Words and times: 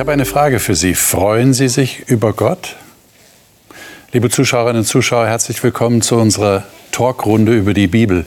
habe 0.00 0.12
eine 0.12 0.24
Frage 0.24 0.60
für 0.60 0.74
Sie. 0.74 0.94
Freuen 0.94 1.52
Sie 1.52 1.68
sich 1.68 2.08
über 2.08 2.32
Gott? 2.32 2.76
Liebe 4.12 4.30
Zuschauerinnen 4.30 4.80
und 4.80 4.86
Zuschauer, 4.86 5.26
herzlich 5.26 5.62
willkommen 5.62 6.00
zu 6.00 6.16
unserer 6.16 6.64
Talkrunde 6.90 7.54
über 7.54 7.74
die 7.74 7.86
Bibel. 7.86 8.24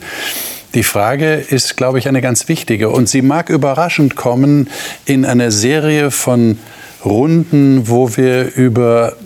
Die 0.74 0.84
Frage 0.84 1.34
ist, 1.34 1.76
glaube 1.76 1.98
ich, 1.98 2.06
eine 2.06 2.22
ganz 2.22 2.46
wichtige 2.46 2.90
und 2.90 3.08
sie 3.08 3.22
mag 3.22 3.50
überraschend 3.50 4.14
kommen 4.14 4.70
in 5.04 5.24
einer 5.24 5.50
Serie 5.50 6.12
von 6.12 6.60
Runden, 7.04 7.88
wo 7.88 8.16
wir 8.16 8.54
über 8.54 9.16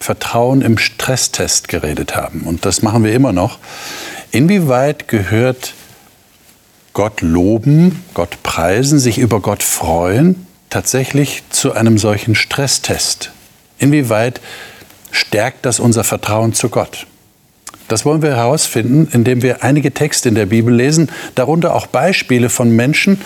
Vertrauen 0.00 0.62
im 0.62 0.78
Stresstest 0.78 1.68
geredet 1.68 2.16
haben. 2.16 2.40
Und 2.40 2.66
das 2.66 2.82
machen 2.82 3.04
wir 3.04 3.12
immer 3.12 3.32
noch. 3.32 3.60
Inwieweit 4.32 5.06
gehört 5.06 5.74
Gott 6.92 7.20
loben, 7.20 8.02
Gott 8.14 8.42
preisen, 8.42 8.98
sich 8.98 9.18
über 9.18 9.38
Gott 9.38 9.62
freuen, 9.62 10.43
tatsächlich 10.74 11.44
zu 11.50 11.72
einem 11.74 11.98
solchen 11.98 12.34
Stresstest? 12.34 13.30
Inwieweit 13.78 14.40
stärkt 15.12 15.64
das 15.64 15.78
unser 15.78 16.02
Vertrauen 16.02 16.52
zu 16.52 16.68
Gott? 16.68 17.06
Das 17.86 18.04
wollen 18.04 18.22
wir 18.22 18.34
herausfinden, 18.34 19.06
indem 19.12 19.40
wir 19.42 19.62
einige 19.62 19.94
Texte 19.94 20.28
in 20.28 20.34
der 20.34 20.46
Bibel 20.46 20.74
lesen, 20.74 21.12
darunter 21.36 21.76
auch 21.76 21.86
Beispiele 21.86 22.48
von 22.48 22.74
Menschen, 22.74 23.20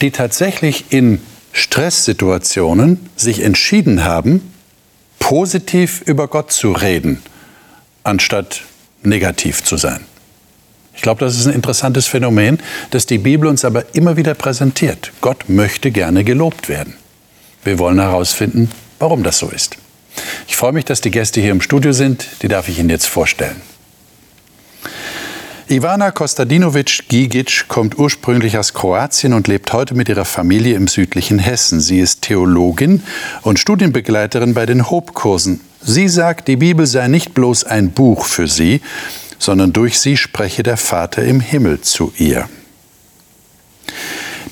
die 0.00 0.10
tatsächlich 0.10 0.86
in 0.90 1.20
Stresssituationen 1.52 3.08
sich 3.14 3.42
entschieden 3.42 4.02
haben, 4.02 4.52
positiv 5.20 6.02
über 6.04 6.26
Gott 6.26 6.50
zu 6.50 6.72
reden, 6.72 7.22
anstatt 8.02 8.62
negativ 9.04 9.62
zu 9.62 9.76
sein. 9.76 10.00
Ich 10.98 11.02
glaube, 11.02 11.24
das 11.24 11.38
ist 11.38 11.46
ein 11.46 11.54
interessantes 11.54 12.08
Phänomen, 12.08 12.58
das 12.90 13.06
die 13.06 13.18
Bibel 13.18 13.48
uns 13.48 13.64
aber 13.64 13.94
immer 13.94 14.16
wieder 14.16 14.34
präsentiert. 14.34 15.12
Gott 15.20 15.48
möchte 15.48 15.92
gerne 15.92 16.24
gelobt 16.24 16.68
werden. 16.68 16.94
Wir 17.62 17.78
wollen 17.78 18.00
herausfinden, 18.00 18.68
warum 18.98 19.22
das 19.22 19.38
so 19.38 19.48
ist. 19.48 19.76
Ich 20.48 20.56
freue 20.56 20.72
mich, 20.72 20.86
dass 20.86 21.00
die 21.00 21.12
Gäste 21.12 21.40
hier 21.40 21.52
im 21.52 21.60
Studio 21.60 21.92
sind. 21.92 22.26
Die 22.42 22.48
darf 22.48 22.68
ich 22.68 22.80
Ihnen 22.80 22.90
jetzt 22.90 23.06
vorstellen. 23.06 23.62
Ivana 25.68 26.10
Kostadinovic-Gigic 26.10 27.68
kommt 27.68 27.96
ursprünglich 27.96 28.58
aus 28.58 28.74
Kroatien 28.74 29.34
und 29.34 29.46
lebt 29.46 29.72
heute 29.72 29.94
mit 29.94 30.08
ihrer 30.08 30.24
Familie 30.24 30.74
im 30.74 30.88
südlichen 30.88 31.38
Hessen. 31.38 31.78
Sie 31.78 32.00
ist 32.00 32.22
Theologin 32.22 33.04
und 33.42 33.60
Studienbegleiterin 33.60 34.52
bei 34.52 34.66
den 34.66 34.90
Hope-Kursen. 34.90 35.60
Sie 35.80 36.08
sagt, 36.08 36.48
die 36.48 36.56
Bibel 36.56 36.86
sei 36.86 37.06
nicht 37.06 37.34
bloß 37.34 37.62
ein 37.62 37.92
Buch 37.92 38.24
für 38.24 38.48
sie, 38.48 38.80
sondern 39.38 39.72
durch 39.72 39.98
sie 39.98 40.16
spreche 40.16 40.62
der 40.62 40.76
Vater 40.76 41.22
im 41.24 41.40
Himmel 41.40 41.80
zu 41.80 42.12
ihr. 42.18 42.48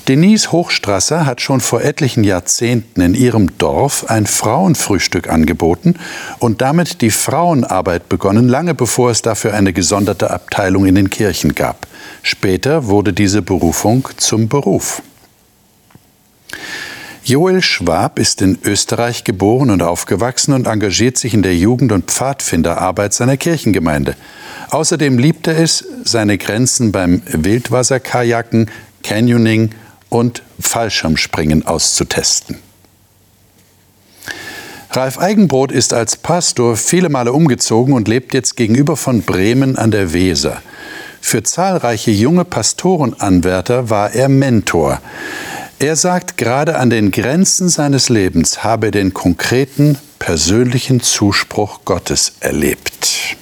Denise 0.07 0.53
Hochstrasser 0.53 1.25
hat 1.25 1.41
schon 1.41 1.59
vor 1.59 1.81
etlichen 1.81 2.23
Jahrzehnten 2.23 3.01
in 3.01 3.13
ihrem 3.13 3.57
Dorf 3.57 4.05
ein 4.09 4.25
Frauenfrühstück 4.25 5.29
angeboten 5.29 5.95
und 6.39 6.61
damit 6.61 7.01
die 7.01 7.09
Frauenarbeit 7.09 8.07
begonnen, 8.07 8.47
lange 8.47 8.73
bevor 8.73 9.11
es 9.11 9.21
dafür 9.21 9.53
eine 9.53 9.73
gesonderte 9.73 10.31
Abteilung 10.31 10.85
in 10.85 10.95
den 10.95 11.09
Kirchen 11.09 11.55
gab. 11.55 11.87
Später 12.23 12.87
wurde 12.87 13.11
diese 13.11 13.41
Berufung 13.41 14.07
zum 14.15 14.47
Beruf. 14.47 15.01
Joel 17.27 17.61
Schwab 17.61 18.19
ist 18.19 18.41
in 18.41 18.57
Österreich 18.63 19.25
geboren 19.25 19.69
und 19.69 19.81
aufgewachsen 19.81 20.53
und 20.53 20.65
engagiert 20.65 21.17
sich 21.17 21.33
in 21.33 21.41
der 21.41 21.57
Jugend- 21.57 21.91
und 21.91 22.05
Pfadfinderarbeit 22.05 23.13
seiner 23.13 23.35
Kirchengemeinde. 23.35 24.15
Außerdem 24.69 25.19
liebt 25.19 25.45
er 25.47 25.57
es, 25.57 25.83
seine 26.05 26.37
Grenzen 26.37 26.93
beim 26.93 27.21
Wildwasserkajaken, 27.25 28.71
Canyoning 29.03 29.71
und 30.07 30.41
Fallschirmspringen 30.61 31.65
auszutesten. 31.65 32.59
Ralf 34.91 35.19
Eigenbrot 35.19 35.73
ist 35.73 35.91
als 35.91 36.15
Pastor 36.15 36.77
viele 36.77 37.09
Male 37.09 37.33
umgezogen 37.33 37.93
und 37.93 38.07
lebt 38.07 38.33
jetzt 38.33 38.55
gegenüber 38.55 38.95
von 38.95 39.23
Bremen 39.23 39.77
an 39.77 39.91
der 39.91 40.13
Weser. 40.13 40.61
Für 41.19 41.43
zahlreiche 41.43 42.11
junge 42.11 42.45
Pastorenanwärter 42.45 43.89
war 43.89 44.13
er 44.13 44.29
Mentor. 44.29 45.01
Er 45.79 45.95
sagt, 45.95 46.37
gerade 46.37 46.79
an 46.79 46.89
den 46.89 47.11
Grenzen 47.11 47.69
seines 47.69 48.09
Lebens 48.09 48.63
habe 48.63 48.87
er 48.87 48.91
den 48.91 49.13
konkreten 49.13 49.99
persönlichen 50.17 51.01
Zuspruch 51.01 51.81
Gottes 51.85 52.33
erlebt. 52.39 53.37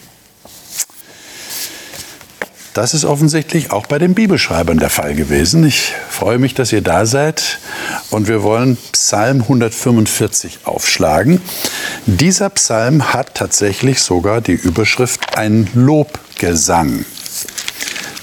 Das 2.73 2.93
ist 2.93 3.05
offensichtlich 3.05 3.71
auch 3.71 3.85
bei 3.85 3.99
den 3.99 4.15
Bibelschreibern 4.15 4.79
der 4.79 4.89
Fall 4.89 5.15
gewesen. 5.15 5.65
Ich 5.65 5.93
freue 6.09 6.37
mich, 6.37 6.53
dass 6.53 6.73
ihr 6.73 6.81
da 6.81 7.05
seid 7.05 7.59
und 8.09 8.27
wir 8.27 8.43
wollen 8.43 8.77
Psalm 8.91 9.43
145 9.43 10.65
aufschlagen. 10.65 11.39
Dieser 12.05 12.49
Psalm 12.49 13.13
hat 13.13 13.35
tatsächlich 13.35 14.01
sogar 14.01 14.41
die 14.41 14.55
Überschrift 14.55 15.37
ein 15.37 15.69
Lobgesang. 15.73 17.05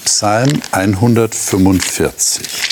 Psalm 0.04 0.60
145. 0.70 2.71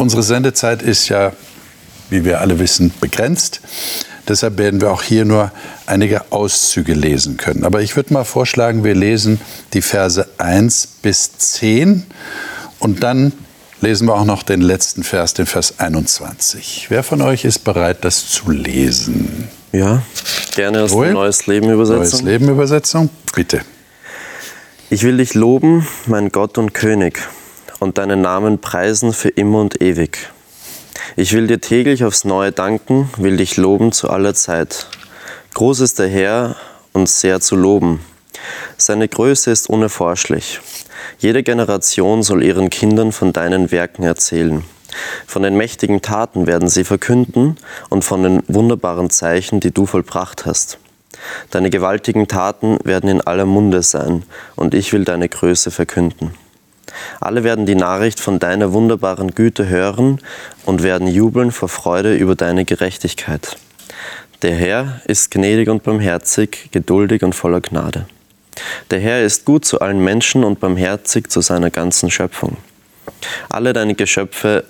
Unsere 0.00 0.22
Sendezeit 0.22 0.80
ist 0.80 1.10
ja, 1.10 1.34
wie 2.08 2.24
wir 2.24 2.40
alle 2.40 2.58
wissen, 2.58 2.90
begrenzt. 3.02 3.60
Deshalb 4.26 4.56
werden 4.56 4.80
wir 4.80 4.92
auch 4.92 5.02
hier 5.02 5.26
nur 5.26 5.52
einige 5.84 6.32
Auszüge 6.32 6.94
lesen 6.94 7.36
können. 7.36 7.64
Aber 7.64 7.82
ich 7.82 7.96
würde 7.96 8.14
mal 8.14 8.24
vorschlagen, 8.24 8.82
wir 8.82 8.94
lesen 8.94 9.42
die 9.74 9.82
Verse 9.82 10.26
1 10.38 10.86
bis 11.02 11.36
10 11.36 12.06
und 12.78 13.02
dann 13.02 13.34
lesen 13.82 14.08
wir 14.08 14.14
auch 14.14 14.24
noch 14.24 14.42
den 14.42 14.62
letzten 14.62 15.02
Vers, 15.02 15.34
den 15.34 15.44
Vers 15.44 15.74
21. 15.80 16.86
Wer 16.88 17.02
von 17.02 17.20
euch 17.20 17.44
ist 17.44 17.58
bereit, 17.58 17.98
das 18.00 18.26
zu 18.26 18.50
lesen? 18.50 19.48
Ja, 19.70 20.02
gerne 20.54 20.84
aus 20.84 20.92
der 20.92 21.12
Neues 21.12 21.46
Leben 21.46 21.68
Übersetzung. 21.68 21.98
Neues 22.00 22.22
Leben 22.22 22.48
Übersetzung, 22.48 23.10
bitte. 23.34 23.60
Ich 24.88 25.02
will 25.02 25.18
dich 25.18 25.34
loben, 25.34 25.86
mein 26.06 26.30
Gott 26.30 26.56
und 26.56 26.72
König, 26.72 27.20
und 27.80 27.98
deinen 27.98 28.20
Namen 28.20 28.60
preisen 28.60 29.12
für 29.12 29.30
immer 29.30 29.60
und 29.60 29.82
ewig. 29.82 30.30
Ich 31.16 31.32
will 31.32 31.46
dir 31.46 31.60
täglich 31.60 32.04
aufs 32.04 32.24
Neue 32.24 32.52
danken, 32.52 33.10
will 33.16 33.36
dich 33.36 33.56
loben 33.56 33.90
zu 33.90 34.10
aller 34.10 34.34
Zeit. 34.34 34.86
Groß 35.54 35.80
ist 35.80 35.98
der 35.98 36.08
Herr 36.08 36.56
und 36.92 37.08
sehr 37.08 37.40
zu 37.40 37.56
loben. 37.56 38.00
Seine 38.76 39.08
Größe 39.08 39.50
ist 39.50 39.68
unerforschlich. 39.68 40.60
Jede 41.18 41.42
Generation 41.42 42.22
soll 42.22 42.42
ihren 42.42 42.70
Kindern 42.70 43.12
von 43.12 43.32
deinen 43.32 43.70
Werken 43.70 44.04
erzählen. 44.04 44.62
Von 45.26 45.42
den 45.42 45.56
mächtigen 45.56 46.02
Taten 46.02 46.46
werden 46.46 46.68
sie 46.68 46.84
verkünden 46.84 47.56
und 47.88 48.04
von 48.04 48.22
den 48.22 48.42
wunderbaren 48.48 49.10
Zeichen, 49.10 49.60
die 49.60 49.72
du 49.72 49.86
vollbracht 49.86 50.46
hast. 50.46 50.78
Deine 51.50 51.70
gewaltigen 51.70 52.28
Taten 52.28 52.78
werden 52.84 53.10
in 53.10 53.20
aller 53.20 53.46
Munde 53.46 53.82
sein, 53.82 54.22
und 54.56 54.74
ich 54.74 54.92
will 54.92 55.04
deine 55.04 55.28
Größe 55.28 55.70
verkünden. 55.70 56.34
Alle 57.20 57.44
werden 57.44 57.66
die 57.66 57.74
Nachricht 57.74 58.20
von 58.20 58.38
deiner 58.38 58.72
wunderbaren 58.72 59.34
Güte 59.34 59.68
hören 59.68 60.20
und 60.66 60.82
werden 60.82 61.08
jubeln 61.08 61.50
vor 61.50 61.68
Freude 61.68 62.14
über 62.14 62.34
deine 62.34 62.64
Gerechtigkeit. 62.64 63.56
Der 64.42 64.54
Herr 64.54 65.02
ist 65.06 65.30
gnädig 65.30 65.68
und 65.68 65.82
barmherzig, 65.82 66.70
geduldig 66.70 67.22
und 67.22 67.34
voller 67.34 67.60
Gnade. 67.60 68.06
Der 68.90 69.00
Herr 69.00 69.22
ist 69.22 69.44
gut 69.44 69.64
zu 69.64 69.80
allen 69.80 70.02
Menschen 70.02 70.44
und 70.44 70.60
barmherzig 70.60 71.30
zu 71.30 71.40
seiner 71.40 71.70
ganzen 71.70 72.10
Schöpfung. 72.10 72.56
Alle 73.48 73.72
deine 73.72 73.94
Geschöpfe 73.94 74.64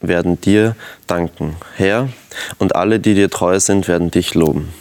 werden 0.00 0.40
dir 0.40 0.74
danken, 1.06 1.56
Herr, 1.76 2.08
und 2.58 2.74
alle, 2.74 3.00
die 3.00 3.14
dir 3.14 3.30
treu 3.30 3.60
sind, 3.60 3.88
werden 3.88 4.10
dich 4.10 4.34
loben. 4.34 4.72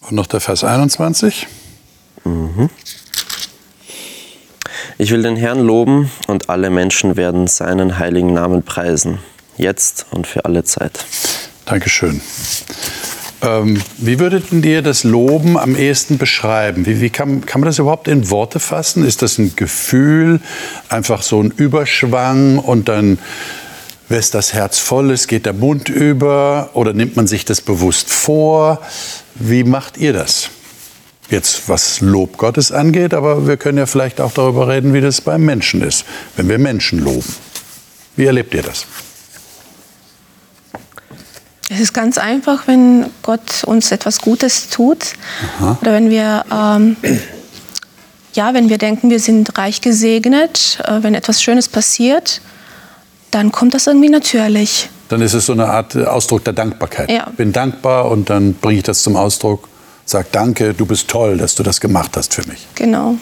Und 0.00 0.12
noch 0.12 0.26
der 0.26 0.40
Vers 0.40 0.64
21. 0.64 1.46
Mhm. 2.24 2.68
Ich 5.02 5.10
will 5.10 5.24
den 5.24 5.34
Herrn 5.34 5.58
loben 5.58 6.12
und 6.28 6.48
alle 6.48 6.70
Menschen 6.70 7.16
werden 7.16 7.48
seinen 7.48 7.98
heiligen 7.98 8.34
Namen 8.34 8.62
preisen, 8.62 9.18
jetzt 9.56 10.06
und 10.12 10.28
für 10.28 10.44
alle 10.44 10.62
Zeit. 10.62 11.04
Dankeschön. 11.64 12.20
Ähm, 13.42 13.82
wie 13.98 14.20
würdet 14.20 14.52
ihr 14.52 14.80
das 14.80 15.02
Loben 15.02 15.58
am 15.58 15.74
ehesten 15.74 16.18
beschreiben? 16.18 16.86
Wie, 16.86 17.00
wie 17.00 17.10
kann, 17.10 17.44
kann 17.44 17.60
man 17.60 17.66
das 17.66 17.80
überhaupt 17.80 18.06
in 18.06 18.30
Worte 18.30 18.60
fassen? 18.60 19.04
Ist 19.04 19.22
das 19.22 19.38
ein 19.38 19.56
Gefühl, 19.56 20.38
einfach 20.88 21.22
so 21.22 21.42
ein 21.42 21.50
Überschwang 21.50 22.60
und 22.60 22.88
dann 22.88 23.18
lässt 24.08 24.36
das 24.36 24.52
Herz 24.54 24.78
voll 24.78 25.10
ist, 25.10 25.26
geht 25.26 25.46
der 25.46 25.52
Mund 25.52 25.88
über 25.88 26.70
oder 26.74 26.92
nimmt 26.92 27.16
man 27.16 27.26
sich 27.26 27.44
das 27.44 27.60
bewusst 27.60 28.12
vor? 28.12 28.80
Wie 29.34 29.64
macht 29.64 29.96
ihr 29.98 30.12
das? 30.12 30.48
Jetzt 31.32 31.66
was 31.70 32.02
Lob 32.02 32.36
Gottes 32.36 32.72
angeht, 32.72 33.14
aber 33.14 33.46
wir 33.46 33.56
können 33.56 33.78
ja 33.78 33.86
vielleicht 33.86 34.20
auch 34.20 34.32
darüber 34.32 34.68
reden, 34.68 34.92
wie 34.92 35.00
das 35.00 35.22
beim 35.22 35.42
Menschen 35.42 35.80
ist, 35.80 36.04
wenn 36.36 36.46
wir 36.46 36.58
Menschen 36.58 36.98
loben. 36.98 37.34
Wie 38.16 38.26
erlebt 38.26 38.52
ihr 38.52 38.62
das? 38.62 38.84
Es 41.70 41.80
ist 41.80 41.94
ganz 41.94 42.18
einfach, 42.18 42.68
wenn 42.68 43.06
Gott 43.22 43.64
uns 43.64 43.92
etwas 43.92 44.20
Gutes 44.20 44.68
tut 44.68 45.14
Aha. 45.58 45.78
oder 45.80 45.94
wenn 45.94 46.10
wir, 46.10 46.44
ähm, 46.52 46.98
ja, 48.34 48.52
wenn 48.52 48.68
wir 48.68 48.76
denken, 48.76 49.08
wir 49.08 49.18
sind 49.18 49.56
reich 49.56 49.80
gesegnet, 49.80 50.80
äh, 50.84 51.02
wenn 51.02 51.14
etwas 51.14 51.42
Schönes 51.42 51.66
passiert, 51.66 52.42
dann 53.30 53.52
kommt 53.52 53.72
das 53.72 53.86
irgendwie 53.86 54.10
natürlich. 54.10 54.90
Dann 55.08 55.22
ist 55.22 55.32
es 55.32 55.46
so 55.46 55.54
eine 55.54 55.64
Art 55.64 55.96
Ausdruck 55.96 56.44
der 56.44 56.52
Dankbarkeit. 56.52 57.10
Ja. 57.10 57.30
Bin 57.38 57.54
dankbar 57.54 58.10
und 58.10 58.28
dann 58.28 58.52
bringe 58.52 58.80
ich 58.80 58.84
das 58.84 59.02
zum 59.02 59.16
Ausdruck. 59.16 59.71
Sag 60.04 60.32
danke, 60.32 60.74
du 60.74 60.86
bist 60.86 61.08
toll, 61.08 61.36
dass 61.38 61.54
du 61.54 61.62
das 61.62 61.80
gemacht 61.80 62.12
hast 62.16 62.34
für 62.34 62.46
mich. 62.48 62.66
Genau. 62.74 63.16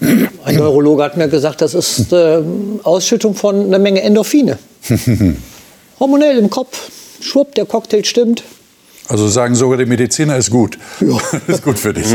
Ein 0.00 0.56
Neurologe 0.56 1.02
hat 1.04 1.16
mir 1.16 1.28
gesagt, 1.28 1.60
das 1.60 1.74
ist 1.74 2.12
äh, 2.12 2.42
Ausschüttung 2.82 3.34
von 3.34 3.66
einer 3.66 3.78
Menge 3.78 4.02
Endorphine. 4.02 4.58
Hormonell 6.00 6.38
im 6.38 6.50
Kopf. 6.50 6.90
Schwupp, 7.20 7.54
der 7.54 7.64
Cocktail 7.64 8.04
stimmt. 8.04 8.42
Also 9.08 9.28
sagen 9.28 9.54
sogar 9.54 9.78
die 9.78 9.86
Mediziner, 9.86 10.36
ist 10.36 10.50
gut. 10.50 10.78
Ja. 11.00 11.18
ist 11.46 11.62
gut 11.62 11.78
für 11.78 11.92
dich. 11.92 12.06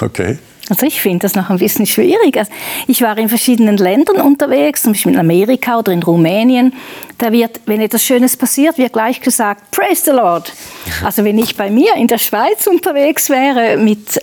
Okay. 0.00 0.38
Also 0.70 0.86
ich 0.86 1.00
finde 1.00 1.20
das 1.20 1.34
noch 1.34 1.50
ein 1.50 1.58
bisschen 1.58 1.86
schwierig. 1.86 2.38
Also 2.38 2.50
ich 2.86 3.02
war 3.02 3.16
in 3.18 3.28
verschiedenen 3.28 3.76
Ländern 3.76 4.20
unterwegs, 4.20 4.82
zum 4.82 4.92
Beispiel 4.92 5.12
in 5.12 5.18
Amerika 5.18 5.78
oder 5.78 5.92
in 5.92 6.02
Rumänien. 6.02 6.72
Da 7.18 7.32
wird, 7.32 7.60
wenn 7.66 7.80
etwas 7.80 8.02
Schönes 8.02 8.36
passiert, 8.36 8.78
wird 8.78 8.92
gleich 8.92 9.20
gesagt, 9.20 9.70
Praise 9.70 10.04
the 10.04 10.10
Lord. 10.12 10.52
Also 11.04 11.24
wenn 11.24 11.38
ich 11.38 11.56
bei 11.56 11.70
mir 11.70 11.94
in 11.96 12.06
der 12.06 12.18
Schweiz 12.18 12.66
unterwegs 12.66 13.28
wäre 13.28 13.76
mit 13.76 14.20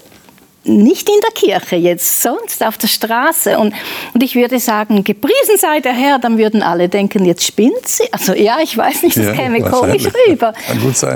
nicht 0.63 1.09
in 1.09 1.15
der 1.21 1.31
Kirche, 1.31 1.75
jetzt 1.75 2.21
sonst 2.21 2.63
auf 2.63 2.77
der 2.77 2.87
Straße. 2.87 3.57
Und, 3.57 3.73
und 4.13 4.23
ich 4.23 4.35
würde 4.35 4.59
sagen, 4.59 5.03
gepriesen 5.03 5.57
sei 5.57 5.79
der 5.79 5.93
Herr, 5.93 6.19
dann 6.19 6.37
würden 6.37 6.61
alle 6.61 6.87
denken, 6.87 7.25
jetzt 7.25 7.45
spinnt 7.45 7.87
sie. 7.87 8.03
Also 8.11 8.33
ja, 8.33 8.57
ich 8.61 8.77
weiß 8.77 9.03
nicht, 9.03 9.17
das 9.17 9.25
Ja, 9.25 9.33
käme 9.33 9.61
komisch 9.61 10.07
rüber. 10.27 10.53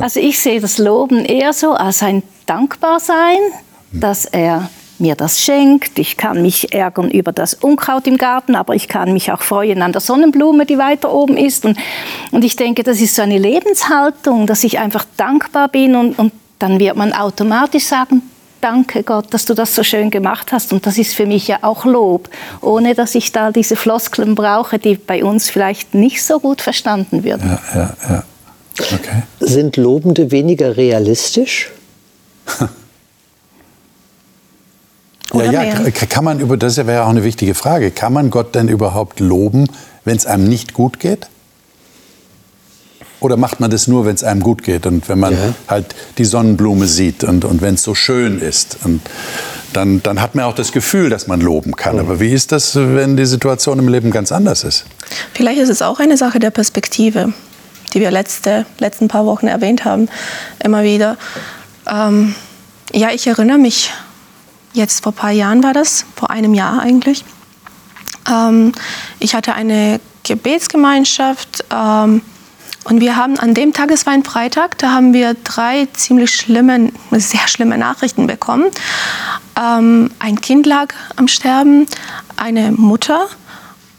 Also 0.01 0.19
ich 0.19 0.39
sehe 0.39 0.59
das 0.59 0.77
Loben 0.77 1.25
eher 1.25 1.53
so 1.53 1.73
als 1.73 2.01
ein 2.01 2.23
Dankbarsein, 2.45 3.39
dass 3.91 4.25
er 4.25 4.69
mir 4.99 5.15
das 5.15 5.39
schenkt. 5.39 5.99
Ich 5.99 6.17
kann 6.17 6.41
mich 6.41 6.73
ärgern 6.73 7.09
über 7.11 7.31
das 7.31 7.53
Unkraut 7.53 8.07
im 8.07 8.17
Garten, 8.17 8.55
aber 8.55 8.75
ich 8.75 8.87
kann 8.87 9.13
mich 9.13 9.31
auch 9.31 9.41
freuen 9.41 9.81
an 9.81 9.91
der 9.91 10.01
Sonnenblume, 10.01 10.65
die 10.65 10.77
weiter 10.77 11.13
oben 11.13 11.37
ist. 11.37 11.65
Und, 11.65 11.77
und 12.31 12.43
ich 12.43 12.55
denke, 12.55 12.83
das 12.83 13.01
ist 13.01 13.15
so 13.15 13.21
eine 13.21 13.37
Lebenshaltung, 13.37 14.47
dass 14.47 14.63
ich 14.63 14.79
einfach 14.79 15.05
dankbar 15.17 15.67
bin 15.67 15.95
und, 15.95 16.17
und 16.17 16.31
dann 16.59 16.79
wird 16.79 16.95
man 16.95 17.13
automatisch 17.13 17.85
sagen, 17.85 18.21
danke 18.61 19.03
Gott, 19.03 19.33
dass 19.33 19.45
du 19.45 19.53
das 19.53 19.75
so 19.75 19.83
schön 19.83 20.09
gemacht 20.09 20.51
hast. 20.51 20.73
Und 20.73 20.85
das 20.85 20.97
ist 20.97 21.13
für 21.13 21.25
mich 21.25 21.47
ja 21.47 21.59
auch 21.61 21.85
Lob, 21.85 22.29
ohne 22.61 22.95
dass 22.95 23.13
ich 23.15 23.31
da 23.31 23.51
diese 23.51 23.75
Floskeln 23.75 24.35
brauche, 24.35 24.79
die 24.79 24.95
bei 24.95 25.23
uns 25.23 25.49
vielleicht 25.49 25.93
nicht 25.93 26.23
so 26.23 26.39
gut 26.39 26.61
verstanden 26.61 27.23
werden. 27.23 27.59
Ja, 27.73 27.79
ja, 27.79 27.93
ja. 28.09 28.23
Okay. 28.77 29.23
Sind 29.39 29.77
Lobende 29.77 30.31
weniger 30.31 30.75
realistisch? 30.75 31.71
Oder 35.31 35.45
ja, 35.51 35.63
ja, 35.63 35.79
mehr. 35.79 35.91
kann 35.91 36.23
man 36.23 36.39
über, 36.39 36.55
das 36.57 36.77
wäre 36.77 36.93
ja 36.93 37.03
auch 37.05 37.09
eine 37.09 37.23
wichtige 37.23 37.55
Frage, 37.55 37.91
kann 37.91 38.13
man 38.13 38.29
Gott 38.29 38.55
denn 38.55 38.67
überhaupt 38.69 39.19
loben, 39.19 39.67
wenn 40.03 40.15
es 40.15 40.25
einem 40.25 40.47
nicht 40.47 40.73
gut 40.73 40.99
geht? 40.99 41.27
Oder 43.21 43.37
macht 43.37 43.59
man 43.59 43.71
das 43.71 43.87
nur, 43.87 44.05
wenn 44.05 44.13
es 44.13 44.23
einem 44.23 44.41
gut 44.41 44.61
geht 44.61 44.85
und 44.85 45.09
wenn 45.09 45.19
man 45.19 45.33
Ja. 45.33 45.53
halt 45.67 45.95
die 46.17 46.25
Sonnenblume 46.25 46.85
sieht 46.85 47.23
und, 47.23 47.43
und 47.43 47.61
wenn 47.61 47.73
es 47.75 47.81
so 47.81 47.95
schön 47.95 48.39
ist? 48.39 48.77
Und 48.83 49.01
dann, 49.73 50.03
dann 50.03 50.21
hat 50.21 50.35
man 50.35 50.45
auch 50.45 50.53
das 50.53 50.71
Gefühl, 50.71 51.09
dass 51.09 51.25
man 51.27 51.41
loben 51.41 51.75
kann. 51.75 51.99
Aber 51.99 52.19
wie 52.19 52.31
ist 52.31 52.51
das, 52.51 52.75
wenn 52.75 53.17
die 53.17 53.25
Situation 53.25 53.79
im 53.79 53.87
Leben 53.87 54.11
ganz 54.11 54.31
anders 54.31 54.63
ist? 54.63 54.85
Vielleicht 55.33 55.59
ist 55.59 55.69
es 55.69 55.81
auch 55.81 55.99
eine 55.99 56.17
Sache 56.17 56.39
der 56.39 56.51
Perspektive, 56.51 57.33
die 57.93 57.99
wir 57.99 58.11
letzte 58.11 58.65
letzten 58.79 59.07
paar 59.07 59.25
Wochen 59.25 59.47
erwähnt 59.47 59.85
haben, 59.85 60.07
immer 60.63 60.83
wieder. 60.83 61.17
Ähm, 61.91 62.35
ja, 62.93 63.09
ich 63.11 63.27
erinnere 63.27 63.57
mich, 63.57 63.91
jetzt 64.75 65.03
vor 65.03 65.11
ein 65.11 65.15
paar 65.15 65.31
Jahren 65.31 65.63
war 65.63 65.73
das, 65.73 66.05
vor 66.15 66.29
einem 66.29 66.53
Jahr 66.53 66.79
eigentlich. 66.79 67.25
Ähm, 68.29 68.73
ich 69.19 69.35
hatte 69.35 69.53
eine 69.53 69.99
Gebetsgemeinschaft 70.23 71.65
ähm, 71.71 72.21
und 72.83 73.01
wir 73.01 73.15
haben 73.15 73.39
an 73.39 73.53
dem 73.53 73.73
Tag, 73.73 73.89
es 73.91 74.05
war 74.05 74.13
ein 74.13 74.23
Freitag, 74.23 74.77
da 74.77 74.91
haben 74.91 75.13
wir 75.13 75.35
drei 75.43 75.87
ziemlich 75.93 76.31
schlimme, 76.35 76.91
sehr 77.11 77.47
schlimme 77.47 77.77
Nachrichten 77.77 78.27
bekommen. 78.27 78.65
Ähm, 79.59 80.11
ein 80.19 80.41
Kind 80.41 80.65
lag 80.65 80.93
am 81.15 81.27
Sterben, 81.27 81.87
eine 82.35 82.71
Mutter 82.71 83.27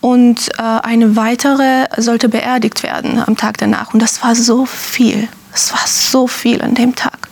und 0.01 0.51
äh, 0.59 0.63
eine 0.63 1.17
weitere 1.17 1.87
sollte 1.97 2.29
beerdigt 2.29 2.83
werden 2.83 3.23
am 3.27 3.37
Tag 3.37 3.59
danach. 3.59 3.93
Und 3.93 4.01
das 4.01 4.23
war 4.23 4.35
so 4.35 4.67
viel. 4.67 5.29
Das 5.51 5.73
war 5.73 5.87
so 5.87 6.27
viel 6.27 6.63
an 6.63 6.75
dem 6.75 6.95
Tag. 6.95 7.29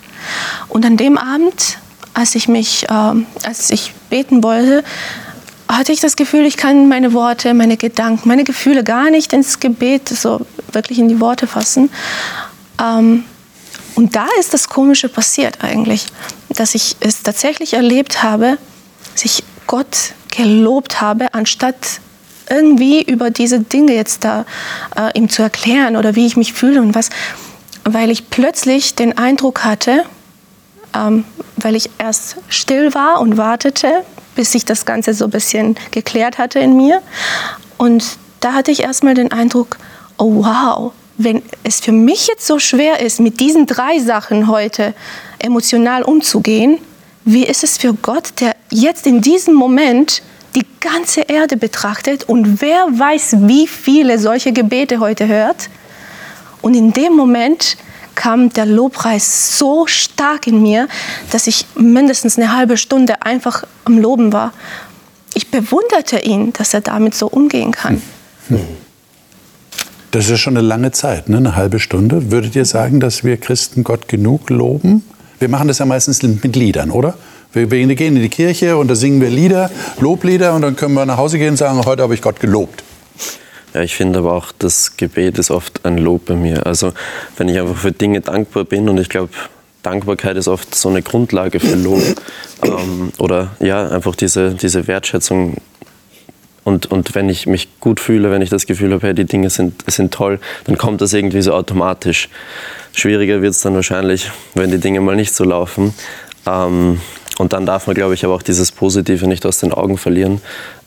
Und 0.68 0.84
an 0.84 0.96
dem 0.96 1.18
Abend, 1.18 1.78
als 2.14 2.34
ich 2.34 2.48
mich, 2.48 2.86
ähm, 2.90 3.26
als 3.44 3.70
ich 3.70 3.92
beten 4.08 4.42
wollte, 4.42 4.84
hatte 5.68 5.92
ich 5.92 6.00
das 6.00 6.16
Gefühl, 6.16 6.44
ich 6.46 6.56
kann 6.56 6.88
meine 6.88 7.12
Worte, 7.12 7.54
meine 7.54 7.76
Gedanken, 7.76 8.28
meine 8.28 8.44
Gefühle 8.44 8.84
gar 8.84 9.10
nicht 9.10 9.32
ins 9.32 9.60
Gebet 9.60 10.08
so 10.08 10.46
wirklich 10.72 10.98
in 10.98 11.08
die 11.08 11.20
Worte 11.20 11.46
fassen. 11.46 11.90
Ähm, 12.80 13.24
und 13.94 14.16
da 14.16 14.26
ist 14.40 14.54
das 14.54 14.68
Komische 14.68 15.08
passiert 15.08 15.62
eigentlich, 15.62 16.06
dass 16.48 16.74
ich 16.74 16.96
es 17.00 17.22
tatsächlich 17.22 17.74
erlebt 17.74 18.22
habe, 18.22 18.58
dass 19.12 19.24
ich 19.24 19.44
Gott 19.66 20.14
gelobt 20.36 21.00
habe, 21.00 21.32
anstatt 21.32 22.00
irgendwie 22.50 23.02
über 23.02 23.30
diese 23.30 23.60
Dinge 23.60 23.94
jetzt 23.94 24.24
da 24.24 24.44
äh, 24.96 25.16
ihm 25.16 25.28
zu 25.28 25.42
erklären 25.42 25.96
oder 25.96 26.14
wie 26.14 26.26
ich 26.26 26.36
mich 26.36 26.52
fühle 26.52 26.82
und 26.82 26.94
was, 26.94 27.10
weil 27.84 28.10
ich 28.10 28.30
plötzlich 28.30 28.94
den 28.94 29.16
Eindruck 29.16 29.64
hatte, 29.64 30.04
ähm, 30.94 31.24
weil 31.56 31.76
ich 31.76 31.90
erst 31.98 32.36
still 32.48 32.94
war 32.94 33.20
und 33.20 33.36
wartete, 33.36 34.04
bis 34.34 34.52
sich 34.52 34.64
das 34.64 34.84
Ganze 34.84 35.14
so 35.14 35.26
ein 35.26 35.30
bisschen 35.30 35.76
geklärt 35.90 36.38
hatte 36.38 36.58
in 36.58 36.76
mir. 36.76 37.02
Und 37.78 38.18
da 38.40 38.52
hatte 38.52 38.70
ich 38.70 38.80
erstmal 38.80 39.14
den 39.14 39.32
Eindruck, 39.32 39.78
oh 40.18 40.44
wow, 40.44 40.92
wenn 41.16 41.42
es 41.62 41.80
für 41.80 41.92
mich 41.92 42.26
jetzt 42.26 42.46
so 42.46 42.58
schwer 42.58 43.00
ist, 43.00 43.20
mit 43.20 43.40
diesen 43.40 43.66
drei 43.66 43.98
Sachen 44.00 44.48
heute 44.48 44.94
emotional 45.38 46.02
umzugehen, 46.02 46.78
wie 47.24 47.44
ist 47.44 47.64
es 47.64 47.78
für 47.78 47.94
Gott, 47.94 48.40
der 48.40 48.54
jetzt 48.70 49.06
in 49.06 49.20
diesem 49.20 49.54
Moment 49.54 50.22
die 50.54 50.66
ganze 50.80 51.22
Erde 51.22 51.56
betrachtet 51.56 52.24
und 52.24 52.60
wer 52.60 52.86
weiß, 52.90 53.36
wie 53.40 53.66
viele 53.66 54.18
solche 54.18 54.52
Gebete 54.52 55.00
heute 55.00 55.26
hört? 55.26 55.68
Und 56.60 56.74
in 56.74 56.92
dem 56.92 57.14
Moment 57.14 57.76
kam 58.14 58.50
der 58.50 58.66
Lobpreis 58.66 59.58
so 59.58 59.86
stark 59.86 60.46
in 60.46 60.62
mir, 60.62 60.88
dass 61.30 61.46
ich 61.46 61.66
mindestens 61.76 62.38
eine 62.38 62.56
halbe 62.56 62.76
Stunde 62.76 63.22
einfach 63.22 63.64
am 63.84 63.98
Loben 63.98 64.32
war. 64.32 64.52
Ich 65.34 65.50
bewunderte 65.50 66.20
ihn, 66.20 66.52
dass 66.52 66.74
er 66.74 66.80
damit 66.80 67.14
so 67.14 67.26
umgehen 67.26 67.72
kann. 67.72 68.00
Das 70.10 70.24
ist 70.24 70.30
ja 70.30 70.36
schon 70.36 70.56
eine 70.56 70.66
lange 70.66 70.92
Zeit, 70.92 71.28
ne? 71.28 71.38
eine 71.38 71.56
halbe 71.56 71.80
Stunde. 71.80 72.30
Würdet 72.30 72.54
ihr 72.54 72.64
sagen, 72.64 73.00
dass 73.00 73.24
wir 73.24 73.36
Christen 73.36 73.82
Gott 73.82 74.06
genug 74.06 74.48
loben? 74.48 75.02
Wir 75.40 75.48
machen 75.48 75.66
das 75.66 75.78
ja 75.78 75.86
meistens 75.86 76.22
mit 76.22 76.54
Liedern, 76.54 76.90
oder? 76.90 77.14
Wir 77.52 77.66
gehen 77.66 78.16
in 78.16 78.22
die 78.22 78.28
Kirche 78.28 78.76
und 78.76 78.88
da 78.88 78.94
singen 78.94 79.20
wir 79.20 79.30
Lieder, 79.30 79.70
Loblieder 80.00 80.54
und 80.54 80.62
dann 80.62 80.76
können 80.76 80.94
wir 80.94 81.06
nach 81.06 81.18
Hause 81.18 81.38
gehen 81.38 81.50
und 81.50 81.56
sagen, 81.56 81.84
heute 81.84 82.02
habe 82.02 82.14
ich 82.14 82.22
Gott 82.22 82.40
gelobt. 82.40 82.82
Ja, 83.74 83.82
ich 83.82 83.96
finde 83.96 84.20
aber 84.20 84.32
auch, 84.32 84.52
das 84.56 84.96
Gebet 84.96 85.36
ist 85.38 85.50
oft 85.50 85.84
ein 85.84 85.98
Lob 85.98 86.26
bei 86.26 86.34
mir. 86.34 86.64
Also 86.64 86.92
wenn 87.36 87.48
ich 87.48 87.58
einfach 87.58 87.76
für 87.76 87.90
Dinge 87.90 88.20
dankbar 88.20 88.64
bin 88.64 88.88
und 88.88 88.98
ich 88.98 89.08
glaube, 89.08 89.30
Dankbarkeit 89.82 90.36
ist 90.36 90.48
oft 90.48 90.74
so 90.74 90.88
eine 90.88 91.02
Grundlage 91.02 91.60
für 91.60 91.76
Lob. 91.76 92.02
Ähm, 92.62 93.12
oder 93.18 93.50
ja, 93.60 93.88
einfach 93.88 94.14
diese, 94.14 94.54
diese 94.54 94.86
Wertschätzung. 94.86 95.58
Und, 96.62 96.86
und 96.86 97.14
wenn 97.14 97.28
ich 97.28 97.46
mich 97.46 97.68
gut 97.78 98.00
fühle, 98.00 98.30
wenn 98.30 98.40
ich 98.40 98.48
das 98.48 98.64
Gefühl 98.64 98.94
habe, 98.94 99.08
hey, 99.08 99.14
die 99.14 99.26
Dinge 99.26 99.50
sind, 99.50 99.82
sind 99.86 100.14
toll, 100.14 100.40
dann 100.64 100.78
kommt 100.78 101.02
das 101.02 101.12
irgendwie 101.12 101.42
so 101.42 101.52
automatisch. 101.52 102.30
Schwieriger 102.94 103.42
wird 103.42 103.52
es 103.52 103.60
dann 103.60 103.74
wahrscheinlich, 103.74 104.30
wenn 104.54 104.70
die 104.70 104.78
Dinge 104.78 105.02
mal 105.02 105.14
nicht 105.14 105.34
so 105.34 105.44
laufen. 105.44 105.92
Ähm, 106.46 107.02
und 107.36 107.52
dann 107.52 107.66
darf 107.66 107.86
man, 107.86 107.94
glaube 107.94 108.14
ich, 108.14 108.24
aber 108.24 108.34
auch 108.34 108.42
dieses 108.42 108.72
Positive 108.72 109.26
nicht 109.26 109.44
aus 109.44 109.58
den 109.58 109.74
Augen 109.74 109.98
verlieren. 109.98 110.40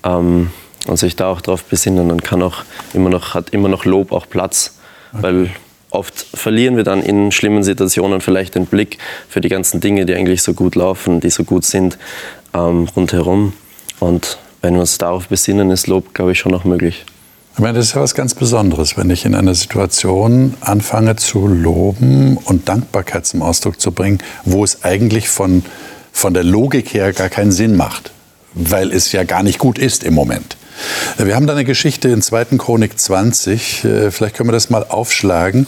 Ähm, 0.04 0.50
und 0.88 0.98
sich 0.98 1.16
da 1.16 1.32
auch 1.32 1.42
drauf 1.42 1.64
besinnen, 1.64 2.10
dann 2.10 2.22
kann 2.22 2.42
auch 2.42 2.64
immer 2.94 3.10
noch, 3.10 3.34
hat 3.34 3.50
immer 3.52 3.70
noch 3.70 3.86
Lob 3.86 4.12
auch 4.12 4.28
Platz. 4.30 4.78
Weil 5.14 5.50
oft 5.90 6.14
verlieren 6.34 6.76
wir 6.76 6.84
dann 6.84 7.02
in 7.02 7.32
schlimmen 7.32 7.64
Situationen 7.64 8.22
vielleicht 8.22 8.56
den 8.56 8.66
Blick 8.66 8.98
für 9.30 9.42
die 9.42 9.50
ganzen 9.50 9.80
Dinge, 9.80 10.06
die 10.06 10.14
eigentlich 10.14 10.44
so 10.44 10.54
gut 10.54 10.76
laufen, 10.76 11.20
die 11.20 11.30
so 11.30 11.44
gut 11.44 11.66
sind 11.66 11.98
ähm, 12.54 12.88
rundherum. 12.96 13.54
Und 14.00 14.38
wenn 14.62 14.74
wir 14.74 14.82
uns 14.82 14.98
darauf 14.98 15.28
besinnen, 15.28 15.72
ist 15.72 15.88
Lob, 15.88 16.14
glaube 16.14 16.34
ich, 16.34 16.40
schon 16.40 16.52
noch 16.52 16.66
möglich. 16.66 17.06
Ich 17.54 17.60
meine, 17.60 17.80
das 17.80 17.88
ist 17.88 17.96
ja 17.96 18.02
was 18.02 18.14
ganz 18.14 18.36
Besonderes, 18.36 18.98
wenn 18.98 19.10
ich 19.10 19.26
in 19.26 19.34
einer 19.34 19.56
Situation 19.56 20.54
anfange 20.62 21.16
zu 21.16 21.48
loben 21.48 22.38
und 22.38 22.70
Dankbarkeit 22.70 23.26
zum 23.26 23.42
Ausdruck 23.42 23.82
zu 23.82 23.92
bringen, 23.92 24.20
wo 24.46 24.64
es 24.64 24.84
eigentlich 24.84 25.28
von, 25.28 25.66
von 26.12 26.36
der 26.36 26.44
Logik 26.44 26.94
her 26.94 27.14
gar 27.14 27.30
keinen 27.30 27.52
Sinn 27.52 27.76
macht, 27.76 28.12
weil 28.54 28.92
es 28.92 29.12
ja 29.12 29.24
gar 29.24 29.42
nicht 29.42 29.58
gut 29.58 29.80
ist 29.80 30.04
im 30.04 30.14
Moment. 30.14 30.56
Wir 31.18 31.36
haben 31.36 31.48
da 31.48 31.54
eine 31.54 31.66
Geschichte 31.66 32.10
in 32.10 32.22
2. 32.22 32.58
Chronik 32.58 33.00
20, 33.00 33.84
äh, 33.84 34.12
vielleicht 34.12 34.36
können 34.36 34.50
wir 34.50 34.54
das 34.54 34.70
mal 34.70 34.86
aufschlagen. 34.88 35.68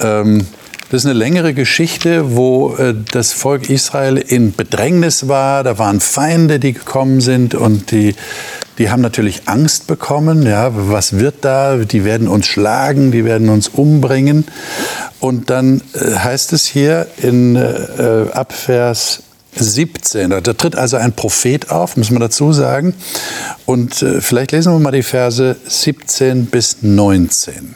Ähm, 0.00 0.46
Das 0.88 1.02
ist 1.02 1.06
eine 1.06 1.18
längere 1.18 1.52
Geschichte, 1.52 2.36
wo 2.36 2.76
äh, 2.76 2.94
das 3.10 3.32
Volk 3.32 3.68
Israel 3.70 4.18
in 4.18 4.52
Bedrängnis 4.54 5.26
war. 5.26 5.64
Da 5.64 5.78
waren 5.78 5.98
Feinde, 5.98 6.60
die 6.60 6.74
gekommen 6.74 7.20
sind 7.20 7.56
und 7.56 7.90
die 7.90 8.14
Die 8.78 8.90
haben 8.90 9.00
natürlich 9.00 9.48
Angst 9.48 9.86
bekommen. 9.86 10.44
Ja, 10.44 10.70
was 10.72 11.18
wird 11.18 11.36
da? 11.46 11.76
Die 11.76 12.04
werden 12.04 12.28
uns 12.28 12.46
schlagen, 12.46 13.10
die 13.10 13.24
werden 13.24 13.48
uns 13.48 13.68
umbringen. 13.68 14.44
Und 15.18 15.48
dann 15.48 15.80
äh, 15.94 16.14
heißt 16.16 16.52
es 16.52 16.66
hier 16.66 17.06
in 17.16 17.56
äh, 17.56 18.26
Abvers 18.32 19.22
17. 19.58 20.30
Da 20.30 20.40
tritt 20.40 20.76
also 20.76 20.96
ein 20.96 21.14
Prophet 21.14 21.70
auf, 21.70 21.96
muss 21.96 22.10
man 22.10 22.20
dazu 22.20 22.52
sagen. 22.52 22.94
Und 23.64 24.02
äh, 24.02 24.20
vielleicht 24.20 24.52
lesen 24.52 24.72
wir 24.72 24.78
mal 24.78 24.92
die 24.92 25.02
Verse 25.02 25.56
17 25.66 26.46
bis 26.46 26.78
19. 26.82 27.74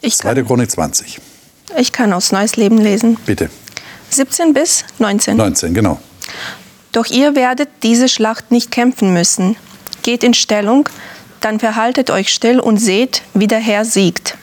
Ich 0.00 0.16
Zweite 0.16 0.40
kann, 0.40 0.46
Chronik 0.46 0.70
20. 0.70 1.20
ich 1.78 1.92
kann 1.92 2.12
aus 2.12 2.32
Neues 2.32 2.56
Leben 2.56 2.78
lesen. 2.78 3.16
Bitte. 3.26 3.50
17 4.10 4.54
bis 4.54 4.84
19. 4.98 5.36
19, 5.36 5.74
genau. 5.74 5.98
Doch 6.92 7.06
ihr 7.06 7.34
werdet 7.34 7.68
diese 7.82 8.08
Schlacht 8.08 8.50
nicht 8.50 8.70
kämpfen 8.70 9.12
müssen. 9.12 9.56
Geht 10.02 10.24
in 10.24 10.34
Stellung, 10.34 10.88
dann 11.40 11.60
verhaltet 11.60 12.10
euch 12.10 12.32
still 12.32 12.60
und 12.60 12.78
seht, 12.78 13.22
wie 13.34 13.46
der 13.46 13.58
Herr 13.58 13.84
siegt. 13.84 14.36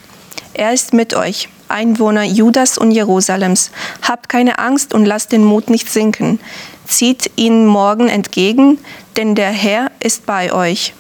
Er 0.53 0.73
ist 0.73 0.93
mit 0.93 1.13
euch, 1.13 1.49
Einwohner 1.69 2.23
Judas 2.23 2.77
und 2.77 2.91
Jerusalems. 2.91 3.71
Habt 4.01 4.29
keine 4.29 4.59
Angst 4.59 4.93
und 4.93 5.05
lasst 5.05 5.31
den 5.31 5.43
Mut 5.43 5.69
nicht 5.69 5.89
sinken. 5.89 6.39
Zieht 6.87 7.31
ihn 7.35 7.65
morgen 7.65 8.07
entgegen, 8.07 8.77
denn 9.17 9.35
der 9.35 9.51
Herr 9.51 9.91
ist 9.99 10.25
bei 10.25 10.53
euch. 10.53 10.93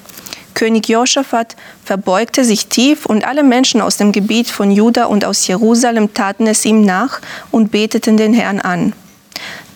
König 0.55 0.87
Josaphat 0.87 1.55
verbeugte 1.83 2.45
sich 2.45 2.67
tief 2.67 3.05
und 3.05 3.27
alle 3.27 3.43
Menschen 3.43 3.81
aus 3.81 3.97
dem 3.97 4.11
Gebiet 4.11 4.47
von 4.47 4.71
Juda 4.71 5.05
und 5.05 5.25
aus 5.25 5.45
Jerusalem 5.47 6.13
taten 6.13 6.47
es 6.47 6.65
ihm 6.65 6.81
nach 6.81 7.19
und 7.51 7.71
beteten 7.71 8.17
den 8.17 8.33
Herrn 8.33 8.61
an. 8.61 8.93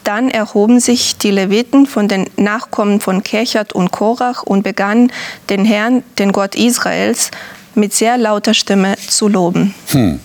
Dann 0.05 0.31
erhoben 0.31 0.79
sich 0.79 1.17
die 1.17 1.31
Leviten 1.31 1.85
von 1.85 2.07
den 2.07 2.29
Nachkommen 2.37 3.01
von 3.01 3.23
Kechat 3.23 3.73
und 3.73 3.91
Korach 3.91 4.41
und 4.43 4.63
begannen 4.63 5.11
den 5.49 5.65
Herrn, 5.65 6.03
den 6.17 6.31
Gott 6.31 6.55
Israels, 6.55 7.29
mit 7.75 7.93
sehr 7.93 8.17
lauter 8.17 8.53
Stimme 8.53 8.95
zu 9.07 9.27
loben. 9.27 9.73
Hm. 9.89 10.19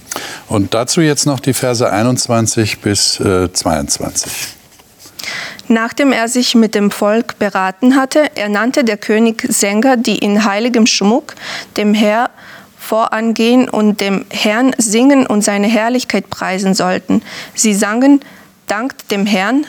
Und 0.49 0.75
dazu 0.75 1.01
jetzt 1.01 1.27
noch 1.27 1.41
die 1.41 1.55
Verse 1.55 1.91
21 1.91 2.81
bis 2.81 3.19
äh, 3.21 3.53
22. 3.53 4.33
Nachdem 5.69 6.13
er 6.13 6.29
sich 6.29 6.55
mit 6.55 6.75
dem 6.75 6.91
Volk 6.91 7.39
beraten 7.39 7.97
hatte, 7.97 8.37
ernannte 8.37 8.85
der 8.85 8.99
König 8.99 9.47
Sänger, 9.49 9.97
die 9.97 10.19
in 10.19 10.45
heiligem 10.45 10.87
Schmuck 10.87 11.35
dem 11.77 11.95
Herr 11.95 12.31
vorangehen 12.79 13.69
und 13.69 14.01
dem 14.01 14.27
Herrn 14.31 14.75
singen 14.77 15.27
und 15.27 15.43
seine 15.43 15.69
Herrlichkeit 15.69 16.29
preisen 16.29 16.75
sollten. 16.75 17.23
Sie 17.55 17.73
sangen, 17.73 18.21
dankt 18.67 19.11
dem 19.11 19.25
Herrn, 19.25 19.67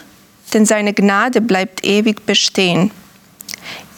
denn 0.54 0.66
seine 0.66 0.94
Gnade 0.94 1.40
bleibt 1.40 1.86
ewig 1.86 2.26
bestehen. 2.26 2.92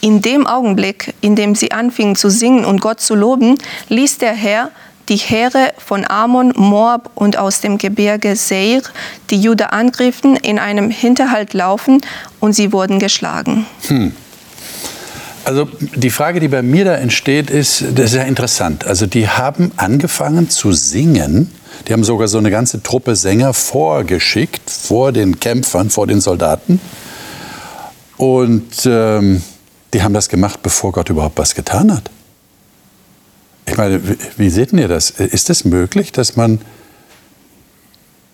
In 0.02 0.22
dem 0.22 0.46
Augenblick, 0.46 1.14
in 1.22 1.36
dem 1.36 1.56
sie 1.56 1.72
anfingen 1.72 2.16
zu 2.16 2.30
singen 2.30 2.66
und 2.66 2.82
Gott 2.82 3.02
zu 3.02 3.16
loben, 3.16 3.58
ließ 3.90 4.20
der 4.20 4.34
Herr 4.34 4.72
die 5.10 5.16
Heere 5.16 5.74
von 5.78 6.06
Ammon, 6.08 6.54
Moab 6.56 7.12
und 7.16 7.38
aus 7.38 7.62
dem 7.62 7.78
Gebirge 7.78 8.36
Seir, 8.36 8.82
die 9.30 9.40
Juda 9.40 9.68
angriffen, 9.68 10.36
in 10.36 10.60
einem 10.60 10.90
Hinterhalt 10.90 11.54
laufen 11.54 12.02
und 12.40 12.54
sie 12.54 12.74
wurden 12.74 13.00
geschlagen. 13.00 13.66
Hm. 13.88 14.14
Also 15.46 15.70
die 15.96 16.10
Frage, 16.10 16.42
die 16.42 16.50
bei 16.50 16.62
mir 16.62 16.84
da 16.84 16.96
entsteht, 16.96 17.50
ist, 17.50 17.80
ist 17.80 18.14
ja 18.14 18.24
interessant. 18.24 18.86
Also 18.86 19.06
die 19.06 19.30
haben 19.30 19.72
angefangen 19.78 20.50
zu 20.50 20.74
singen. 20.74 21.52
Die 21.88 21.94
haben 21.94 22.04
sogar 22.04 22.28
so 22.28 22.38
eine 22.38 22.52
ganze 22.52 22.84
Truppe 22.84 23.16
Sänger 23.16 23.54
vorgeschickt, 23.54 24.70
vor 24.70 25.14
den 25.14 25.40
Kämpfern, 25.40 25.90
vor 25.90 26.06
den 26.06 26.20
Soldaten. 26.20 26.82
Und 28.18 28.86
ähm, 28.86 29.42
die 29.94 30.04
haben 30.04 30.14
das 30.14 30.30
gemacht, 30.30 30.62
bevor 30.64 30.92
Gott 30.92 31.10
überhaupt 31.10 31.38
was 31.38 31.56
getan 31.56 31.94
hat. 31.94 32.10
Ich 33.66 33.78
meine, 33.78 34.02
wie, 34.38 34.50
seht 34.50 34.72
ihr 34.74 34.88
das? 34.88 35.10
Ist 35.10 35.50
es 35.50 35.66
möglich, 35.66 36.12
dass 36.12 36.36
man, 36.36 36.62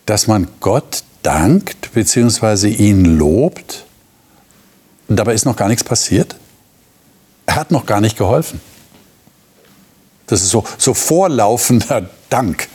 dass 0.05 0.27
man 0.27 0.47
Gott 0.59 1.03
dankt 1.23 1.93
bzw. 1.93 2.69
ihn 2.69 3.17
lobt? 3.17 3.85
Und 5.07 5.17
dabei 5.17 5.33
ist 5.33 5.45
noch 5.45 5.55
gar 5.55 5.67
nichts 5.67 5.83
passiert? 5.83 6.35
Er 7.45 7.55
hat 7.55 7.71
noch 7.71 7.85
gar 7.85 7.99
nicht 7.99 8.17
geholfen. 8.17 8.61
Das 10.27 10.41
ist 10.41 10.49
so, 10.49 10.63
so 10.77 10.93
vorlaufender 10.93 12.09
Dank. 12.29 12.67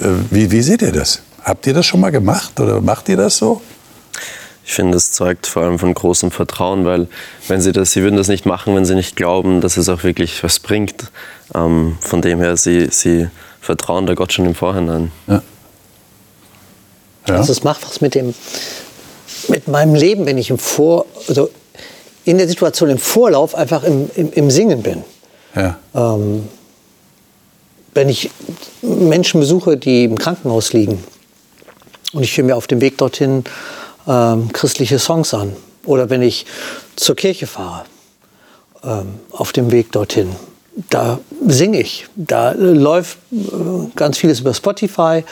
Äh, 0.00 0.08
Wie, 0.30 0.50
wie 0.50 0.62
seht 0.62 0.82
ihr 0.82 0.92
das? 0.92 1.20
Habt 1.42 1.66
ihr 1.66 1.74
das 1.74 1.86
schon 1.86 2.00
mal 2.00 2.10
gemacht 2.10 2.58
oder 2.58 2.80
macht 2.80 3.08
ihr 3.08 3.16
das 3.16 3.36
so? 3.36 3.60
Ich 4.66 4.72
finde, 4.72 4.94
das 4.94 5.12
zeugt 5.12 5.46
vor 5.46 5.62
allem 5.62 5.78
von 5.78 5.92
großem 5.92 6.30
Vertrauen, 6.30 6.84
weil 6.86 7.06
wenn 7.48 7.60
sie 7.60 7.72
das, 7.72 7.92
sie 7.92 8.02
würden 8.02 8.16
das 8.16 8.28
nicht 8.28 8.46
machen, 8.46 8.74
wenn 8.74 8.86
sie 8.86 8.94
nicht 8.94 9.14
glauben, 9.14 9.60
dass 9.60 9.76
es 9.76 9.88
auch 9.88 10.04
wirklich 10.04 10.42
was 10.42 10.58
bringt. 10.58 11.10
Ähm, 11.54 11.98
von 12.00 12.22
dem 12.22 12.40
her, 12.40 12.56
sie, 12.56 12.88
sie 12.90 13.28
vertrauen 13.60 14.06
da 14.06 14.14
Gott 14.14 14.32
schon 14.32 14.46
im 14.46 14.54
Vorhinein. 14.54 15.12
Ja. 15.26 15.42
Ja. 17.28 17.36
Also 17.36 17.52
es 17.52 17.62
macht 17.64 17.86
was 17.86 18.00
mit 18.00 18.14
dem, 18.14 18.34
mit 19.48 19.68
meinem 19.68 19.94
Leben, 19.94 20.26
wenn 20.26 20.38
ich 20.38 20.50
im 20.50 20.58
Vor, 20.58 21.06
also 21.28 21.50
in 22.24 22.38
der 22.38 22.48
Situation 22.48 22.90
im 22.90 22.98
Vorlauf 22.98 23.54
einfach 23.54 23.82
im, 23.84 24.10
im, 24.14 24.32
im 24.32 24.50
Singen 24.50 24.82
bin. 24.82 25.04
ja. 25.54 25.78
Ähm, 25.94 26.48
wenn 27.94 28.08
ich 28.08 28.30
Menschen 28.82 29.38
besuche, 29.38 29.76
die 29.76 30.02
im 30.04 30.18
Krankenhaus 30.18 30.72
liegen 30.72 31.02
und 32.12 32.24
ich 32.24 32.36
höre 32.36 32.44
mir 32.44 32.56
auf 32.56 32.66
dem 32.66 32.80
Weg 32.80 32.98
dorthin 32.98 33.44
ähm, 34.06 34.52
christliche 34.52 34.98
Songs 34.98 35.34
an 35.34 35.54
oder 35.84 36.10
wenn 36.10 36.22
ich 36.22 36.46
zur 36.96 37.16
Kirche 37.16 37.46
fahre 37.46 37.84
ähm, 38.82 39.20
auf 39.30 39.52
dem 39.52 39.70
Weg 39.70 39.92
dorthin, 39.92 40.34
da 40.90 41.20
singe 41.46 41.80
ich, 41.80 42.06
da 42.16 42.52
äh, 42.52 42.56
läuft 42.56 43.18
äh, 43.32 43.36
ganz 43.94 44.18
vieles 44.18 44.40
über 44.40 44.54
Spotify 44.54 45.24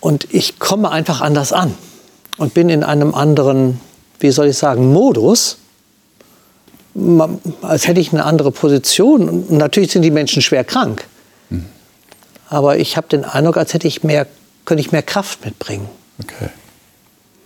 und 0.00 0.32
ich 0.32 0.58
komme 0.58 0.90
einfach 0.90 1.20
anders 1.20 1.52
an 1.52 1.74
und 2.36 2.54
bin 2.54 2.68
in 2.68 2.82
einem 2.84 3.14
anderen, 3.14 3.80
wie 4.20 4.30
soll 4.30 4.48
ich 4.48 4.58
sagen, 4.58 4.92
Modus, 4.92 5.58
als 7.62 7.86
hätte 7.86 8.00
ich 8.00 8.12
eine 8.12 8.24
andere 8.24 8.50
Position. 8.50 9.28
Und 9.28 9.50
natürlich 9.50 9.92
sind 9.92 10.02
die 10.02 10.10
Menschen 10.10 10.42
schwer 10.42 10.64
krank. 10.64 11.06
Aber 12.48 12.76
ich 12.76 12.98
habe 12.98 13.08
den 13.08 13.24
Eindruck, 13.24 13.56
als 13.56 13.72
hätte 13.72 13.88
ich 13.88 14.02
mehr, 14.02 14.26
könnte 14.66 14.82
ich 14.82 14.92
mehr 14.92 15.02
Kraft 15.02 15.42
mitbringen. 15.42 15.88
Okay. 16.22 16.50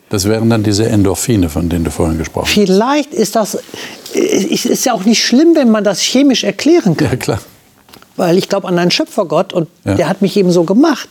Das 0.09 0.25
wären 0.27 0.49
dann 0.51 0.63
diese 0.63 0.89
Endorphine, 0.89 1.49
von 1.49 1.69
denen 1.69 1.85
du 1.85 1.91
vorhin 1.91 2.19
gesprochen 2.19 2.47
hast. 2.47 2.55
Vielleicht 2.55 3.13
ist 3.13 3.35
das, 3.35 3.59
es 4.15 4.65
ist 4.65 4.85
ja 4.87 4.93
auch 4.93 5.05
nicht 5.05 5.23
schlimm, 5.25 5.55
wenn 5.57 5.71
man 5.71 5.83
das 5.83 6.01
chemisch 6.01 6.45
erklären 6.45 6.97
kann. 6.97 7.11
Ja, 7.11 7.17
klar. 7.17 7.39
Weil 8.17 8.39
ich 8.39 8.49
glaube 8.49 8.69
an 8.69 8.79
einen 8.79 8.91
Schöpfergott 8.91 9.53
und 9.53 9.69
Ja. 9.85 9.95
der 9.95 10.09
hat 10.09 10.23
mich 10.23 10.37
eben 10.37 10.51
so 10.53 10.65
gemacht. 10.65 11.09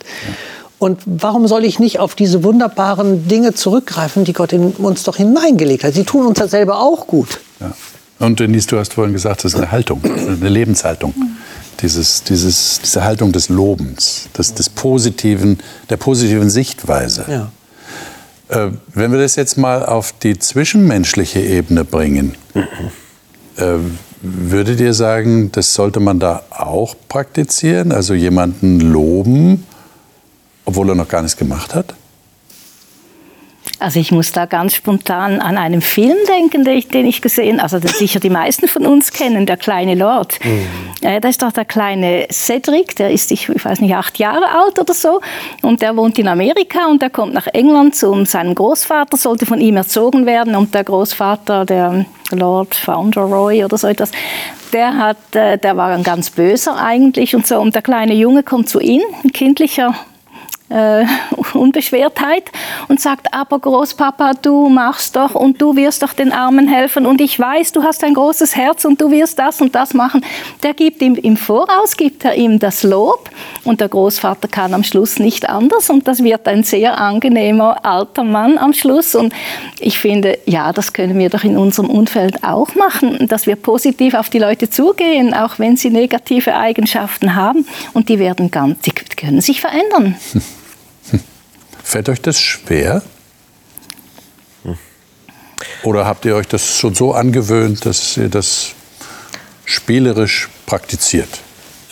Und 0.79 0.99
warum 1.05 1.47
soll 1.47 1.65
ich 1.65 1.77
nicht 1.79 1.99
auf 1.99 2.15
diese 2.15 2.43
wunderbaren 2.43 3.27
Dinge 3.27 3.53
zurückgreifen, 3.53 4.23
die 4.23 4.33
Gott 4.33 4.53
in 4.53 4.71
uns 4.71 5.03
doch 5.03 5.17
hineingelegt 5.17 5.83
hat? 5.83 5.93
Sie 5.93 6.03
tun 6.03 6.25
uns 6.25 6.39
ja 6.39 6.47
selber 6.47 6.79
auch 6.79 7.05
gut. 7.07 7.39
Ja. 7.59 7.73
Und 8.19 8.39
Denise, 8.39 8.67
du 8.67 8.77
hast 8.79 8.93
vorhin 8.93 9.13
gesagt, 9.13 9.43
das 9.43 9.53
ist 9.53 9.59
eine 9.59 9.71
Haltung, 9.71 10.01
eine 10.03 10.49
Lebenshaltung. 10.49 11.13
Dieses, 11.81 12.23
dieses, 12.23 12.79
diese 12.81 13.03
Haltung 13.03 13.33
des 13.33 13.49
Lobens, 13.49 14.29
des, 14.37 14.53
des 14.53 14.69
positiven, 14.69 15.59
der 15.89 15.97
positiven 15.97 16.49
Sichtweise. 16.49 17.25
Ja. 17.27 17.51
Äh, 18.49 18.69
wenn 18.93 19.11
wir 19.11 19.19
das 19.19 19.35
jetzt 19.35 19.57
mal 19.57 19.85
auf 19.85 20.11
die 20.11 20.37
zwischenmenschliche 20.37 21.39
Ebene 21.39 21.83
bringen, 21.83 22.35
äh, 23.57 23.77
würdet 24.21 24.79
ihr 24.79 24.93
sagen, 24.93 25.51
das 25.51 25.73
sollte 25.73 25.99
man 25.99 26.19
da 26.19 26.43
auch 26.49 26.95
praktizieren? 27.07 27.91
Also 27.91 28.13
jemanden 28.13 28.79
loben, 28.79 29.65
obwohl 30.65 30.89
er 30.89 30.95
noch 30.95 31.07
gar 31.07 31.21
nichts 31.21 31.37
gemacht 31.37 31.75
hat? 31.75 31.95
Also 33.79 33.99
ich 33.99 34.11
muss 34.11 34.31
da 34.31 34.45
ganz 34.45 34.75
spontan 34.75 35.41
an 35.41 35.57
einen 35.57 35.81
Film 35.81 36.15
denken, 36.27 36.63
den 36.63 36.77
ich, 36.77 36.87
den 36.87 37.05
ich 37.05 37.21
gesehen 37.21 37.59
also 37.59 37.79
den 37.79 37.89
sicher 37.89 38.19
die 38.19 38.29
meisten 38.29 38.67
von 38.67 38.85
uns 38.85 39.11
kennen, 39.11 39.45
Der 39.45 39.57
kleine 39.57 39.95
Lord. 39.95 40.39
Äh, 41.01 41.19
da 41.19 41.27
ist 41.27 41.41
doch 41.41 41.51
der 41.51 41.65
kleine 41.65 42.27
Cedric, 42.31 42.95
der 42.95 43.11
ist, 43.11 43.31
ich 43.31 43.49
weiß 43.49 43.81
nicht, 43.81 43.93
acht 43.95 44.17
Jahre 44.17 44.49
alt 44.49 44.79
oder 44.79 44.93
so. 44.93 45.21
Und 45.61 45.81
der 45.81 45.95
wohnt 45.97 46.17
in 46.17 46.27
Amerika 46.27 46.87
und 46.87 47.01
der 47.01 47.09
kommt 47.09 47.33
nach 47.33 47.47
England 47.47 47.95
zu 47.95 48.25
seinem 48.25 48.55
Großvater, 48.55 49.17
sollte 49.17 49.45
von 49.45 49.59
ihm 49.59 49.77
erzogen 49.77 50.25
werden. 50.25 50.55
Und 50.55 50.73
der 50.73 50.83
Großvater, 50.83 51.65
der 51.65 52.05
Lord 52.31 52.75
Fauntleroy 52.75 53.65
oder 53.65 53.77
so 53.77 53.87
etwas, 53.87 54.11
der, 54.73 54.97
hat, 54.97 55.35
äh, 55.35 55.57
der 55.57 55.77
war 55.77 55.89
ein 55.89 56.03
ganz 56.03 56.29
böser 56.29 56.77
eigentlich 56.77 57.35
und 57.35 57.45
so. 57.45 57.59
Und 57.59 57.75
der 57.75 57.81
kleine 57.81 58.13
Junge 58.13 58.43
kommt 58.43 58.69
zu 58.69 58.79
ihm, 58.79 59.01
ein 59.23 59.31
kindlicher 59.31 59.95
äh, 60.69 61.05
Unbeschwertheit 61.53 62.43
und 62.87 62.99
sagt, 62.99 63.33
aber 63.33 63.59
Großpapa, 63.59 64.33
du 64.41 64.69
machst 64.69 65.15
doch 65.15 65.35
und 65.35 65.61
du 65.61 65.75
wirst 65.75 66.03
doch 66.03 66.13
den 66.13 66.31
Armen 66.31 66.67
helfen 66.67 67.05
und 67.05 67.21
ich 67.21 67.39
weiß, 67.39 67.71
du 67.71 67.83
hast 67.83 68.03
ein 68.03 68.13
großes 68.13 68.55
Herz 68.55 68.85
und 68.85 68.99
du 68.99 69.11
wirst 69.11 69.39
das 69.39 69.61
und 69.61 69.75
das 69.75 69.93
machen. 69.93 70.23
Der 70.63 70.73
gibt 70.73 71.01
ihm 71.01 71.15
im 71.15 71.37
Voraus, 71.37 71.95
gibt 71.95 72.25
er 72.25 72.35
ihm 72.35 72.59
das 72.59 72.83
Lob 72.83 73.29
und 73.63 73.79
der 73.81 73.89
Großvater 73.89 74.47
kann 74.47 74.73
am 74.73 74.83
Schluss 74.83 75.19
nicht 75.19 75.47
anders 75.49 75.89
und 75.89 76.07
das 76.07 76.23
wird 76.23 76.47
ein 76.47 76.63
sehr 76.63 76.99
angenehmer 76.99 77.85
alter 77.85 78.23
Mann 78.23 78.57
am 78.57 78.73
Schluss 78.73 79.15
und 79.15 79.33
ich 79.79 79.99
finde, 79.99 80.39
ja, 80.45 80.73
das 80.73 80.93
können 80.93 81.17
wir 81.19 81.29
doch 81.29 81.43
in 81.43 81.57
unserem 81.57 81.89
Umfeld 81.89 82.43
auch 82.43 82.73
machen, 82.75 83.27
dass 83.27 83.47
wir 83.47 83.55
positiv 83.55 84.13
auf 84.13 84.29
die 84.29 84.39
Leute 84.39 84.69
zugehen, 84.69 85.33
auch 85.33 85.59
wenn 85.59 85.77
sie 85.77 85.89
negative 85.89 86.55
Eigenschaften 86.55 87.35
haben 87.35 87.65
und 87.93 88.09
die 88.09 88.19
werden 88.19 88.51
ganz, 88.51 88.81
die 88.81 88.91
können 88.91 89.41
sich 89.41 89.61
verändern. 89.61 90.15
Fällt 91.85 92.09
euch 92.09 92.19
das 92.19 92.41
schwer? 92.41 93.03
Oder 95.83 96.05
habt 96.07 96.25
ihr 96.25 96.35
euch 96.35 96.47
das 96.47 96.79
schon 96.79 96.95
so 96.95 97.13
angewöhnt, 97.13 97.85
dass 97.85 98.17
ihr 98.17 98.27
das 98.27 98.73
spielerisch 99.65 100.49
praktiziert? 100.65 101.29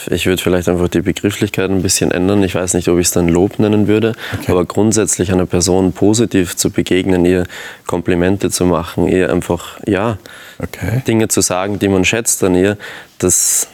Ich 0.08 0.26
würde 0.26 0.42
vielleicht 0.42 0.68
einfach 0.68 0.88
die 0.88 1.02
Begrifflichkeit 1.02 1.70
ein 1.70 1.84
bisschen 1.84 2.10
ändern. 2.10 2.44
Ich 2.44 2.56
weiß 2.56 2.74
nicht, 2.74 2.90
ob 2.90 2.98
ich 2.98 3.06
es 3.06 3.12
dann 3.12 3.30
Lob 3.30 3.60
nennen 3.60 3.88
würde, 3.88 4.16
okay. 4.34 4.52
aber 4.52 4.66
grundsätzlich 4.66 5.32
einer 5.32 5.46
Person 5.46 5.94
positiv 5.94 6.56
zu 6.56 6.72
begegnen, 6.72 7.24
ihr 7.24 7.46
Komplimente 7.86 8.50
zu 8.50 8.66
machen, 8.66 9.08
ihr 9.08 9.32
einfach, 9.32 9.80
ja, 9.86 10.18
okay. 10.58 11.04
Dinge 11.08 11.28
zu 11.28 11.42
sagen, 11.42 11.78
die 11.78 11.88
man 11.88 12.04
schätzt 12.04 12.44
an 12.44 12.56
ihr, 12.56 12.78
das, 13.20 13.68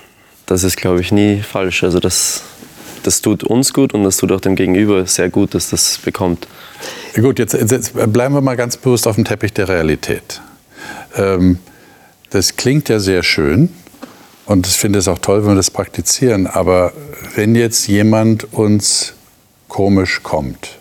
das 0.46 0.64
ist, 0.64 0.76
glaube 0.76 1.00
ich, 1.00 1.14
nie 1.14 1.42
falsch. 1.42 1.84
Also 1.84 2.00
das, 2.02 2.44
das 3.04 3.22
tut 3.22 3.44
uns 3.44 3.74
gut 3.74 3.94
und 3.94 4.04
das 4.04 4.18
tut 4.18 4.32
auch 4.32 4.42
dem 4.42 4.56
Gegenüber 4.56 5.06
sehr 5.06 5.30
gut, 5.30 5.54
dass 5.54 5.70
das 5.70 5.98
bekommt. 5.98 6.48
Gut, 7.16 7.40
jetzt, 7.40 7.54
jetzt 7.54 7.94
bleiben 8.12 8.34
wir 8.34 8.42
mal 8.42 8.56
ganz 8.56 8.78
bewusst 8.78 9.08
auf 9.08 9.16
dem 9.16 9.26
Teppich 9.26 9.54
der 9.54 9.68
Realität. 9.68 10.42
Ähm, 11.16 11.60
das 12.30 12.56
klingt 12.56 12.90
ja 12.90 13.00
sehr 13.00 13.24
schön 13.24 13.70
und 14.46 14.68
ich 14.68 14.74
finde 14.74 15.00
es 15.00 15.08
auch 15.08 15.20
toll, 15.20 15.42
wenn 15.42 15.52
wir 15.52 15.56
das 15.56 15.72
praktizieren. 15.72 16.48
Aber 16.48 16.94
wenn 17.36 17.56
jetzt 17.56 17.88
jemand 17.88 18.54
uns 18.54 19.14
komisch 19.68 20.22
kommt 20.24 20.78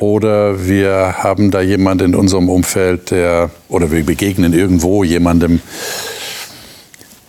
oder 0.00 0.66
wir 0.66 1.16
haben 1.18 1.50
da 1.50 1.60
jemanden 1.60 2.12
in 2.12 2.14
unserem 2.14 2.48
Umfeld, 2.48 3.10
der 3.10 3.50
oder 3.68 3.90
wir 3.90 4.04
begegnen 4.04 4.52
irgendwo 4.52 5.04
jemandem, 5.04 5.60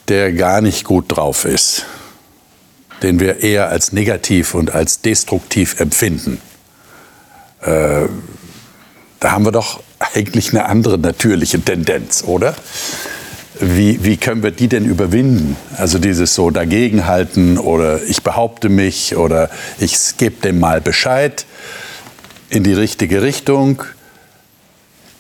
der 0.07 0.33
gar 0.33 0.61
nicht 0.61 0.83
gut 0.83 1.05
drauf 1.09 1.45
ist 1.45 1.85
den 3.03 3.19
wir 3.19 3.43
eher 3.43 3.69
als 3.69 3.91
negativ 3.91 4.55
und 4.55 4.71
als 4.71 5.01
destruktiv 5.01 5.79
empfinden. 5.79 6.41
Äh, 7.61 8.07
da 9.19 9.31
haben 9.31 9.45
wir 9.45 9.51
doch 9.51 9.81
eigentlich 9.99 10.49
eine 10.51 10.65
andere 10.65 10.97
natürliche 10.97 11.61
Tendenz, 11.61 12.23
oder? 12.25 12.55
Wie, 13.59 14.03
wie 14.03 14.17
können 14.17 14.41
wir 14.41 14.51
die 14.51 14.67
denn 14.67 14.85
überwinden? 14.85 15.55
Also 15.77 15.99
dieses 15.99 16.33
so 16.33 16.49
dagegenhalten 16.49 17.57
oder 17.57 18.03
ich 18.03 18.23
behaupte 18.23 18.67
mich 18.67 19.15
oder 19.15 19.49
ich 19.77 19.97
gebe 20.17 20.41
dem 20.41 20.59
mal 20.59 20.81
Bescheid 20.81 21.45
in 22.49 22.63
die 22.63 22.73
richtige 22.73 23.21
Richtung. 23.21 23.83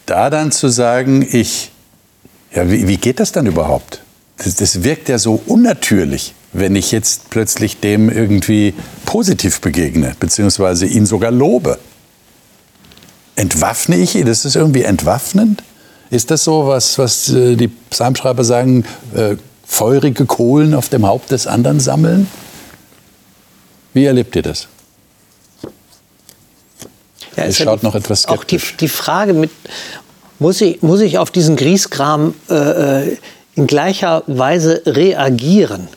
Da 0.05 0.29
dann 0.29 0.51
zu 0.51 0.67
sagen, 0.67 1.25
ich, 1.29 1.71
ja, 2.53 2.69
wie, 2.69 2.87
wie 2.87 2.97
geht 2.97 3.19
das 3.19 3.31
dann 3.31 3.45
überhaupt? 3.45 4.01
Das, 4.37 4.55
das 4.55 4.83
wirkt 4.83 5.09
ja 5.09 5.17
so 5.17 5.41
unnatürlich 5.45 6.33
wenn 6.53 6.75
ich 6.75 6.91
jetzt 6.91 7.29
plötzlich 7.29 7.79
dem 7.79 8.09
irgendwie 8.09 8.73
positiv 9.05 9.59
begegne, 9.59 10.15
beziehungsweise 10.19 10.85
ihn 10.85 11.05
sogar 11.05 11.31
lobe? 11.31 11.79
Entwaffne 13.35 13.97
ich 13.97 14.15
ihn? 14.15 14.27
Das 14.27 14.45
ist 14.45 14.55
irgendwie 14.55 14.83
entwaffnend? 14.83 15.63
Ist 16.11 16.29
das 16.29 16.43
so, 16.43 16.67
was, 16.67 16.99
was 16.99 17.29
äh, 17.29 17.55
die 17.55 17.67
Psalmschreiber 17.67 18.43
sagen, 18.43 18.85
äh, 19.15 19.35
feurige 19.65 20.25
Kohlen 20.25 20.75
auf 20.75 20.89
dem 20.89 21.07
Haupt 21.07 21.31
des 21.31 21.47
anderen 21.47 21.79
sammeln? 21.79 22.27
Wie 23.93 24.05
erlebt 24.05 24.35
ihr 24.35 24.43
das? 24.43 24.67
Ja, 27.35 27.45
es 27.45 27.57
schaut 27.57 27.81
die, 27.81 27.85
noch 27.87 27.95
etwas 27.95 28.23
skeptisch. 28.23 28.63
Auch 28.63 28.71
die, 28.71 28.77
die 28.77 28.87
Frage 28.87 29.33
mit, 29.33 29.49
muss 30.37 30.61
ich, 30.61 30.83
muss 30.83 31.01
ich 31.01 31.17
auf 31.17 31.31
diesen 31.31 31.55
Grießkram 31.55 32.35
äh, 32.49 32.53
äh 32.53 33.17
in 33.55 33.67
gleicher 33.67 34.23
Weise 34.27 34.81
reagieren? 34.85 35.87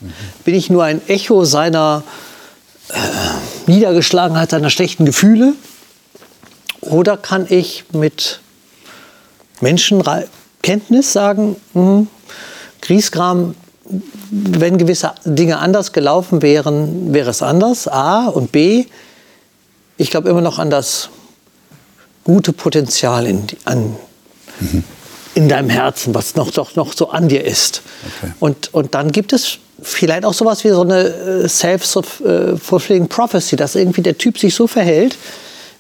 Bin 0.45 0.55
ich 0.55 0.71
nur 0.71 0.85
ein 0.85 1.01
Echo 1.09 1.45
seiner 1.45 2.03
äh, 2.89 2.95
Niedergeschlagenheit, 3.67 4.51
seiner 4.51 4.71
schlechten 4.71 5.05
Gefühle? 5.05 5.55
Oder 6.83 7.17
kann 7.17 7.47
ich 7.49 7.85
mit 7.93 8.41
Menschenkenntnis 9.61 11.13
sagen, 11.13 11.57
mh, 11.73 12.07
Griesgram, 12.83 13.55
wenn 14.31 14.79
gewisse 14.79 15.15
Dinge 15.25 15.59
anders 15.59 15.93
gelaufen 15.93 16.43
wären, 16.43 17.15
wäre 17.15 17.31
es 17.31 17.43
anders, 17.43 17.89
A. 17.89 18.27
Und 18.27 18.53
B, 18.53 18.87
ich 19.97 20.11
glaube 20.11 20.29
immer 20.29 20.41
noch 20.41 20.59
an 20.59 20.71
das 20.71 21.09
gute 22.25 22.53
Potenzial 22.53 23.27
in, 23.27 23.47
an, 23.65 23.97
mhm 24.61 24.85
in 25.37 25.51
deinem 25.51 25.69
Herzen, 25.69 26.15
was 26.15 26.35
noch, 26.35 26.51
doch 26.51 26.77
noch 26.77 26.95
so 26.95 27.11
an 27.11 27.29
dir 27.29 27.45
ist. 27.45 27.83
Okay. 28.23 28.33
Und, 28.41 28.73
und 28.73 28.95
dann 28.95 29.13
gibt 29.13 29.35
es 29.35 29.59
vielleicht 29.83 30.25
auch 30.25 30.33
sowas 30.33 30.65
wie 30.65 30.71
so 30.71 30.81
eine 30.81 31.09
äh, 31.09 31.49
self-fulfilling 31.49 33.09
prophecy, 33.09 33.55
dass 33.57 33.75
irgendwie 33.75 34.01
der 34.01 34.17
Typ 34.17 34.39
sich 34.39 34.55
so 34.55 34.67
verhält, 34.67 35.19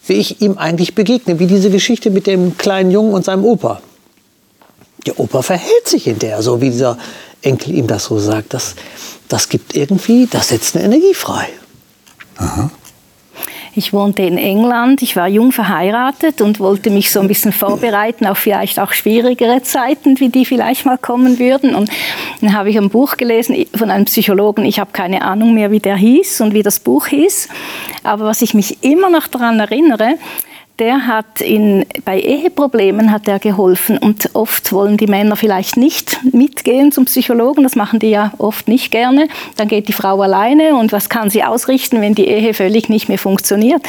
wie 0.06 0.12
ich 0.12 0.42
ihm 0.42 0.58
eigentlich 0.58 0.94
begegne, 0.94 1.38
wie 1.38 1.46
diese 1.46 1.70
Geschichte 1.70 2.10
mit 2.10 2.26
dem 2.26 2.58
kleinen 2.58 2.90
Jungen 2.90 3.14
und 3.14 3.24
seinem 3.24 3.46
Opa. 3.46 3.80
Der 5.06 5.18
Opa 5.18 5.40
verhält 5.40 5.88
sich 5.88 6.06
in 6.06 6.18
der, 6.18 6.42
so 6.42 6.60
wie 6.60 6.68
dieser 6.68 6.98
Enkel 7.40 7.74
ihm 7.74 7.86
das 7.86 8.04
so 8.04 8.18
sagt. 8.18 8.52
Das, 8.52 8.74
das 9.28 9.48
gibt 9.48 9.74
irgendwie, 9.74 10.26
das 10.30 10.48
setzt 10.48 10.76
eine 10.76 10.84
Energie 10.84 11.14
frei. 11.14 11.48
Aha. 12.36 12.70
Ich 13.78 13.92
wohnte 13.92 14.22
in 14.22 14.38
England, 14.38 15.02
ich 15.02 15.16
war 15.16 15.28
jung 15.28 15.52
verheiratet 15.52 16.40
und 16.40 16.60
wollte 16.60 16.88
mich 16.88 17.10
so 17.10 17.20
ein 17.20 17.28
bisschen 17.28 17.52
vorbereiten 17.52 18.26
auf 18.26 18.38
vielleicht 18.38 18.80
auch 18.80 18.92
schwierigere 18.92 19.60
Zeiten, 19.60 20.18
wie 20.18 20.30
die 20.30 20.46
vielleicht 20.46 20.86
mal 20.86 20.96
kommen 20.96 21.38
würden. 21.38 21.74
Und 21.74 21.90
dann 22.40 22.54
habe 22.54 22.70
ich 22.70 22.78
ein 22.78 22.88
Buch 22.88 23.18
gelesen 23.18 23.66
von 23.74 23.90
einem 23.90 24.06
Psychologen. 24.06 24.64
Ich 24.64 24.80
habe 24.80 24.92
keine 24.94 25.20
Ahnung 25.20 25.52
mehr, 25.52 25.70
wie 25.72 25.80
der 25.80 25.96
hieß 25.96 26.40
und 26.40 26.54
wie 26.54 26.62
das 26.62 26.80
Buch 26.80 27.08
hieß. 27.08 27.50
Aber 28.02 28.24
was 28.24 28.40
ich 28.40 28.54
mich 28.54 28.82
immer 28.82 29.10
noch 29.10 29.26
daran 29.26 29.60
erinnere, 29.60 30.14
der 30.78 31.06
hat 31.06 31.40
in, 31.40 31.86
bei 32.04 32.20
Eheproblemen 32.20 33.10
hat 33.10 33.26
er 33.28 33.38
geholfen 33.38 33.96
und 33.96 34.34
oft 34.34 34.72
wollen 34.72 34.96
die 34.96 35.06
Männer 35.06 35.36
vielleicht 35.36 35.76
nicht 35.76 36.20
mitgehen 36.32 36.92
zum 36.92 37.06
Psychologen, 37.06 37.62
das 37.62 37.76
machen 37.76 37.98
die 37.98 38.10
ja 38.10 38.32
oft 38.38 38.68
nicht 38.68 38.90
gerne. 38.90 39.28
Dann 39.56 39.68
geht 39.68 39.88
die 39.88 39.94
Frau 39.94 40.20
alleine 40.20 40.74
und 40.74 40.92
was 40.92 41.08
kann 41.08 41.30
sie 41.30 41.44
ausrichten, 41.44 42.00
wenn 42.00 42.14
die 42.14 42.26
Ehe 42.26 42.52
völlig 42.52 42.88
nicht 42.88 43.08
mehr 43.08 43.18
funktioniert? 43.18 43.82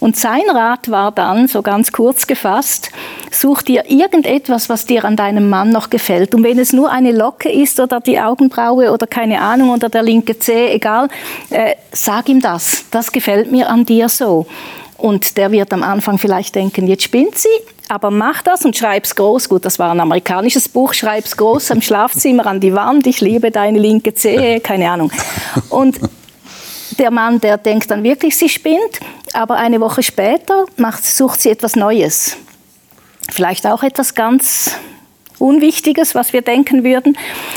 Und 0.00 0.16
sein 0.16 0.42
Rat 0.52 0.90
war 0.90 1.12
dann, 1.12 1.48
so 1.48 1.62
ganz 1.62 1.92
kurz 1.92 2.26
gefasst, 2.26 2.90
such 3.30 3.62
dir 3.62 3.84
irgendetwas, 3.88 4.68
was 4.68 4.86
dir 4.86 5.04
an 5.04 5.16
deinem 5.16 5.48
Mann 5.48 5.70
noch 5.70 5.88
gefällt. 5.88 6.34
Und 6.34 6.42
wenn 6.42 6.58
es 6.58 6.72
nur 6.72 6.90
eine 6.90 7.12
Locke 7.12 7.50
ist 7.50 7.80
oder 7.80 8.00
die 8.00 8.20
Augenbraue 8.20 8.92
oder 8.92 9.06
keine 9.06 9.40
Ahnung 9.40 9.70
oder 9.70 9.88
der 9.88 10.02
linke 10.02 10.38
Zeh, 10.38 10.72
egal, 10.72 11.08
äh, 11.50 11.76
sag 11.92 12.28
ihm 12.28 12.40
das. 12.40 12.84
Das 12.90 13.12
gefällt 13.12 13.50
mir 13.50 13.70
an 13.70 13.86
dir 13.86 14.08
so. 14.08 14.46
Und 15.04 15.36
der 15.36 15.52
wird 15.52 15.70
am 15.74 15.82
Anfang 15.82 16.16
vielleicht 16.16 16.54
denken, 16.54 16.86
jetzt 16.86 17.02
spinnt 17.02 17.36
sie, 17.36 17.50
aber 17.90 18.10
mach 18.10 18.40
das 18.40 18.64
und 18.64 18.74
schreib's 18.74 19.14
groß. 19.14 19.50
Gut, 19.50 19.66
das 19.66 19.78
war 19.78 19.90
ein 19.90 20.00
amerikanisches 20.00 20.66
Buch, 20.66 20.94
schreib's 20.94 21.36
groß 21.36 21.72
am 21.72 21.82
Schlafzimmer 21.82 22.46
an 22.46 22.58
die 22.58 22.72
Wand, 22.72 23.06
ich 23.06 23.20
liebe 23.20 23.50
deine 23.50 23.78
linke 23.78 24.14
Zehe, 24.14 24.60
keine 24.60 24.90
Ahnung. 24.90 25.12
Und 25.68 26.00
der 26.98 27.10
Mann, 27.10 27.38
der 27.38 27.58
denkt 27.58 27.90
dann 27.90 28.02
wirklich, 28.02 28.34
sie 28.34 28.48
spinnt, 28.48 28.98
aber 29.34 29.56
eine 29.56 29.78
Woche 29.78 30.02
später 30.02 30.64
macht, 30.78 31.04
sucht 31.04 31.42
sie 31.42 31.50
etwas 31.50 31.76
Neues. 31.76 32.38
Vielleicht 33.30 33.66
auch 33.66 33.82
etwas 33.82 34.14
ganz 34.14 34.70
Unwichtiges, 35.38 36.14
was 36.14 36.32
wir 36.32 36.42
denken 36.42 36.84
würden. 36.84 37.16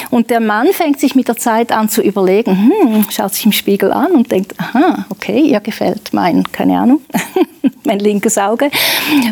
Und 0.09 0.29
der 0.29 0.39
Mann 0.39 0.67
fängt 0.67 0.99
sich 0.99 1.15
mit 1.15 1.27
der 1.27 1.37
Zeit 1.37 1.71
an 1.71 1.89
zu 1.89 2.01
überlegen, 2.01 2.71
hm, 2.71 3.05
schaut 3.09 3.33
sich 3.33 3.45
im 3.45 3.51
Spiegel 3.51 3.91
an 3.91 4.11
und 4.11 4.31
denkt, 4.31 4.53
aha, 4.59 5.05
okay, 5.09 5.39
ihr 5.41 5.59
gefällt 5.59 6.13
mein, 6.13 6.43
keine 6.51 6.79
Ahnung, 6.79 7.01
mein 7.83 7.99
linkes 7.99 8.37
Auge. 8.37 8.69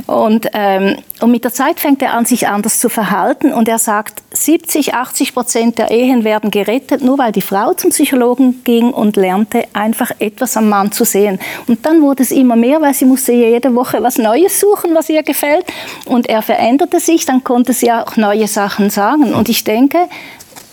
Und, 0.08 0.48
ähm, 0.54 0.98
und 1.22 1.32
mit 1.32 1.44
der 1.44 1.54
Zeit 1.54 1.80
fängt 1.80 2.02
er 2.02 2.14
an, 2.14 2.26
sich 2.26 2.48
anders 2.48 2.80
zu 2.80 2.90
verhalten 2.90 3.54
und 3.54 3.68
er 3.68 3.80
sagt, 3.80 4.22
70, 4.32 4.94
80 4.94 5.34
Prozent 5.34 5.78
der 5.78 5.92
Ehen 5.92 6.24
werden 6.24 6.52
gerettet, 6.52 7.02
nur 7.02 7.18
weil 7.18 7.32
die 7.32 7.42
Frau 7.42 7.74
zum 7.74 7.92
Psychologen 7.92 8.62
ging 8.64 8.92
und 8.92 9.16
lernte, 9.16 9.66
einfach 9.74 10.12
etwas 10.20 10.58
am 10.58 10.70
Mann 10.70 10.92
zu 10.92 11.06
sehen. 11.06 11.40
Und 11.68 11.86
dann 11.86 12.02
wurde 12.02 12.24
es 12.24 12.32
immer 12.32 12.56
mehr, 12.56 12.82
weil 12.82 12.94
sie 12.94 13.06
musste 13.06 13.32
jede 13.32 13.74
Woche 13.76 14.04
was 14.04 14.18
Neues 14.18 14.60
suchen, 14.60 14.94
was 14.94 15.10
ihr 15.10 15.24
gefällt. 15.24 15.66
Und 16.06 16.28
er 16.28 16.42
veränderte 16.42 17.00
sich, 17.00 17.26
dann 17.26 17.44
konnte 17.44 17.74
sie 17.74 17.92
auch 17.92 18.18
neue 18.18 18.35
neue 18.36 18.48
Sachen 18.48 18.90
sagen. 18.90 19.34
Und 19.34 19.50
ich 19.50 19.64
denke, 19.64 19.98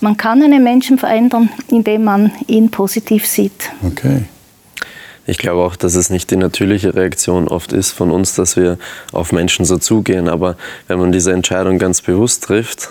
man 0.01 0.17
kann 0.17 0.41
einen 0.43 0.63
Menschen 0.63 0.97
verändern, 0.97 1.49
indem 1.69 2.03
man 2.03 2.31
ihn 2.47 2.69
positiv 2.71 3.25
sieht. 3.25 3.71
Okay. 3.85 4.25
Ich 5.25 5.37
glaube 5.37 5.61
auch, 5.61 5.77
dass 5.77 5.95
es 5.95 6.09
nicht 6.09 6.31
die 6.31 6.35
natürliche 6.35 6.95
Reaktion 6.95 7.47
oft 7.47 7.71
ist 7.71 7.91
von 7.91 8.11
uns, 8.11 8.35
dass 8.35 8.57
wir 8.57 8.77
auf 9.13 9.31
Menschen 9.31 9.63
so 9.63 9.77
zugehen. 9.77 10.27
Aber 10.27 10.57
wenn 10.87 10.99
man 10.99 11.13
diese 11.13 11.31
Entscheidung 11.31 11.79
ganz 11.79 12.01
bewusst 12.01 12.43
trifft, 12.43 12.89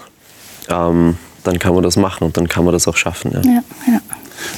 ähm, 0.70 1.18
dann 1.44 1.58
kann 1.58 1.74
man 1.74 1.82
das 1.82 1.96
machen 1.96 2.24
und 2.24 2.37
dann 2.38 2.48
kann 2.48 2.64
man 2.64 2.72
das 2.72 2.88
auch 2.88 2.96
schaffen. 2.96 3.32
Ja. 3.32 3.40
Ja, 3.42 3.62
ja. 3.87 4.00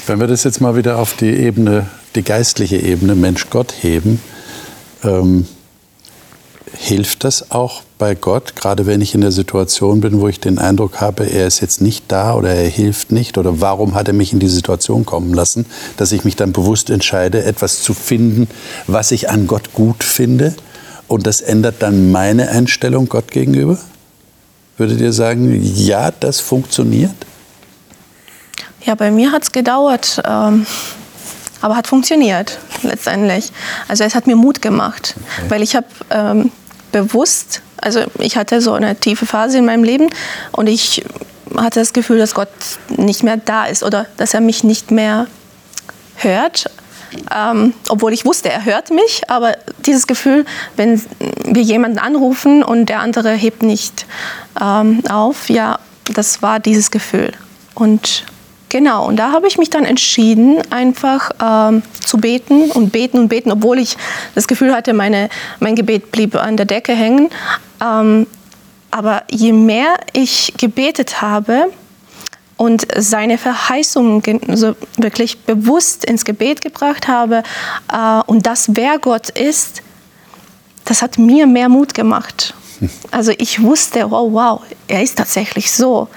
Wenn 0.07 0.21
wir 0.21 0.29
das 0.29 0.45
jetzt 0.45 0.61
mal 0.61 0.77
wieder 0.77 0.99
auf 0.99 1.17
die 1.17 1.35
Ebene, 1.35 1.87
die 2.15 2.23
geistliche 2.23 2.77
Ebene 2.77 3.17
Mensch-Gott 3.17 3.75
heben, 3.81 4.21
ähm, 5.03 5.47
hilft 6.77 7.25
das 7.25 7.51
auch 7.51 7.83
bei 7.99 8.15
Gott, 8.15 8.57
gerade 8.57 8.87
wenn 8.87 9.01
ich 9.01 9.15
in 9.15 9.21
der 9.21 9.33
Situation 9.33 10.01
bin, 10.01 10.21
wo 10.21 10.29
ich 10.29 10.41
den 10.41 10.59
Eindruck 10.59 11.01
habe, 11.01 11.25
er 11.25 11.47
ist 11.47 11.61
jetzt 11.61 11.81
nicht 11.81 12.05
da 12.09 12.35
oder 12.35 12.51
er 12.51 12.69
hilft 12.69 13.13
nicht 13.13 13.39
oder 13.39 13.61
warum 13.61 13.95
hat 13.95 14.09
er 14.09 14.15
mich 14.15 14.33
in 14.33 14.41
die 14.41 14.49
Situation 14.49 15.07
kommen 15.07 15.33
lassen, 15.33 15.67
dass 15.97 16.13
ich 16.13 16.25
mich 16.25 16.37
dann 16.37 16.53
bewusst 16.53 16.91
entscheide, 16.91 17.45
etwas 17.45 17.83
zu 17.83 17.95
finden, 17.95 18.49
was 18.87 19.11
ich 19.13 19.31
an 19.31 19.47
Gott 19.47 19.73
gut 19.73 20.05
finde 20.05 20.55
und 21.09 21.27
das 21.27 21.41
ändert 21.41 21.77
dann 21.81 22.11
meine 22.13 22.49
Einstellung 22.49 23.09
Gott 23.09 23.31
gegenüber? 23.31 23.79
Würdet 24.77 25.01
ihr 25.01 25.13
sagen, 25.13 25.61
ja, 25.63 26.11
das 26.11 26.41
funktioniert? 26.41 27.15
Ja, 28.85 28.97
bei 28.97 29.11
mir 29.11 29.33
hat 29.33 29.45
es 29.45 29.53
gedauert, 29.53 30.21
ähm, 30.29 30.67
aber 31.61 31.77
hat 31.77 31.87
funktioniert 31.87 32.59
letztendlich. 32.83 33.51
Also 33.89 34.05
es 34.05 34.15
hat 34.15 34.27
mir 34.27 34.37
Mut 34.37 34.61
gemacht, 34.61 35.15
okay. 35.17 35.51
weil 35.51 35.63
ich 35.63 35.77
habe 35.77 35.87
ähm, 36.11 36.51
bewusst, 36.95 37.61
also 37.79 38.05
ich 38.19 38.37
hatte 38.37 38.61
so 38.61 38.73
eine 38.73 38.95
tiefe 38.95 39.27
Phase 39.27 39.59
in 39.59 39.67
meinem 39.67 39.83
Leben 39.83 40.11
und 40.53 40.69
ich 40.69 41.05
hatte 41.57 41.81
das 41.81 41.93
Gefühl, 41.93 42.19
dass 42.19 42.35
Gott 42.35 42.49
nicht 42.89 43.25
mehr 43.25 43.37
da 43.37 43.65
ist 43.65 43.83
oder 43.83 44.07
dass 44.17 44.33
er 44.33 44.41
mich 44.41 44.63
nicht 44.63 44.93
mehr 44.93 45.27
hört. 46.15 46.71
Ähm, 47.35 47.75
obwohl 47.89 48.13
ich 48.13 48.25
wusste, 48.25 48.49
er 48.51 48.65
hört 48.65 48.91
mich, 48.91 49.29
aber 49.29 49.57
dieses 49.85 50.07
Gefühl, 50.07 50.45
wenn 50.77 51.03
wir 51.45 51.63
jemanden 51.63 51.99
anrufen 51.99 52.63
und 52.63 52.87
der 52.87 53.01
andere 53.01 53.33
hebt 53.33 53.65
nicht 53.65 54.07
ähm, 54.61 55.03
auf, 55.09 55.49
ja, 55.49 55.81
das 56.13 56.43
war 56.43 56.61
dieses 56.61 56.93
Gefühl. 56.93 57.33
Und 57.75 58.25
Genau, 58.75 59.07
und 59.07 59.15
da 59.15 59.31
habe 59.31 59.47
ich 59.47 59.57
mich 59.57 59.71
dann 59.71 59.85
entschieden, 59.85 60.61
einfach 60.71 61.31
ähm, 61.41 61.85
zu 62.05 62.19
beten 62.19 62.73
und 62.73 62.91
beten 62.91 63.21
und 63.21 63.29
beten, 63.29 63.53
obwohl 63.53 63.79
ich 63.79 63.97
das 64.35 64.49
Gefühl 64.49 64.75
hatte, 64.75 64.95
meine, 64.95 65.29
mein 65.61 65.77
Gebet 65.77 66.11
blieb 66.11 66.35
an 66.35 66.57
der 66.57 66.67
Decke 66.67 66.93
hängen. 66.93 67.31
Ähm, 67.81 68.27
aber 68.91 69.23
je 69.31 69.53
mehr 69.53 69.95
ich 70.13 70.55
gebetet 70.59 71.23
habe 71.23 71.71
und 72.57 72.85
seine 72.97 73.39
Verheißungen 73.39 74.41
so 74.57 74.75
wirklich 74.97 75.39
bewusst 75.43 76.05
ins 76.05 76.25
Gebet 76.25 76.61
gebracht 76.61 77.07
habe 77.07 77.45
äh, 77.93 78.23
und 78.27 78.45
das, 78.45 78.71
wer 78.73 78.99
Gott 78.99 79.29
ist, 79.29 79.83
das 80.85 81.01
hat 81.01 81.17
mir 81.17 81.47
mehr 81.47 81.69
Mut 81.69 81.95
gemacht. 81.95 82.55
Also 83.13 83.31
ich 83.39 83.63
wusste, 83.63 84.11
wow, 84.11 84.33
wow, 84.33 84.61
er 84.89 85.01
ist 85.01 85.17
tatsächlich 85.17 85.71
so. 85.71 86.09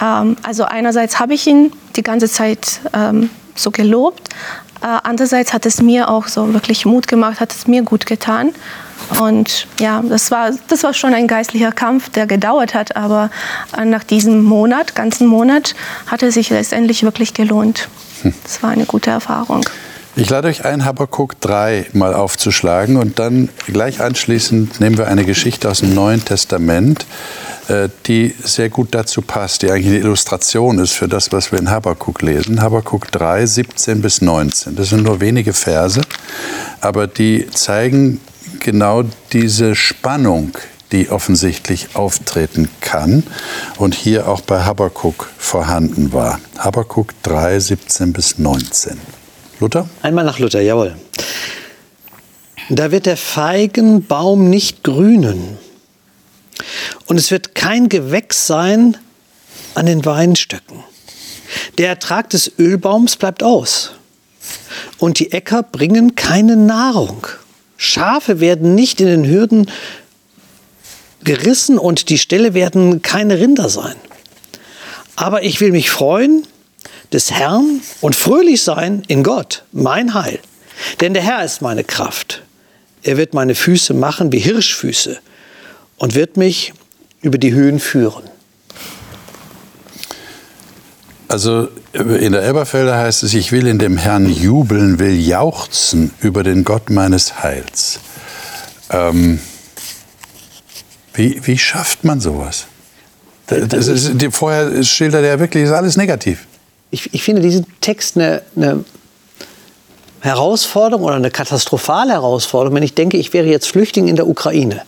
Ähm, 0.00 0.36
also 0.42 0.64
einerseits 0.64 1.18
habe 1.20 1.34
ich 1.34 1.46
ihn 1.46 1.72
die 1.96 2.02
ganze 2.02 2.28
Zeit 2.28 2.80
ähm, 2.92 3.30
so 3.54 3.70
gelobt, 3.70 4.30
äh, 4.84 4.98
andererseits 5.02 5.54
hat 5.54 5.64
es 5.64 5.80
mir 5.80 6.10
auch 6.10 6.28
so 6.28 6.52
wirklich 6.52 6.84
Mut 6.84 7.08
gemacht, 7.08 7.40
hat 7.40 7.52
es 7.52 7.66
mir 7.66 7.82
gut 7.82 8.04
getan. 8.04 8.52
Und 9.18 9.66
ja, 9.80 10.02
das 10.02 10.30
war, 10.30 10.50
das 10.68 10.82
war 10.82 10.92
schon 10.92 11.14
ein 11.14 11.26
geistlicher 11.26 11.72
Kampf, 11.72 12.10
der 12.10 12.26
gedauert 12.26 12.74
hat, 12.74 12.94
aber 12.94 13.30
äh, 13.76 13.84
nach 13.86 14.04
diesem 14.04 14.42
Monat, 14.42 14.94
ganzen 14.94 15.26
Monat, 15.26 15.74
hat 16.06 16.22
es 16.22 16.34
sich 16.34 16.50
letztendlich 16.50 17.02
wirklich 17.02 17.32
gelohnt. 17.32 17.88
Hm. 18.22 18.34
Das 18.42 18.62
war 18.62 18.70
eine 18.70 18.84
gute 18.84 19.10
Erfahrung. 19.10 19.64
Ich 20.16 20.30
lade 20.30 20.46
euch 20.46 20.64
ein, 20.64 20.84
Habakkuk 20.84 21.40
3 21.40 21.86
mal 21.92 22.14
aufzuschlagen 22.14 22.98
und 22.98 23.18
dann 23.18 23.48
gleich 23.66 24.00
anschließend 24.00 24.78
nehmen 24.78 24.96
wir 24.96 25.08
eine 25.08 25.24
Geschichte 25.24 25.68
aus 25.68 25.80
dem 25.80 25.92
Neuen 25.92 26.24
Testament, 26.24 27.04
äh, 27.66 27.88
die 28.06 28.32
sehr 28.44 28.68
gut 28.68 28.94
dazu 28.94 29.22
passt, 29.22 29.62
die 29.62 29.72
eigentlich 29.72 29.88
eine 29.88 29.98
Illustration 29.98 30.78
ist 30.78 30.92
für 30.92 31.08
das, 31.08 31.32
was 31.32 31.50
wir 31.50 31.58
in 31.58 31.68
Habakkuk 31.68 32.22
lesen. 32.22 32.62
Habakkuk 32.62 33.10
3, 33.10 33.44
17 33.44 34.02
bis 34.02 34.20
19. 34.20 34.76
Das 34.76 34.90
sind 34.90 35.02
nur 35.02 35.20
wenige 35.20 35.52
Verse, 35.52 36.00
aber 36.80 37.08
die 37.08 37.48
zeigen 37.50 38.20
genau 38.60 39.02
diese 39.32 39.74
Spannung, 39.74 40.52
die 40.92 41.10
offensichtlich 41.10 41.96
auftreten 41.96 42.68
kann 42.80 43.24
und 43.78 43.96
hier 43.96 44.28
auch 44.28 44.42
bei 44.42 44.62
Habakkuk 44.62 45.28
vorhanden 45.38 46.12
war. 46.12 46.38
Habakkuk 46.56 47.08
3, 47.24 47.58
17 47.58 48.12
bis 48.12 48.38
19. 48.38 49.23
Luther? 49.60 49.88
Einmal 50.02 50.24
nach 50.24 50.38
Luther, 50.38 50.60
jawohl. 50.60 50.96
Da 52.70 52.90
wird 52.90 53.06
der 53.06 53.16
Feigenbaum 53.16 54.48
nicht 54.48 54.82
grünen. 54.82 55.58
Und 57.06 57.18
es 57.18 57.30
wird 57.30 57.54
kein 57.54 57.88
Gewächs 57.88 58.46
sein 58.46 58.96
an 59.74 59.86
den 59.86 60.04
Weinstöcken. 60.04 60.82
Der 61.78 61.88
Ertrag 61.88 62.30
des 62.30 62.52
Ölbaums 62.58 63.16
bleibt 63.16 63.42
aus. 63.42 63.92
Und 64.98 65.18
die 65.18 65.32
Äcker 65.32 65.62
bringen 65.62 66.14
keine 66.14 66.56
Nahrung. 66.56 67.26
Schafe 67.76 68.40
werden 68.40 68.74
nicht 68.74 69.00
in 69.00 69.06
den 69.06 69.26
Hürden 69.26 69.70
gerissen 71.22 71.78
und 71.78 72.08
die 72.10 72.18
Ställe 72.18 72.54
werden 72.54 73.02
keine 73.02 73.38
Rinder 73.38 73.68
sein. 73.68 73.96
Aber 75.16 75.42
ich 75.42 75.60
will 75.60 75.72
mich 75.72 75.90
freuen 75.90 76.46
des 77.14 77.30
Herrn 77.30 77.80
und 78.00 78.14
fröhlich 78.16 78.62
sein 78.62 79.02
in 79.06 79.22
Gott, 79.22 79.64
mein 79.72 80.12
Heil. 80.14 80.40
Denn 81.00 81.14
der 81.14 81.22
Herr 81.22 81.44
ist 81.44 81.62
meine 81.62 81.84
Kraft. 81.84 82.42
Er 83.02 83.16
wird 83.16 83.32
meine 83.32 83.54
Füße 83.54 83.94
machen 83.94 84.32
wie 84.32 84.40
Hirschfüße 84.40 85.18
und 85.96 86.14
wird 86.14 86.36
mich 86.36 86.74
über 87.22 87.38
die 87.38 87.54
Höhen 87.54 87.78
führen. 87.78 88.24
Also 91.28 91.68
in 91.92 92.32
der 92.32 92.42
Elberfelder 92.42 92.98
heißt 92.98 93.22
es, 93.22 93.34
ich 93.34 93.50
will 93.52 93.66
in 93.66 93.78
dem 93.78 93.96
Herrn 93.96 94.28
jubeln, 94.28 94.98
will 94.98 95.18
jauchzen 95.18 96.12
über 96.20 96.42
den 96.42 96.64
Gott 96.64 96.90
meines 96.90 97.42
Heils. 97.42 98.00
Ähm, 98.90 99.38
wie, 101.14 101.40
wie 101.46 101.58
schafft 101.58 102.04
man 102.04 102.20
sowas? 102.20 102.66
Das 103.46 103.88
ist, 103.88 104.12
vorher 104.32 104.82
schildert 104.82 105.24
er 105.24 105.38
wirklich, 105.38 105.64
ist 105.64 105.70
alles 105.70 105.96
negativ 105.96 106.46
ich, 106.94 107.12
ich 107.12 107.22
finde 107.22 107.42
diesen 107.42 107.66
Text 107.80 108.16
eine, 108.16 108.42
eine 108.56 108.84
Herausforderung 110.20 111.04
oder 111.04 111.16
eine 111.16 111.30
katastrophale 111.30 112.12
Herausforderung, 112.12 112.76
wenn 112.76 112.82
ich 112.82 112.94
denke, 112.94 113.18
ich 113.18 113.32
wäre 113.32 113.46
jetzt 113.46 113.66
Flüchtling 113.66 114.08
in 114.08 114.16
der 114.16 114.28
Ukraine. 114.28 114.82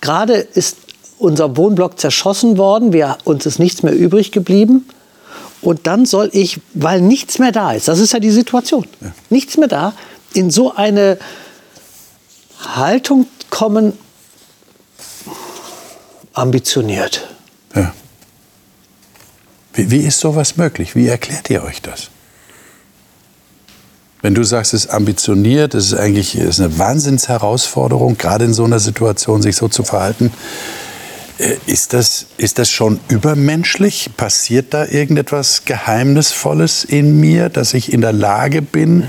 Gerade 0.00 0.34
ist 0.34 0.78
unser 1.18 1.56
Wohnblock 1.56 2.00
zerschossen 2.00 2.58
worden, 2.58 2.92
wir, 2.92 3.18
uns 3.24 3.46
ist 3.46 3.60
nichts 3.60 3.82
mehr 3.84 3.94
übrig 3.94 4.32
geblieben. 4.32 4.88
Und 5.60 5.86
dann 5.86 6.06
soll 6.06 6.30
ich, 6.32 6.60
weil 6.74 7.00
nichts 7.00 7.38
mehr 7.38 7.52
da 7.52 7.72
ist, 7.72 7.86
das 7.86 8.00
ist 8.00 8.12
ja 8.12 8.18
die 8.18 8.32
Situation, 8.32 8.88
ja. 9.00 9.12
nichts 9.30 9.56
mehr 9.56 9.68
da, 9.68 9.92
in 10.34 10.50
so 10.50 10.74
eine 10.74 11.18
Haltung 12.58 13.26
kommen, 13.50 13.92
ambitioniert. 16.32 17.28
Ja. 17.76 17.92
Wie, 19.74 19.90
wie 19.90 20.00
ist 20.00 20.20
sowas 20.20 20.56
möglich? 20.56 20.94
Wie 20.94 21.08
erklärt 21.08 21.50
ihr 21.50 21.62
euch 21.62 21.82
das? 21.82 22.10
Wenn 24.20 24.34
du 24.34 24.44
sagst, 24.44 24.72
es 24.72 24.84
ist 24.84 24.90
ambitioniert, 24.90 25.74
es 25.74 25.86
ist 25.86 25.94
eigentlich 25.94 26.36
es 26.36 26.58
ist 26.58 26.60
eine 26.60 26.78
Wahnsinnsherausforderung, 26.78 28.18
gerade 28.18 28.44
in 28.44 28.54
so 28.54 28.64
einer 28.64 28.78
Situation 28.78 29.42
sich 29.42 29.56
so 29.56 29.68
zu 29.68 29.82
verhalten, 29.82 30.32
äh, 31.38 31.56
ist 31.66 31.92
das, 31.92 32.26
ist 32.36 32.58
das 32.58 32.70
schon 32.70 33.00
übermenschlich? 33.08 34.10
Passiert 34.16 34.74
da 34.74 34.86
irgendetwas 34.86 35.64
Geheimnisvolles 35.64 36.84
in 36.84 37.18
mir, 37.18 37.48
dass 37.48 37.74
ich 37.74 37.92
in 37.92 38.00
der 38.00 38.12
Lage 38.12 38.62
bin, 38.62 39.08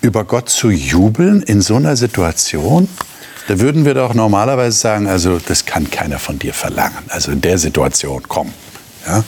über 0.00 0.24
Gott 0.24 0.48
zu 0.48 0.70
jubeln 0.70 1.42
in 1.42 1.60
so 1.60 1.76
einer 1.76 1.96
Situation? 1.96 2.88
Da 3.46 3.60
würden 3.60 3.84
wir 3.84 3.94
doch 3.94 4.14
normalerweise 4.14 4.76
sagen, 4.76 5.06
also 5.06 5.38
das 5.38 5.64
kann 5.64 5.90
keiner 5.90 6.18
von 6.18 6.38
dir 6.40 6.54
verlangen. 6.54 7.04
Also 7.08 7.30
in 7.30 7.40
der 7.40 7.58
Situation, 7.58 8.22
komm, 8.26 8.52
ja? 9.06 9.24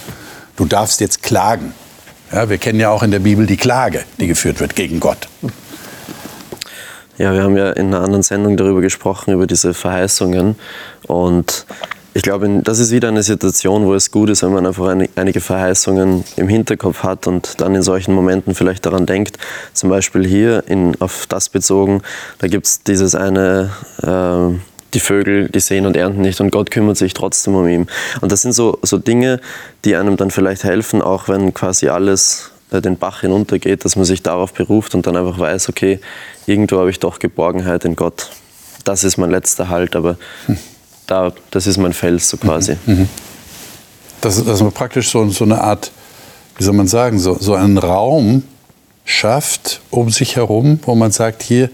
Du 0.56 0.64
darfst 0.64 1.00
jetzt 1.00 1.22
klagen. 1.22 1.74
Ja, 2.32 2.48
wir 2.48 2.58
kennen 2.58 2.80
ja 2.80 2.90
auch 2.90 3.02
in 3.02 3.10
der 3.10 3.20
Bibel 3.20 3.46
die 3.46 3.56
Klage, 3.56 4.04
die 4.18 4.26
geführt 4.26 4.60
wird 4.60 4.74
gegen 4.74 5.00
Gott. 5.00 5.28
Ja, 7.18 7.32
wir 7.32 7.42
haben 7.42 7.56
ja 7.56 7.70
in 7.70 7.86
einer 7.86 8.02
anderen 8.02 8.22
Sendung 8.22 8.56
darüber 8.56 8.80
gesprochen, 8.80 9.32
über 9.32 9.46
diese 9.46 9.72
Verheißungen. 9.72 10.56
Und 11.06 11.66
ich 12.12 12.22
glaube, 12.22 12.60
das 12.62 12.78
ist 12.78 12.90
wieder 12.90 13.08
eine 13.08 13.22
Situation, 13.22 13.84
wo 13.84 13.94
es 13.94 14.10
gut 14.10 14.28
ist, 14.30 14.42
wenn 14.42 14.52
man 14.52 14.66
einfach 14.66 14.94
einige 15.16 15.40
Verheißungen 15.40 16.24
im 16.36 16.48
Hinterkopf 16.48 17.02
hat 17.02 17.26
und 17.26 17.60
dann 17.60 17.74
in 17.74 17.82
solchen 17.82 18.14
Momenten 18.14 18.54
vielleicht 18.54 18.86
daran 18.86 19.06
denkt. 19.06 19.38
Zum 19.72 19.88
Beispiel 19.88 20.26
hier 20.26 20.64
in, 20.66 21.00
auf 21.00 21.26
das 21.26 21.48
bezogen, 21.48 22.02
da 22.38 22.48
gibt 22.48 22.66
es 22.66 22.82
dieses 22.82 23.14
eine. 23.14 23.70
Äh, 24.02 24.75
die 24.94 25.00
Vögel, 25.00 25.48
die 25.48 25.60
sehen 25.60 25.86
und 25.86 25.96
ernten 25.96 26.20
nicht 26.20 26.40
und 26.40 26.50
Gott 26.50 26.70
kümmert 26.70 26.96
sich 26.96 27.14
trotzdem 27.14 27.54
um 27.54 27.68
ihn. 27.68 27.86
Und 28.20 28.32
das 28.32 28.42
sind 28.42 28.52
so, 28.52 28.78
so 28.82 28.98
Dinge, 28.98 29.40
die 29.84 29.96
einem 29.96 30.16
dann 30.16 30.30
vielleicht 30.30 30.64
helfen, 30.64 31.02
auch 31.02 31.28
wenn 31.28 31.52
quasi 31.54 31.88
alles 31.88 32.50
äh, 32.70 32.80
den 32.80 32.96
Bach 32.96 33.20
hinuntergeht, 33.20 33.84
dass 33.84 33.96
man 33.96 34.04
sich 34.04 34.22
darauf 34.22 34.52
beruft 34.52 34.94
und 34.94 35.06
dann 35.06 35.16
einfach 35.16 35.38
weiß, 35.38 35.68
okay, 35.68 36.00
irgendwo 36.46 36.78
habe 36.78 36.90
ich 36.90 37.00
doch 37.00 37.18
Geborgenheit 37.18 37.84
in 37.84 37.96
Gott. 37.96 38.30
Das 38.84 39.04
ist 39.04 39.16
mein 39.16 39.30
letzter 39.30 39.68
Halt, 39.68 39.96
aber 39.96 40.16
da, 41.06 41.32
das 41.50 41.66
ist 41.66 41.76
mein 41.76 41.92
Fels 41.92 42.28
so 42.28 42.36
quasi. 42.36 42.76
Mhm. 42.86 42.94
mhm. 42.94 43.08
Dass, 44.22 44.42
dass 44.42 44.62
man 44.62 44.72
praktisch 44.72 45.10
so, 45.10 45.28
so 45.28 45.44
eine 45.44 45.60
Art, 45.60 45.92
wie 46.56 46.64
soll 46.64 46.72
man 46.72 46.88
sagen, 46.88 47.18
so, 47.18 47.36
so 47.38 47.54
einen 47.54 47.76
Raum 47.76 48.42
schafft 49.04 49.82
um 49.90 50.10
sich 50.10 50.36
herum, 50.36 50.80
wo 50.84 50.94
man 50.94 51.12
sagt, 51.12 51.42
hier, 51.42 51.70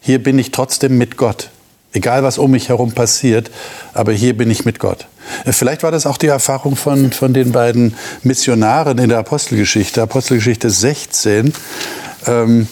hier 0.00 0.22
bin 0.22 0.38
ich 0.38 0.50
trotzdem 0.50 0.98
mit 0.98 1.16
Gott. 1.16 1.50
Egal, 1.92 2.22
was 2.22 2.38
um 2.38 2.50
mich 2.50 2.68
herum 2.68 2.92
passiert, 2.92 3.50
aber 3.94 4.12
hier 4.12 4.36
bin 4.36 4.50
ich 4.50 4.64
mit 4.64 4.78
Gott. 4.78 5.06
Äh, 5.44 5.52
vielleicht 5.52 5.82
war 5.82 5.90
das 5.90 6.06
auch 6.06 6.18
die 6.18 6.26
Erfahrung 6.26 6.76
von, 6.76 7.12
von 7.12 7.32
den 7.32 7.52
beiden 7.52 7.94
Missionaren 8.22 8.98
in 8.98 9.08
der 9.08 9.18
Apostelgeschichte, 9.18 10.02
Apostelgeschichte 10.02 10.68
16. 10.70 11.52
Ähm, 12.26 12.68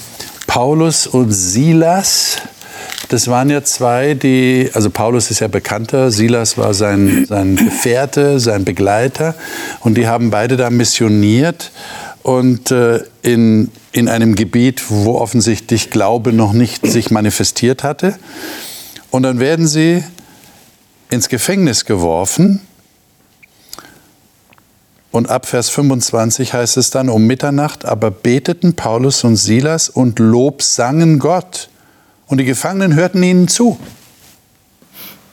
Paulus 0.47 1.07
und 1.07 1.33
Silas, 1.33 2.37
das 3.09 3.29
waren 3.29 3.51
ja 3.51 3.63
zwei, 3.63 4.15
die, 4.15 4.71
also 4.75 4.91
Paulus 4.91 5.31
ist 5.31 5.41
ja 5.41 5.49
bekannter, 5.49 6.11
Silas 6.11 6.59
war 6.59 6.75
sein, 6.75 7.27
sein 7.29 7.57
Gefährte, 7.57 8.39
sein 8.39 8.65
Begleiter 8.65 9.35
und 9.81 9.97
die 9.97 10.07
haben 10.07 10.31
beide 10.31 10.57
da 10.57 10.71
missioniert 10.71 11.73
und 12.23 12.71
äh, 12.71 13.01
in, 13.23 13.71
in 13.93 14.09
einem 14.09 14.35
Gebiet, 14.35 14.85
wo 14.89 15.19
offensichtlich 15.19 15.91
Glaube 15.91 16.33
noch 16.33 16.53
nicht 16.53 16.87
sich 16.87 17.11
manifestiert 17.11 17.83
hatte. 17.83 18.19
Und 19.11 19.23
dann 19.23 19.41
werden 19.41 19.67
sie 19.67 20.05
ins 21.11 21.29
Gefängnis 21.29 21.85
geworfen. 21.85 22.61
Und 25.11 25.31
ab 25.31 25.47
Vers 25.47 25.71
25 25.71 26.53
heißt 26.53 26.77
es 26.77 26.91
dann, 26.91 27.09
um 27.09 27.27
Mitternacht 27.27 27.85
aber 27.85 28.11
beteten 28.11 28.77
Paulus 28.77 29.25
und 29.25 29.37
Silas 29.37 29.89
und 29.89 30.19
Lob 30.19 30.63
sangen 30.63 31.19
Gott. 31.19 31.71
Und 32.27 32.39
die 32.39 32.45
Gefangenen 32.45 32.95
hörten 32.95 33.23
ihnen 33.23 33.49
zu. 33.49 33.79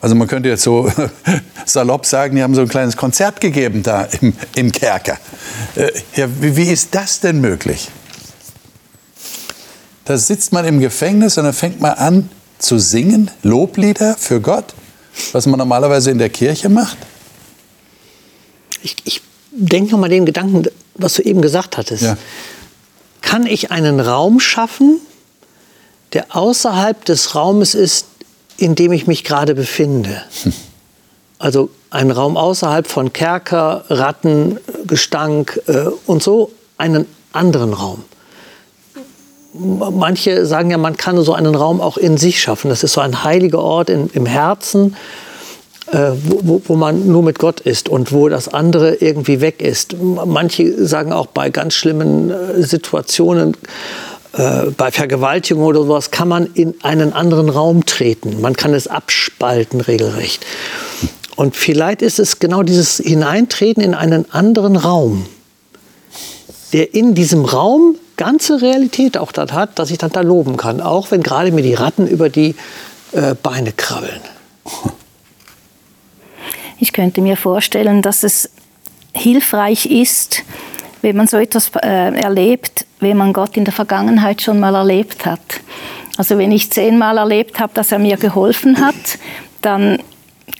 Also 0.00 0.14
man 0.14 0.28
könnte 0.28 0.48
jetzt 0.50 0.62
so 0.62 0.90
salopp 1.66 2.06
sagen, 2.06 2.36
die 2.36 2.42
haben 2.42 2.54
so 2.54 2.60
ein 2.60 2.68
kleines 2.68 2.96
Konzert 2.96 3.40
gegeben 3.40 3.82
da 3.82 4.04
im, 4.20 4.34
im 4.54 4.70
Kerker. 4.70 5.18
Äh, 5.76 5.90
ja, 6.14 6.28
wie, 6.40 6.56
wie 6.56 6.70
ist 6.70 6.94
das 6.94 7.20
denn 7.20 7.40
möglich? 7.40 7.90
Da 10.04 10.18
sitzt 10.18 10.52
man 10.52 10.66
im 10.66 10.80
Gefängnis 10.80 11.38
und 11.38 11.44
dann 11.44 11.54
fängt 11.54 11.80
man 11.80 11.92
an, 11.92 12.28
zu 12.58 12.78
singen, 12.78 13.30
Loblieder 13.42 14.16
für 14.16 14.40
Gott, 14.40 14.74
was 15.32 15.46
man 15.46 15.58
normalerweise 15.58 16.10
in 16.10 16.18
der 16.18 16.30
Kirche 16.30 16.68
macht? 16.68 16.96
Ich, 18.82 18.96
ich 19.04 19.22
denke 19.50 19.92
nochmal 19.92 20.10
den 20.10 20.26
Gedanken, 20.26 20.64
was 20.94 21.14
du 21.14 21.22
eben 21.22 21.40
gesagt 21.40 21.76
hattest. 21.76 22.02
Ja. 22.02 22.16
Kann 23.22 23.46
ich 23.46 23.70
einen 23.70 24.00
Raum 24.00 24.40
schaffen, 24.40 25.00
der 26.12 26.36
außerhalb 26.36 27.04
des 27.04 27.34
Raumes 27.34 27.74
ist, 27.74 28.06
in 28.56 28.74
dem 28.74 28.92
ich 28.92 29.06
mich 29.06 29.24
gerade 29.24 29.54
befinde? 29.54 30.22
Hm. 30.42 30.52
Also 31.38 31.70
ein 31.90 32.10
Raum 32.10 32.36
außerhalb 32.36 32.86
von 32.86 33.12
Kerker, 33.12 33.84
Ratten, 33.88 34.58
Gestank 34.86 35.60
äh, 35.66 35.86
und 36.06 36.22
so, 36.22 36.52
einen 36.76 37.06
anderen 37.32 37.72
Raum 37.72 38.04
manche 39.54 40.46
sagen 40.46 40.70
ja, 40.70 40.78
man 40.78 40.96
kann 40.96 41.22
so 41.22 41.32
einen 41.32 41.54
Raum 41.54 41.80
auch 41.80 41.96
in 41.96 42.16
sich 42.16 42.40
schaffen. 42.40 42.68
Das 42.68 42.82
ist 42.82 42.94
so 42.94 43.00
ein 43.00 43.24
heiliger 43.24 43.60
Ort 43.60 43.88
in, 43.88 44.08
im 44.12 44.26
Herzen, 44.26 44.96
äh, 45.92 46.10
wo, 46.24 46.60
wo, 46.66 46.74
man 46.74 47.06
nur 47.06 47.22
mit 47.22 47.38
Gott 47.38 47.60
ist 47.60 47.88
und 47.88 48.12
wo 48.12 48.28
das 48.28 48.48
andere 48.48 48.96
irgendwie 48.96 49.40
weg 49.40 49.62
ist. 49.62 49.96
Manche 50.00 50.84
sagen 50.84 51.12
auch 51.12 51.26
bei 51.26 51.50
ganz 51.50 51.74
schlimmen 51.74 52.30
äh, 52.30 52.62
Situationen, 52.62 53.56
äh, 54.32 54.70
bei 54.76 54.90
Vergewaltigung 54.90 55.64
oder 55.64 55.82
sowas, 55.82 56.10
kann 56.10 56.28
man 56.28 56.46
in 56.54 56.74
einen 56.82 57.12
anderen 57.12 57.48
Raum 57.48 57.86
treten. 57.86 58.40
Man 58.40 58.56
kann 58.56 58.74
es 58.74 58.88
abspalten 58.88 59.80
regelrecht. 59.80 60.44
Und 61.36 61.54
vielleicht 61.54 62.02
ist 62.02 62.18
es 62.18 62.38
genau 62.38 62.62
dieses 62.62 62.98
Hineintreten 62.98 63.82
in 63.82 63.94
einen 63.94 64.30
anderen 64.32 64.76
Raum, 64.76 65.26
der 66.72 66.94
in 66.94 67.14
diesem 67.14 67.44
Raum 67.44 67.96
ganze 68.16 68.62
Realität 68.62 69.16
auch 69.18 69.32
das 69.32 69.52
hat, 69.52 69.78
dass 69.78 69.90
ich 69.90 69.98
dann 69.98 70.10
da 70.10 70.20
loben 70.20 70.56
kann, 70.56 70.80
auch 70.80 71.10
wenn 71.10 71.22
gerade 71.22 71.52
mir 71.52 71.62
die 71.62 71.74
Ratten 71.74 72.06
über 72.06 72.28
die 72.28 72.54
äh, 73.12 73.34
Beine 73.34 73.72
krabbeln. 73.72 74.20
Ich 76.78 76.92
könnte 76.92 77.20
mir 77.20 77.36
vorstellen, 77.36 78.02
dass 78.02 78.24
es 78.24 78.50
hilfreich 79.12 79.86
ist, 79.86 80.42
wenn 81.02 81.16
man 81.16 81.26
so 81.26 81.36
etwas 81.36 81.70
äh, 81.82 82.14
erlebt, 82.14 82.86
wenn 83.00 83.16
man 83.16 83.32
Gott 83.32 83.56
in 83.56 83.64
der 83.64 83.74
Vergangenheit 83.74 84.42
schon 84.42 84.58
mal 84.58 84.74
erlebt 84.74 85.26
hat. 85.26 85.40
Also 86.16 86.38
wenn 86.38 86.52
ich 86.52 86.70
zehnmal 86.70 87.18
erlebt 87.18 87.60
habe, 87.60 87.74
dass 87.74 87.92
er 87.92 87.98
mir 87.98 88.16
geholfen 88.16 88.80
hat, 88.80 88.94
dann 89.60 89.98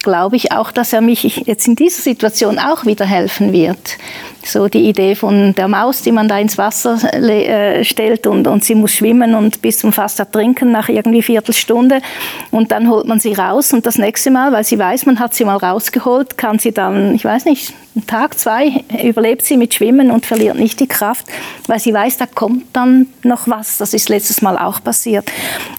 glaube 0.04 0.36
ich 0.36 0.52
auch, 0.52 0.70
dass 0.70 0.92
er 0.92 1.00
mich 1.00 1.42
jetzt 1.46 1.66
in 1.66 1.74
dieser 1.74 2.02
Situation 2.02 2.58
auch 2.58 2.84
wieder 2.84 3.06
helfen 3.06 3.52
wird. 3.52 3.96
So 4.44 4.68
die 4.68 4.88
Idee 4.88 5.14
von 5.14 5.54
der 5.54 5.68
Maus, 5.68 6.02
die 6.02 6.12
man 6.12 6.28
da 6.28 6.38
ins 6.38 6.58
Wasser 6.58 6.98
äh, 7.14 7.82
stellt 7.82 8.26
und, 8.26 8.46
und 8.46 8.62
sie 8.62 8.74
muss 8.74 8.92
schwimmen 8.92 9.34
und 9.34 9.62
bis 9.62 9.78
zum 9.78 9.92
fast 9.92 10.18
ertrinken 10.18 10.70
nach 10.70 10.90
irgendwie 10.90 11.22
Viertelstunde 11.22 12.02
und 12.50 12.70
dann 12.70 12.90
holt 12.90 13.06
man 13.06 13.18
sie 13.18 13.32
raus 13.32 13.72
und 13.72 13.86
das 13.86 13.96
nächste 13.96 14.30
Mal, 14.30 14.52
weil 14.52 14.64
sie 14.64 14.78
weiß, 14.78 15.06
man 15.06 15.18
hat 15.18 15.34
sie 15.34 15.46
mal 15.46 15.56
rausgeholt, 15.56 16.36
kann 16.36 16.58
sie 16.58 16.72
dann, 16.72 17.14
ich 17.14 17.24
weiß 17.24 17.46
nicht, 17.46 17.72
einen 17.96 18.06
Tag, 18.06 18.38
zwei 18.38 18.84
überlebt 19.02 19.42
sie 19.42 19.56
mit 19.56 19.72
Schwimmen 19.72 20.10
und 20.10 20.26
verliert 20.26 20.56
nicht 20.56 20.78
die 20.80 20.88
Kraft, 20.88 21.26
weil 21.66 21.78
sie 21.78 21.94
weiß, 21.94 22.18
da 22.18 22.26
kommt 22.26 22.64
dann 22.74 23.06
noch 23.22 23.48
was. 23.48 23.78
Das 23.78 23.94
ist 23.94 24.08
letztes 24.08 24.42
Mal 24.42 24.58
auch 24.58 24.82
passiert. 24.82 25.30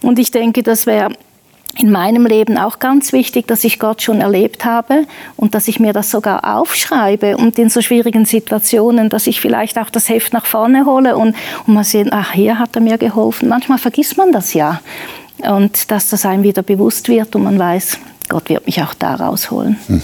Und 0.01 0.17
ich 0.17 0.31
denke, 0.31 0.63
das 0.63 0.87
wäre 0.87 1.09
in 1.77 1.91
meinem 1.91 2.25
Leben 2.25 2.57
auch 2.57 2.79
ganz 2.79 3.11
wichtig, 3.11 3.47
dass 3.47 3.63
ich 3.63 3.79
Gott 3.79 4.01
schon 4.01 4.21
erlebt 4.21 4.65
habe 4.65 5.05
und 5.35 5.55
dass 5.55 5.67
ich 5.67 5.79
mir 5.79 5.93
das 5.93 6.09
sogar 6.09 6.57
aufschreibe 6.57 7.37
und 7.37 7.59
in 7.59 7.69
so 7.69 7.81
schwierigen 7.81 8.25
Situationen, 8.25 9.09
dass 9.09 9.27
ich 9.27 9.41
vielleicht 9.41 9.77
auch 9.77 9.89
das 9.89 10.07
Heft 10.09 10.33
nach 10.33 10.45
vorne 10.45 10.85
hole 10.85 11.17
und, 11.17 11.35
und 11.67 11.73
mal 11.73 11.83
sehen, 11.83 12.09
ach, 12.11 12.31
hier 12.31 12.59
hat 12.59 12.75
er 12.75 12.81
mir 12.81 12.97
geholfen. 12.97 13.49
Manchmal 13.49 13.77
vergisst 13.77 14.17
man 14.17 14.31
das 14.31 14.53
ja 14.53 14.79
und 15.39 15.91
dass 15.91 16.09
das 16.09 16.25
einem 16.25 16.43
wieder 16.43 16.63
bewusst 16.63 17.09
wird 17.09 17.35
und 17.35 17.43
man 17.43 17.59
weiß, 17.59 17.97
Gott 18.29 18.49
wird 18.49 18.65
mich 18.65 18.81
auch 18.81 18.93
da 18.93 19.15
rausholen. 19.15 19.77
Hm. 19.87 20.01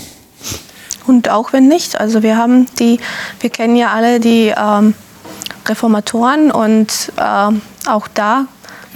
Und 1.08 1.30
auch 1.30 1.54
wenn 1.54 1.68
nicht, 1.68 2.00
also 2.00 2.22
wir 2.22 2.38
haben 2.38 2.68
die, 2.80 3.00
wir 3.40 3.50
kennen 3.50 3.76
ja 3.76 3.92
alle 3.92 4.20
die 4.20 4.54
ähm, 4.56 4.94
Reformatoren 5.66 6.52
und 6.52 7.12
äh, 7.18 7.90
auch 7.90 8.08
da 8.14 8.46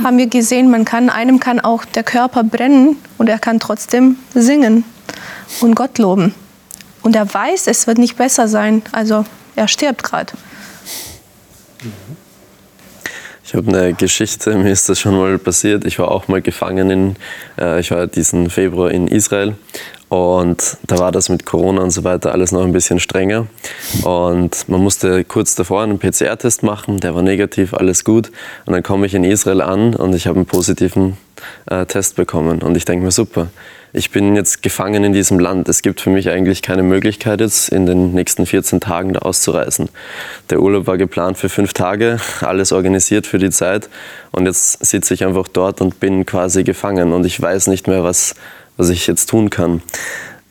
haben 0.04 0.18
wir 0.18 0.28
gesehen, 0.28 0.70
man 0.70 0.86
kann, 0.86 1.10
einem 1.10 1.40
kann 1.40 1.60
auch 1.60 1.86
der 1.86 2.04
Körper 2.04 2.44
brennen 2.44 2.98
und 3.18 3.30
er 3.30 3.40
kann 3.40 3.60
trotzdem 3.60 4.18
singen 4.34 4.84
und 5.62 5.76
Gott 5.76 5.98
loben. 5.98 6.34
Und 7.02 7.16
er 7.16 7.32
weiß, 7.32 7.68
es 7.68 7.88
wird 7.88 7.98
nicht 7.98 8.18
besser 8.18 8.48
sein. 8.48 8.82
Also 8.92 9.26
er 9.56 9.68
stirbt 9.68 10.04
gerade. 10.04 10.34
Ich 13.46 13.54
habe 13.54 13.68
eine 13.68 13.94
Geschichte, 13.94 14.56
mir 14.56 14.72
ist 14.72 14.90
das 14.90 15.00
schon 15.00 15.16
mal 15.16 15.38
passiert. 15.38 15.86
Ich 15.86 16.00
war 16.00 16.10
auch 16.10 16.28
mal 16.28 16.42
gefangen 16.42 16.90
in, 16.90 17.16
äh, 17.60 17.80
ich 17.80 17.92
war 17.92 18.08
diesen 18.08 18.50
Februar 18.50 18.90
in 18.90 19.08
Israel 19.08 19.56
und 20.10 20.78
da 20.86 21.00
war 21.00 21.12
das 21.12 21.30
mit 21.30 21.46
Corona 21.46 21.82
und 21.82 21.92
so 21.92 22.04
weiter 22.04 22.32
alles 22.32 22.52
noch 22.52 22.64
ein 22.64 22.74
bisschen 22.74 23.00
strenger. 23.00 23.48
Und 24.04 24.70
man 24.70 24.82
musste 24.82 25.24
kurz 25.24 25.56
davor 25.56 25.84
einen 25.84 26.00
PCR-Test 26.00 26.64
machen, 26.64 27.00
der 27.00 27.16
war 27.16 27.22
negativ, 27.22 27.74
alles 27.74 28.04
gut. 28.04 28.32
Und 28.66 28.74
dann 28.74 28.84
komme 28.84 29.08
ich 29.08 29.16
in 29.16 29.24
Israel 29.24 29.62
an 29.62 29.96
und 29.96 30.14
ich 30.14 30.28
habe 30.28 30.38
einen 30.38 30.46
positiven 30.46 31.18
äh, 31.66 31.86
Test 31.86 32.16
bekommen. 32.16 32.62
Und 32.62 32.78
ich 32.78 32.86
denke 32.86 33.04
mir, 33.04 33.12
super, 33.12 33.48
ich 33.94 34.12
bin 34.12 34.36
jetzt 34.36 34.62
gefangen 34.62 35.04
in 35.06 35.14
diesem 35.14 35.40
Land. 35.40 35.70
Es 35.70 35.82
gibt 35.82 36.02
für 36.02 36.10
mich 36.10 36.30
eigentlich 36.30 36.62
keine 36.62 36.84
Möglichkeit, 36.84 37.40
jetzt 37.40 37.70
in 37.70 37.86
den 37.86 38.14
nächsten 38.14 38.46
14 38.46 38.82
Tagen 38.82 39.14
da 39.14 39.20
auszureisen. 39.20 39.90
Der 40.50 40.62
Urlaub 40.62 40.86
war 40.86 40.98
geplant 40.98 41.38
für 41.38 41.50
fünf 41.50 41.74
Tage, 41.74 42.20
alles 42.42 42.74
organisiert 42.74 43.26
für 43.26 43.40
die 43.40 43.50
Zeit. 43.50 43.90
Und 44.32 44.46
jetzt 44.46 44.86
sitze 44.86 45.14
ich 45.14 45.24
einfach 45.24 45.48
dort 45.48 45.82
und 45.82 46.00
bin 46.00 46.26
quasi 46.26 46.64
gefangen. 46.64 47.14
Und 47.14 47.26
ich 47.26 47.42
weiß 47.42 47.68
nicht 47.68 47.88
mehr, 47.88 48.04
was 48.04 48.36
was 48.78 48.90
ich 48.90 49.08
jetzt 49.08 49.30
tun 49.30 49.50
kann. 49.50 49.82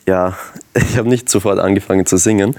Ja, 0.06 0.36
ich 0.74 0.98
habe 0.98 1.08
nicht 1.08 1.28
sofort 1.30 1.58
angefangen 1.58 2.06
zu 2.06 2.16
singen. 2.16 2.56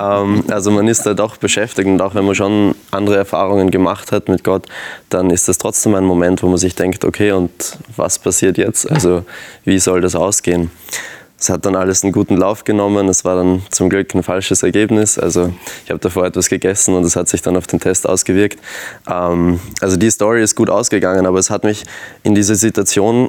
Ähm, 0.00 0.44
also 0.48 0.70
man 0.70 0.88
ist 0.88 1.04
da 1.04 1.14
doch 1.14 1.36
beschäftigt 1.36 1.88
und 1.88 2.00
auch 2.00 2.14
wenn 2.14 2.24
man 2.24 2.34
schon 2.34 2.74
andere 2.90 3.16
Erfahrungen 3.16 3.70
gemacht 3.70 4.12
hat 4.12 4.28
mit 4.28 4.44
Gott, 4.44 4.66
dann 5.10 5.30
ist 5.30 5.48
das 5.48 5.58
trotzdem 5.58 5.94
ein 5.94 6.04
Moment, 6.04 6.42
wo 6.42 6.48
man 6.48 6.58
sich 6.58 6.74
denkt, 6.74 7.04
okay, 7.04 7.32
und 7.32 7.78
was 7.96 8.18
passiert 8.18 8.56
jetzt? 8.58 8.90
Also 8.90 9.24
wie 9.64 9.78
soll 9.78 10.00
das 10.00 10.14
ausgehen? 10.14 10.70
Es 11.38 11.50
hat 11.50 11.66
dann 11.66 11.76
alles 11.76 12.02
einen 12.02 12.12
guten 12.12 12.38
Lauf 12.38 12.64
genommen. 12.64 13.08
Es 13.08 13.26
war 13.26 13.36
dann 13.36 13.62
zum 13.70 13.90
Glück 13.90 14.14
ein 14.14 14.22
falsches 14.22 14.62
Ergebnis. 14.62 15.18
Also 15.18 15.52
ich 15.84 15.90
habe 15.90 16.00
davor 16.00 16.24
etwas 16.24 16.48
gegessen 16.48 16.94
und 16.94 17.04
es 17.04 17.14
hat 17.14 17.28
sich 17.28 17.42
dann 17.42 17.58
auf 17.58 17.66
den 17.66 17.78
Test 17.78 18.08
ausgewirkt. 18.08 18.58
Ähm, 19.06 19.60
also 19.82 19.96
die 19.96 20.10
Story 20.10 20.42
ist 20.42 20.54
gut 20.54 20.70
ausgegangen, 20.70 21.26
aber 21.26 21.38
es 21.38 21.50
hat 21.50 21.64
mich 21.64 21.84
in 22.22 22.34
diese 22.34 22.54
Situation 22.54 23.28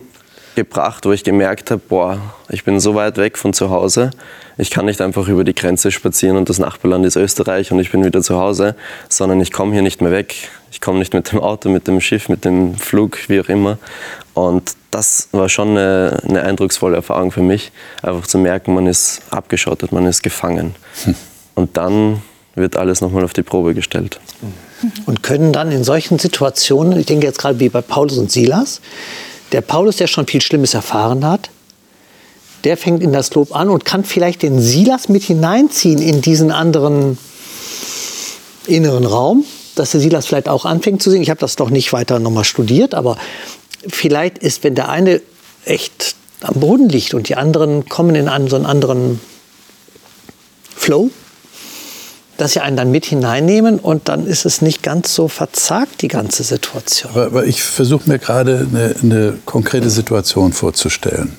gebracht, 0.58 1.06
wo 1.06 1.12
ich 1.12 1.24
gemerkt 1.24 1.70
habe, 1.70 1.82
boah, 1.88 2.20
ich 2.50 2.64
bin 2.64 2.80
so 2.80 2.96
weit 2.96 3.18
weg 3.18 3.38
von 3.38 3.54
zu 3.54 3.70
Hause, 3.70 4.10
ich 4.58 4.72
kann 4.72 4.86
nicht 4.86 5.02
einfach 5.02 5.28
über 5.28 5.44
die 5.44 5.54
Grenze 5.54 5.92
spazieren 5.92 6.36
und 6.36 6.50
das 6.50 6.58
Nachbarland 6.58 7.06
ist 7.06 7.16
Österreich 7.16 7.72
und 7.72 7.80
ich 7.80 7.92
bin 7.92 8.04
wieder 8.04 8.24
zu 8.24 8.38
Hause, 8.38 8.76
sondern 9.08 9.40
ich 9.40 9.52
komme 9.52 9.74
hier 9.74 9.84
nicht 9.84 10.02
mehr 10.02 10.12
weg. 10.12 10.36
Ich 10.72 10.82
komme 10.82 10.98
nicht 10.98 11.14
mit 11.14 11.32
dem 11.32 11.40
Auto, 11.40 11.70
mit 11.70 11.88
dem 11.88 12.02
Schiff, 12.02 12.28
mit 12.28 12.44
dem 12.44 12.76
Flug, 12.76 13.18
wie 13.30 13.40
auch 13.40 13.50
immer. 13.50 13.78
Und 14.34 14.74
das 14.90 15.30
war 15.32 15.48
schon 15.48 15.70
eine, 15.70 16.18
eine 16.28 16.42
eindrucksvolle 16.42 16.96
Erfahrung 16.96 17.32
für 17.32 17.42
mich, 17.42 17.72
einfach 18.02 18.26
zu 18.26 18.40
merken, 18.40 18.74
man 18.74 18.88
ist 18.88 19.22
abgeschottet, 19.30 19.92
man 19.92 20.08
ist 20.08 20.24
gefangen. 20.24 20.76
Hm. 21.04 21.16
Und 21.54 21.78
dann 21.78 22.24
wird 22.56 22.78
alles 22.78 23.02
nochmal 23.02 23.24
auf 23.24 23.34
die 23.34 23.44
Probe 23.44 23.76
gestellt. 23.76 24.20
Und 25.06 25.22
können 25.22 25.54
dann 25.54 25.72
in 25.72 25.84
solchen 25.84 26.18
Situationen, 26.18 27.00
ich 27.00 27.06
denke 27.06 27.28
jetzt 27.28 27.40
gerade 27.40 27.60
wie 27.60 27.70
bei 27.70 27.82
Paulus 27.82 28.18
und 28.18 28.32
Silas, 28.32 28.82
der 29.52 29.62
Paulus, 29.62 29.98
der 29.98 30.08
schon 30.08 30.28
viel 30.28 30.42
Schlimmes 30.42 30.74
erfahren 30.74 31.26
hat, 31.26 31.50
der 32.64 32.78
fängt 32.78 33.02
in 33.02 33.14
das 33.14 33.34
Lob 33.34 33.56
an 33.56 33.70
und 33.70 33.86
kann 33.86 34.04
vielleicht 34.04 34.42
den 34.42 34.60
Silas 34.60 35.10
mit 35.10 35.24
hineinziehen 35.24 36.02
in 36.02 36.22
diesen 36.22 36.52
anderen 36.52 37.18
inneren 38.66 39.06
Raum, 39.06 39.46
dass 39.76 39.92
der 39.92 40.02
Silas 40.02 40.26
vielleicht 40.26 40.50
auch 40.50 40.66
anfängt 40.66 41.02
zu 41.02 41.10
singen. 41.10 41.24
Ich 41.24 41.30
habe 41.30 41.40
das 41.40 41.58
noch 41.60 41.70
nicht 41.70 41.94
weiter 41.94 42.20
nochmal 42.20 42.44
studiert, 42.44 42.94
aber 42.94 43.18
vielleicht 43.88 44.40
ist, 44.40 44.64
wenn 44.64 44.76
der 44.76 44.90
eine 44.90 45.22
echt 45.66 46.16
am 46.42 46.60
Boden 46.60 46.90
liegt 46.90 47.14
und 47.14 47.30
die 47.30 47.36
anderen 47.36 47.88
kommen 47.88 48.16
in 48.16 48.28
einen, 48.28 48.48
so 48.50 48.56
einen 48.56 48.66
anderen 48.66 49.20
Flow, 50.76 51.10
dass 52.38 52.54
sie 52.54 52.60
einen 52.60 52.78
dann 52.78 52.92
mit 52.92 53.06
hineinnehmen 53.06 53.80
und 53.80 54.08
dann 54.10 54.26
ist 54.28 54.46
es 54.46 54.62
nicht 54.62 54.84
ganz 54.84 55.14
so 55.14 55.28
verzagt, 55.28 56.02
die 56.02 56.08
ganze 56.08 56.44
Situation. 56.44 57.12
Aber, 57.12 57.26
aber 57.26 57.46
ich 57.46 57.64
versuche 57.64 58.08
mir 58.08 58.20
gerade 58.20 58.68
eine, 58.72 58.96
eine, 59.02 59.40
konkrete 59.46 59.90
Situation 59.90 60.54
vorzustellen. 60.54 61.36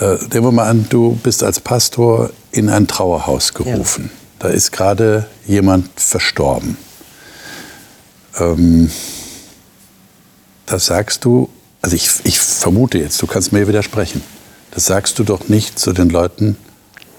Äh, 0.00 0.16
nehmen 0.32 0.46
wir 0.46 0.52
mal 0.52 0.68
an, 0.68 0.86
du 0.88 1.18
bist 1.22 1.42
als 1.42 1.60
Pastor 1.60 2.30
in 2.50 2.68
ein 2.68 2.86
Trauerhaus 2.86 3.54
gerufen. 3.54 4.10
Ja. 4.12 4.20
Da 4.38 4.48
ist 4.48 4.72
gerade 4.72 5.26
jemand 5.46 5.88
verstorben. 5.96 6.76
Ähm, 8.38 8.90
da 10.66 10.78
sagst 10.78 11.24
du, 11.24 11.48
also 11.80 11.94
ich, 11.94 12.10
ich 12.24 12.38
vermute 12.38 12.98
jetzt, 12.98 13.20
du 13.22 13.26
kannst 13.26 13.52
mir 13.52 13.68
widersprechen, 13.68 14.22
das 14.72 14.86
sagst 14.86 15.18
du 15.18 15.24
doch 15.24 15.48
nicht 15.48 15.78
zu 15.78 15.92
den 15.92 16.10
Leuten, 16.10 16.56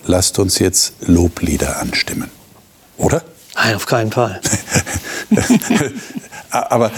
lasst 0.06 0.38
uns 0.40 0.60
jetzt 0.60 0.94
Loblieder 1.02 1.80
anstimmen. 1.80 2.30
Oder? 2.98 3.22
Nein, 3.56 3.76
auf 3.76 3.86
keinen 3.86 4.12
Fall. 4.12 4.40
aber, 6.52 6.92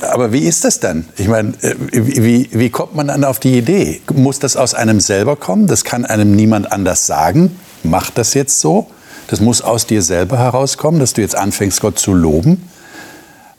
aber 0.00 0.32
wie 0.32 0.40
ist 0.40 0.64
das 0.64 0.80
dann? 0.80 1.06
Ich 1.16 1.28
meine, 1.28 1.54
wie, 1.92 2.48
wie 2.52 2.70
kommt 2.70 2.94
man 2.94 3.08
dann 3.08 3.24
auf 3.24 3.38
die 3.38 3.56
Idee? 3.58 4.00
Muss 4.12 4.38
das 4.38 4.56
aus 4.56 4.74
einem 4.74 5.00
selber 5.00 5.36
kommen? 5.36 5.66
Das 5.66 5.84
kann 5.84 6.04
einem 6.04 6.34
niemand 6.34 6.72
anders 6.72 7.06
sagen. 7.06 7.58
Mach 7.82 8.10
das 8.10 8.34
jetzt 8.34 8.60
so. 8.60 8.88
Das 9.28 9.40
muss 9.40 9.62
aus 9.62 9.86
dir 9.86 10.02
selber 10.02 10.38
herauskommen, 10.38 11.00
dass 11.00 11.14
du 11.14 11.20
jetzt 11.20 11.36
anfängst, 11.36 11.80
Gott 11.80 11.98
zu 11.98 12.12
loben. 12.12 12.68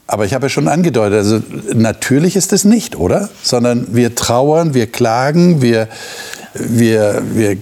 Aber 0.07 0.25
ich 0.25 0.33
habe 0.35 0.45
ja 0.45 0.49
schon 0.49 0.67
angedeutet, 0.67 1.17
also 1.17 1.41
natürlich 1.73 2.35
ist 2.35 2.53
es 2.53 2.63
nicht, 2.63 2.95
oder? 2.95 3.29
Sondern 3.41 3.95
wir 3.95 4.13
trauern, 4.13 4.75
wir 4.75 4.85
klagen, 4.85 5.63
wir, 5.63 5.87
wir, 6.53 7.23
wir 7.33 7.57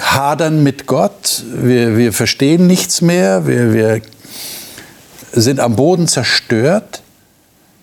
hadern 0.00 0.62
mit 0.62 0.86
Gott, 0.86 1.44
wir, 1.52 1.96
wir 1.96 2.12
verstehen 2.12 2.66
nichts 2.66 3.00
mehr, 3.00 3.46
wir, 3.46 3.72
wir 3.72 4.02
sind 5.32 5.60
am 5.60 5.76
Boden 5.76 6.08
zerstört. 6.08 7.02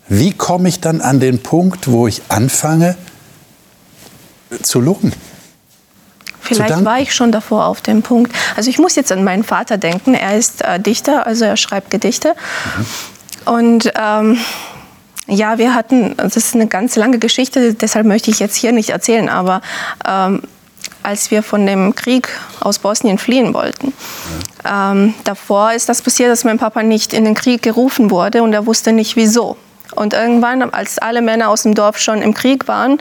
Wie 0.08 0.32
komme 0.32 0.68
ich 0.68 0.80
dann 0.80 1.00
an 1.00 1.20
den 1.20 1.42
Punkt, 1.42 1.88
wo 1.88 2.06
ich 2.06 2.22
anfange 2.28 2.96
zu 4.62 4.80
loben? 4.80 5.12
Vielleicht 6.40 6.84
war 6.84 7.00
ich 7.00 7.14
schon 7.14 7.32
davor 7.32 7.66
auf 7.66 7.80
dem 7.80 8.02
Punkt. 8.02 8.30
Also 8.54 8.68
ich 8.68 8.78
muss 8.78 8.96
jetzt 8.96 9.10
an 9.10 9.24
meinen 9.24 9.44
Vater 9.44 9.78
denken. 9.78 10.12
Er 10.12 10.36
ist 10.36 10.62
äh, 10.62 10.78
Dichter, 10.78 11.26
also 11.26 11.46
er 11.46 11.56
schreibt 11.56 11.90
Gedichte. 11.90 12.34
Mhm. 12.76 13.54
Und 13.54 13.92
ähm, 13.96 14.38
ja, 15.26 15.56
wir 15.56 15.74
hatten, 15.74 16.14
das 16.18 16.36
ist 16.36 16.54
eine 16.54 16.66
ganz 16.66 16.96
lange 16.96 17.18
Geschichte, 17.18 17.72
deshalb 17.72 18.06
möchte 18.06 18.30
ich 18.30 18.40
jetzt 18.40 18.56
hier 18.56 18.72
nicht 18.72 18.90
erzählen, 18.90 19.30
aber 19.30 19.62
ähm, 20.06 20.42
als 21.04 21.30
wir 21.30 21.42
von 21.42 21.66
dem 21.66 21.94
Krieg 21.94 22.28
aus 22.60 22.78
Bosnien 22.78 23.18
fliehen 23.18 23.54
wollten. 23.54 23.92
Ja. 24.64 24.92
Ähm, 24.92 25.14
davor 25.24 25.72
ist 25.72 25.88
das 25.88 26.02
passiert, 26.02 26.30
dass 26.30 26.44
mein 26.44 26.58
Papa 26.58 26.82
nicht 26.82 27.12
in 27.12 27.24
den 27.24 27.34
Krieg 27.34 27.62
gerufen 27.62 28.10
wurde 28.10 28.42
und 28.42 28.52
er 28.52 28.66
wusste 28.66 28.92
nicht 28.92 29.14
wieso. 29.16 29.56
Und 29.94 30.12
irgendwann, 30.12 30.62
als 30.62 30.98
alle 30.98 31.22
Männer 31.22 31.50
aus 31.50 31.62
dem 31.62 31.74
Dorf 31.74 31.98
schon 31.98 32.22
im 32.22 32.34
Krieg 32.34 32.66
waren, 32.66 32.98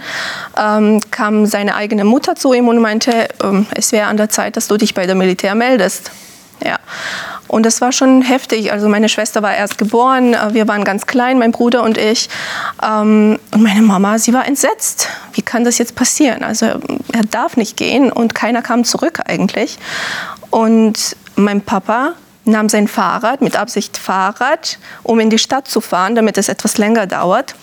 ähm, 0.58 1.00
kam 1.12 1.46
seine 1.46 1.76
eigene 1.76 2.04
Mutter 2.04 2.36
zu 2.36 2.54
ihm 2.54 2.68
und 2.68 2.80
meinte, 2.80 3.30
ähm, 3.44 3.66
es 3.74 3.92
wäre 3.92 4.08
an 4.08 4.18
der 4.18 4.30
Zeit, 4.30 4.58
dass 4.58 4.68
du 4.68 4.78
dich 4.78 4.94
bei 4.94 5.06
der 5.08 5.16
Militär 5.16 5.56
meldest. 5.56 6.12
Ja. 6.64 6.78
Und 7.48 7.66
das 7.66 7.82
war 7.82 7.92
schon 7.92 8.22
heftig. 8.22 8.72
Also 8.72 8.90
meine 8.90 9.10
Schwester 9.10 9.44
war 9.44 9.54
erst 9.56 9.78
geboren, 9.78 10.34
äh, 10.34 10.54
wir 10.54 10.68
waren 10.68 10.84
ganz 10.84 11.06
klein, 11.06 11.38
mein 11.38 11.52
Bruder 11.52 11.84
und 11.84 11.98
ich. 11.98 12.30
Ähm, 12.82 13.40
und 13.52 13.62
meine 13.62 13.82
Mama, 13.82 14.18
sie 14.18 14.34
war 14.34 14.48
entsetzt. 14.48 15.08
Wie 15.34 15.42
kann 15.42 15.64
das 15.64 15.78
jetzt 15.78 15.96
passieren? 15.96 16.44
Also 16.44 16.66
er 16.66 17.24
darf 17.30 17.58
nicht 17.58 17.78
gehen 17.78 18.12
und 18.12 18.34
keiner 18.34 18.62
kam 18.62 18.86
zurück 18.86 19.20
eigentlich. 19.26 19.78
Und 20.50 21.16
mein 21.36 21.62
Papa 21.62 22.14
nahm 22.46 22.70
sein 22.70 22.88
Fahrrad, 22.88 23.42
mit 23.42 23.56
Absicht 23.56 23.98
Fahrrad, 23.98 24.80
um 25.04 25.20
in 25.20 25.30
die 25.30 25.40
Stadt 25.40 25.68
zu 25.68 25.82
fahren, 25.82 26.16
damit 26.16 26.38
es 26.38 26.50
etwas 26.50 26.78
länger 26.78 27.08
dauert. 27.08 27.56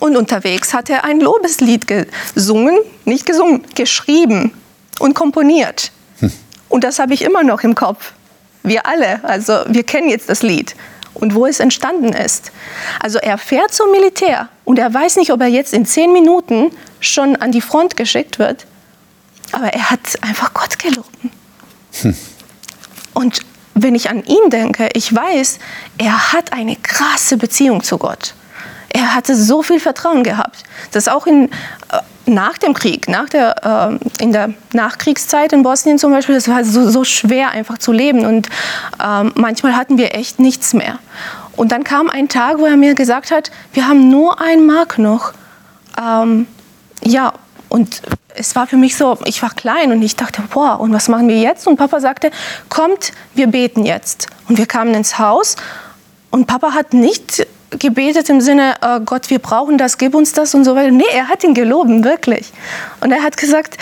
Und 0.00 0.16
unterwegs 0.16 0.74
hat 0.74 0.90
er 0.90 1.04
ein 1.04 1.20
Lobeslied 1.20 1.86
gesungen, 1.86 2.78
nicht 3.04 3.26
gesungen, 3.26 3.64
geschrieben 3.74 4.52
und 4.98 5.14
komponiert. 5.14 5.92
Und 6.74 6.82
das 6.82 6.98
habe 6.98 7.14
ich 7.14 7.22
immer 7.22 7.44
noch 7.44 7.62
im 7.62 7.76
Kopf. 7.76 8.14
Wir 8.64 8.84
alle, 8.84 9.22
also 9.22 9.60
wir 9.68 9.84
kennen 9.84 10.08
jetzt 10.08 10.28
das 10.28 10.42
Lied 10.42 10.74
und 11.14 11.36
wo 11.36 11.46
es 11.46 11.60
entstanden 11.60 12.12
ist. 12.12 12.50
Also 12.98 13.20
er 13.20 13.38
fährt 13.38 13.72
zum 13.72 13.92
Militär 13.92 14.48
und 14.64 14.80
er 14.80 14.92
weiß 14.92 15.14
nicht, 15.18 15.30
ob 15.30 15.40
er 15.40 15.46
jetzt 15.46 15.72
in 15.72 15.86
zehn 15.86 16.12
Minuten 16.12 16.72
schon 16.98 17.36
an 17.36 17.52
die 17.52 17.60
Front 17.60 17.96
geschickt 17.96 18.40
wird. 18.40 18.66
Aber 19.52 19.68
er 19.68 19.88
hat 19.88 20.00
einfach 20.22 20.52
Gott 20.52 20.80
gelobt. 20.80 21.16
Hm. 22.02 22.16
Und 23.12 23.42
wenn 23.74 23.94
ich 23.94 24.10
an 24.10 24.24
ihn 24.24 24.50
denke, 24.50 24.88
ich 24.94 25.14
weiß, 25.14 25.60
er 25.98 26.32
hat 26.32 26.52
eine 26.52 26.74
krasse 26.74 27.36
Beziehung 27.36 27.84
zu 27.84 27.98
Gott. 27.98 28.34
Er 28.88 29.14
hatte 29.14 29.36
so 29.36 29.62
viel 29.62 29.78
Vertrauen 29.78 30.24
gehabt, 30.24 30.64
dass 30.90 31.06
auch 31.06 31.28
in 31.28 31.50
nach 32.26 32.58
dem 32.58 32.74
Krieg, 32.74 33.08
nach 33.08 33.28
der, 33.28 33.98
äh, 34.18 34.22
in 34.22 34.32
der 34.32 34.50
Nachkriegszeit 34.72 35.52
in 35.52 35.62
Bosnien 35.62 35.98
zum 35.98 36.12
Beispiel, 36.12 36.34
das 36.34 36.48
war 36.48 36.64
so, 36.64 36.88
so 36.88 37.04
schwer 37.04 37.50
einfach 37.50 37.78
zu 37.78 37.92
leben 37.92 38.24
und 38.24 38.48
äh, 39.02 39.24
manchmal 39.34 39.76
hatten 39.76 39.98
wir 39.98 40.14
echt 40.14 40.38
nichts 40.38 40.72
mehr. 40.72 40.98
Und 41.56 41.70
dann 41.72 41.84
kam 41.84 42.10
ein 42.10 42.28
Tag, 42.28 42.58
wo 42.58 42.66
er 42.66 42.76
mir 42.76 42.94
gesagt 42.94 43.30
hat, 43.30 43.50
wir 43.72 43.86
haben 43.86 44.10
nur 44.10 44.40
ein 44.40 44.66
Mark 44.66 44.98
noch. 44.98 45.32
Ähm, 46.00 46.46
ja, 47.02 47.32
und 47.68 48.02
es 48.34 48.56
war 48.56 48.66
für 48.66 48.76
mich 48.76 48.96
so, 48.96 49.18
ich 49.24 49.42
war 49.42 49.50
klein 49.50 49.92
und 49.92 50.02
ich 50.02 50.16
dachte, 50.16 50.42
boah, 50.52 50.80
und 50.80 50.92
was 50.92 51.08
machen 51.08 51.28
wir 51.28 51.38
jetzt? 51.38 51.66
Und 51.66 51.76
Papa 51.76 52.00
sagte, 52.00 52.30
kommt, 52.68 53.12
wir 53.34 53.46
beten 53.46 53.84
jetzt. 53.84 54.26
Und 54.48 54.58
wir 54.58 54.66
kamen 54.66 54.94
ins 54.94 55.18
Haus 55.18 55.56
und 56.30 56.46
Papa 56.46 56.72
hat 56.72 56.94
nicht 56.94 57.46
gebetet 57.78 58.28
im 58.30 58.40
Sinne, 58.40 58.74
äh, 58.80 59.00
Gott, 59.04 59.30
wir 59.30 59.38
brauchen 59.38 59.78
das, 59.78 59.98
gib 59.98 60.14
uns 60.14 60.32
das 60.32 60.54
und 60.54 60.64
so 60.64 60.74
weiter. 60.74 60.90
Nee, 60.90 61.04
er 61.12 61.28
hat 61.28 61.44
ihn 61.44 61.54
geloben, 61.54 62.04
wirklich. 62.04 62.52
Und 63.00 63.12
er 63.12 63.22
hat 63.22 63.36
gesagt, 63.36 63.76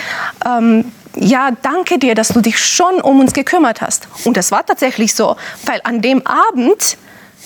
ähm, 0.45 0.91
ja, 1.15 1.51
danke 1.61 1.99
dir, 1.99 2.15
dass 2.15 2.29
du 2.29 2.41
dich 2.41 2.57
schon 2.57 3.01
um 3.01 3.19
uns 3.19 3.33
gekümmert 3.33 3.81
hast. 3.81 4.07
Und 4.25 4.35
das 4.37 4.51
war 4.51 4.65
tatsächlich 4.65 5.13
so, 5.13 5.35
weil 5.65 5.79
an 5.83 6.01
dem 6.01 6.25
Abend 6.25 6.97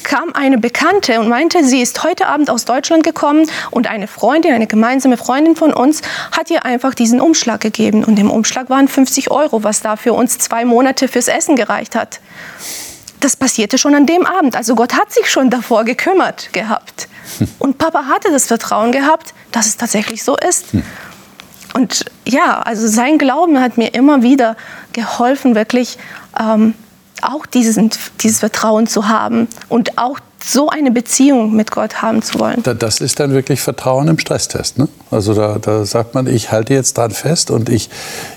kam 0.04 0.34
eine 0.34 0.58
Bekannte 0.58 1.20
und 1.20 1.28
meinte, 1.28 1.64
sie 1.64 1.82
ist 1.82 2.04
heute 2.04 2.28
Abend 2.28 2.50
aus 2.50 2.66
Deutschland 2.66 3.04
gekommen 3.04 3.50
und 3.72 3.88
eine 3.88 4.08
Freundin, 4.08 4.54
eine 4.54 4.68
gemeinsame 4.68 5.18
Freundin 5.18 5.56
von 5.56 5.74
uns, 5.74 6.02
hat 6.32 6.50
ihr 6.50 6.66
einfach 6.66 6.94
diesen 6.94 7.20
Umschlag 7.20 7.60
gegeben. 7.60 8.06
Und 8.06 8.18
im 8.20 8.30
Umschlag 8.30 8.70
waren 8.70 8.88
50 8.88 9.32
Euro, 9.32 9.64
was 9.64 9.82
da 9.82 9.98
für 9.98 10.14
uns 10.14 10.38
zwei 10.38 10.64
Monate 10.64 11.08
fürs 11.08 11.28
Essen 11.28 11.56
gereicht 11.56 11.96
hat 11.96 12.20
das 13.20 13.36
passierte 13.36 13.78
schon 13.78 13.96
an 13.96 14.06
dem 14.06 14.26
Abend. 14.26 14.56
Also 14.56 14.76
Gott 14.76 14.94
hat 14.94 15.12
sich 15.12 15.30
schon 15.30 15.50
davor 15.50 15.84
gekümmert 15.84 16.54
gehabt. 16.54 17.08
Hm. 17.40 17.48
Und 17.60 17.78
Papa 17.78 18.06
hatte 18.06 18.32
das 18.32 18.46
Vertrauen 18.48 18.92
gehabt, 18.92 19.34
dass 19.52 19.68
es 19.68 19.78
tatsächlich 19.78 20.24
so 20.24 20.36
ist. 20.38 20.74
Hm. 20.74 20.84
Und 21.74 22.06
ja, 22.26 22.62
also 22.62 22.88
sein 22.88 23.18
Glauben 23.18 23.60
hat 23.60 23.78
mir 23.78 23.94
immer 23.94 24.22
wieder 24.22 24.56
geholfen, 24.94 25.54
wirklich 25.54 25.98
ähm, 26.40 26.74
auch 27.22 27.46
diesen, 27.46 27.92
dieses 28.22 28.40
Vertrauen 28.40 28.88
zu 28.88 29.08
haben 29.08 29.48
und 29.70 29.98
auch 29.98 30.20
so 30.44 30.70
eine 30.70 30.92
Beziehung 30.92 31.56
mit 31.56 31.72
Gott 31.72 32.02
haben 32.02 32.22
zu 32.22 32.40
wollen. 32.40 32.64
Das 32.64 33.02
ist 33.02 33.20
dann 33.20 33.32
wirklich 33.32 33.62
Vertrauen 33.62 34.08
im 34.08 34.20
Stresstest. 34.20 34.78
Ne? 34.78 34.88
Also 35.12 35.34
da, 35.34 35.58
da 35.60 35.86
sagt 35.86 36.14
man, 36.14 36.28
ich 36.28 36.52
halte 36.52 36.74
jetzt 36.74 36.98
dran 36.98 37.12
fest 37.12 37.52
und 37.52 37.70
ich, 37.70 37.90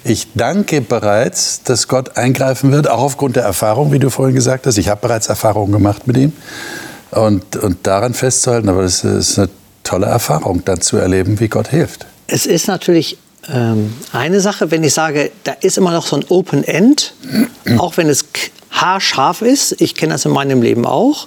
ich 0.05 0.29
danke 0.35 0.81
bereits, 0.81 1.63
dass 1.63 1.89
Gott 1.89 2.17
eingreifen 2.17 2.73
wird, 2.73 2.89
auch 2.89 3.03
aufgrund 3.03 3.37
der 3.37 3.45
Erfahrung, 3.45 3.93
wie 3.93 3.99
du 3.99 4.11
vorhin 4.11 4.35
gesagt 4.35 4.67
hast. 4.67 4.79
Ich 4.79 4.89
habe 4.89 5.01
bereits 5.01 5.29
Erfahrungen 5.29 5.73
gemacht 5.73 6.07
mit 6.07 6.17
ihm 6.17 6.33
und, 7.11 7.57
und 7.57 7.87
daran 7.87 8.15
festzuhalten. 8.15 8.69
Aber 8.69 8.83
das 8.83 9.05
ist 9.05 9.39
eine 9.39 9.49
tolle 9.85 10.07
Erfahrung, 10.07 10.65
dann 10.65 10.81
zu 10.81 10.97
erleben, 10.97 11.41
wie 11.41 11.49
Gott 11.49 11.69
hilft. 11.69 12.07
Es 12.27 12.47
ist 12.47 12.69
natürlich 12.69 13.19
ähm, 13.49 13.93
eine 14.13 14.41
Sache, 14.41 14.71
wenn 14.71 14.85
ich 14.85 14.95
sage, 14.95 15.31
da 15.45 15.53
ist 15.61 15.79
immer 15.79 15.93
noch 15.93 16.07
so 16.07 16.17
ein 16.17 16.25
Open 16.29 16.65
End, 16.65 17.15
auch 17.79 17.97
wenn 17.97 18.09
es 18.09 18.27
haarscharf 18.71 19.43
ist. 19.43 19.81
Ich 19.81 19.95
kenne 19.95 20.13
das 20.13 20.25
in 20.25 20.33
meinem 20.33 20.63
Leben 20.63 20.87
auch, 20.87 21.27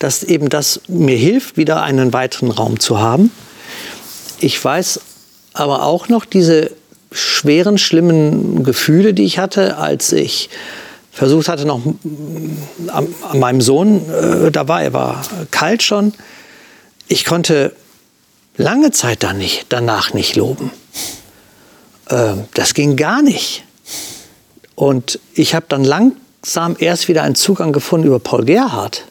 dass 0.00 0.24
eben 0.24 0.48
das 0.48 0.80
mir 0.88 1.16
hilft, 1.16 1.56
wieder 1.56 1.82
einen 1.82 2.12
weiteren 2.12 2.50
Raum 2.50 2.80
zu 2.80 2.98
haben. 2.98 3.30
Ich 4.40 4.62
weiß 4.62 5.00
aber 5.52 5.84
auch 5.84 6.08
noch 6.08 6.24
diese 6.24 6.72
schweren, 7.12 7.78
schlimmen 7.78 8.64
Gefühle, 8.64 9.14
die 9.14 9.24
ich 9.24 9.38
hatte, 9.38 9.76
als 9.76 10.12
ich 10.12 10.48
versucht 11.12 11.48
hatte, 11.48 11.66
noch 11.66 11.82
an, 12.88 13.14
an 13.30 13.38
meinem 13.38 13.60
Sohn, 13.60 14.08
äh, 14.10 14.50
da 14.50 14.68
war 14.68 14.82
er 14.82 14.92
war 14.92 15.22
kalt 15.50 15.82
schon. 15.82 16.14
Ich 17.06 17.24
konnte 17.24 17.74
lange 18.56 18.92
Zeit 18.92 19.22
dann 19.22 19.38
nicht, 19.38 19.66
danach 19.68 20.14
nicht 20.14 20.34
loben. 20.36 20.70
Äh, 22.08 22.34
das 22.54 22.72
ging 22.72 22.96
gar 22.96 23.20
nicht. 23.22 23.64
Und 24.76 25.18
ich 25.34 25.54
habe 25.54 25.66
dann 25.68 25.84
langsam 25.84 26.76
erst 26.78 27.08
wieder 27.08 27.22
einen 27.22 27.34
Zugang 27.34 27.72
gefunden 27.72 28.06
über 28.06 28.18
Paul 28.18 28.46
Gerhardt. 28.46 29.04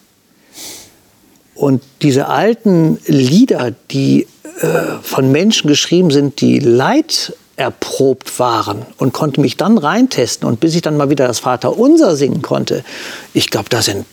Und 1.59 1.83
diese 2.03 2.29
alten 2.29 2.99
Lieder, 3.05 3.73
die 3.91 4.27
äh, 4.61 4.67
von 5.01 5.29
Menschen 5.29 5.67
geschrieben 5.67 6.09
sind, 6.09 6.39
die 6.39 6.59
Leid 6.59 7.33
erprobt 7.57 8.39
waren 8.39 8.85
und 8.95 9.11
konnte 9.11 9.41
mich 9.41 9.57
dann 9.57 9.77
reintesten. 9.77 10.47
Und 10.47 10.61
bis 10.61 10.73
ich 10.73 10.81
dann 10.81 10.95
mal 10.95 11.09
wieder 11.09 11.27
das 11.27 11.39
Vaterunser 11.39 12.15
singen 12.15 12.41
konnte, 12.41 12.85
ich 13.33 13.49
glaube, 13.49 13.67
da 13.67 13.81
sind 13.81 14.05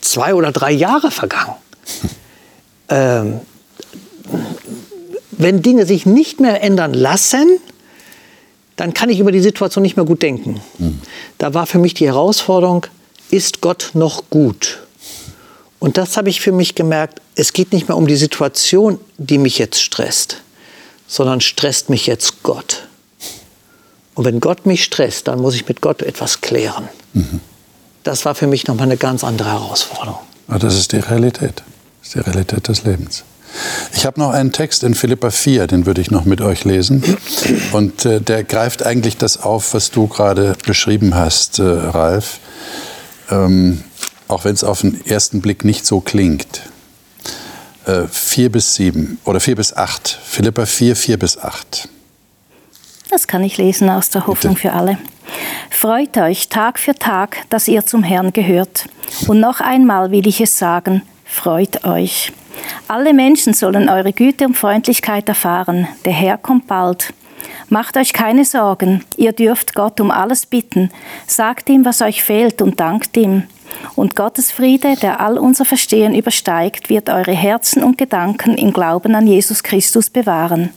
zwei 0.00 0.34
oder 0.34 0.50
drei 0.50 0.72
Jahre 0.72 1.10
vergangen. 1.10 1.54
Ähm, 2.86 3.40
wenn 5.30 5.62
Dinge 5.62 5.86
sich 5.86 6.04
nicht 6.04 6.38
mehr 6.38 6.62
ändern 6.62 6.92
lassen, 6.92 7.58
dann 8.76 8.92
kann 8.92 9.08
ich 9.08 9.20
über 9.20 9.32
die 9.32 9.40
Situation 9.40 9.80
nicht 9.80 9.96
mehr 9.96 10.04
gut 10.04 10.20
denken. 10.20 10.60
Mhm. 10.78 11.00
Da 11.38 11.54
war 11.54 11.64
für 11.64 11.78
mich 11.78 11.94
die 11.94 12.04
Herausforderung, 12.04 12.84
ist 13.30 13.62
Gott 13.62 13.92
noch 13.94 14.24
gut? 14.28 14.84
Und 15.84 15.98
das 15.98 16.16
habe 16.16 16.30
ich 16.30 16.40
für 16.40 16.50
mich 16.50 16.74
gemerkt, 16.74 17.20
es 17.34 17.52
geht 17.52 17.74
nicht 17.74 17.88
mehr 17.88 17.98
um 17.98 18.06
die 18.06 18.16
Situation, 18.16 18.98
die 19.18 19.36
mich 19.36 19.58
jetzt 19.58 19.82
stresst, 19.82 20.38
sondern 21.06 21.42
stresst 21.42 21.90
mich 21.90 22.06
jetzt 22.06 22.42
Gott. 22.42 22.88
Und 24.14 24.24
wenn 24.24 24.40
Gott 24.40 24.64
mich 24.64 24.82
stresst, 24.82 25.28
dann 25.28 25.42
muss 25.42 25.54
ich 25.54 25.68
mit 25.68 25.82
Gott 25.82 26.00
etwas 26.00 26.40
klären. 26.40 26.88
Mhm. 27.12 27.40
Das 28.02 28.24
war 28.24 28.34
für 28.34 28.46
mich 28.46 28.66
nochmal 28.66 28.86
eine 28.86 28.96
ganz 28.96 29.24
andere 29.24 29.52
Herausforderung. 29.52 30.20
Aber 30.48 30.58
das 30.58 30.74
ist 30.74 30.92
die 30.92 31.00
Realität. 31.00 31.62
Das 32.00 32.08
ist 32.08 32.14
die 32.14 32.20
Realität 32.20 32.66
des 32.66 32.84
Lebens. 32.84 33.24
Ich 33.92 34.06
habe 34.06 34.18
noch 34.18 34.30
einen 34.30 34.52
Text 34.52 34.84
in 34.84 34.94
Philippa 34.94 35.28
4, 35.28 35.66
den 35.66 35.84
würde 35.84 36.00
ich 36.00 36.10
noch 36.10 36.24
mit 36.24 36.40
euch 36.40 36.64
lesen. 36.64 37.04
Und 37.72 38.06
äh, 38.06 38.22
der 38.22 38.42
greift 38.42 38.86
eigentlich 38.86 39.18
das 39.18 39.42
auf, 39.42 39.74
was 39.74 39.90
du 39.90 40.06
gerade 40.06 40.56
beschrieben 40.64 41.14
hast, 41.14 41.58
äh, 41.58 41.62
Ralf. 41.62 42.40
Ähm, 43.30 43.84
auch 44.28 44.44
wenn 44.44 44.54
es 44.54 44.64
auf 44.64 44.80
den 44.80 45.04
ersten 45.06 45.40
Blick 45.40 45.64
nicht 45.64 45.86
so 45.86 46.00
klingt. 46.00 46.62
Äh, 47.86 48.04
4 48.10 48.50
bis 48.50 48.74
7 48.74 49.18
oder 49.24 49.40
4 49.40 49.56
bis 49.56 49.76
8. 49.76 50.18
Philippa 50.24 50.66
4, 50.66 50.96
4 50.96 51.18
bis 51.18 51.38
8. 51.38 51.88
Das 53.10 53.26
kann 53.26 53.44
ich 53.44 53.58
lesen 53.58 53.90
aus 53.90 54.10
der 54.10 54.26
Hoffnung 54.26 54.56
für 54.56 54.72
alle. 54.72 54.98
Freut 55.70 56.16
euch 56.16 56.48
Tag 56.48 56.78
für 56.78 56.94
Tag, 56.94 57.38
dass 57.50 57.68
ihr 57.68 57.84
zum 57.84 58.02
Herrn 58.02 58.32
gehört. 58.32 58.86
Und 59.28 59.40
noch 59.40 59.60
einmal 59.60 60.10
will 60.10 60.26
ich 60.26 60.40
es 60.40 60.58
sagen, 60.58 61.02
freut 61.24 61.84
euch. 61.84 62.32
Alle 62.88 63.12
Menschen 63.12 63.52
sollen 63.52 63.88
eure 63.88 64.12
Güte 64.12 64.46
und 64.46 64.56
Freundlichkeit 64.56 65.28
erfahren. 65.28 65.86
Der 66.04 66.12
Herr 66.12 66.38
kommt 66.38 66.66
bald. 66.66 67.12
Macht 67.68 67.96
euch 67.96 68.12
keine 68.12 68.44
Sorgen, 68.44 69.04
ihr 69.16 69.32
dürft 69.32 69.74
Gott 69.74 70.00
um 70.00 70.10
alles 70.10 70.46
bitten. 70.46 70.90
Sagt 71.26 71.68
ihm, 71.68 71.84
was 71.84 72.02
euch 72.02 72.22
fehlt 72.22 72.62
und 72.62 72.80
dankt 72.80 73.16
ihm. 73.16 73.44
Und 73.94 74.16
Gottes 74.16 74.50
Friede, 74.50 74.96
der 74.96 75.20
all 75.20 75.38
unser 75.38 75.64
Verstehen 75.64 76.14
übersteigt, 76.14 76.90
wird 76.90 77.08
eure 77.08 77.32
Herzen 77.32 77.82
und 77.82 77.98
Gedanken 77.98 78.56
im 78.56 78.72
Glauben 78.72 79.14
an 79.14 79.26
Jesus 79.26 79.62
Christus 79.62 80.10
bewahren. 80.10 80.70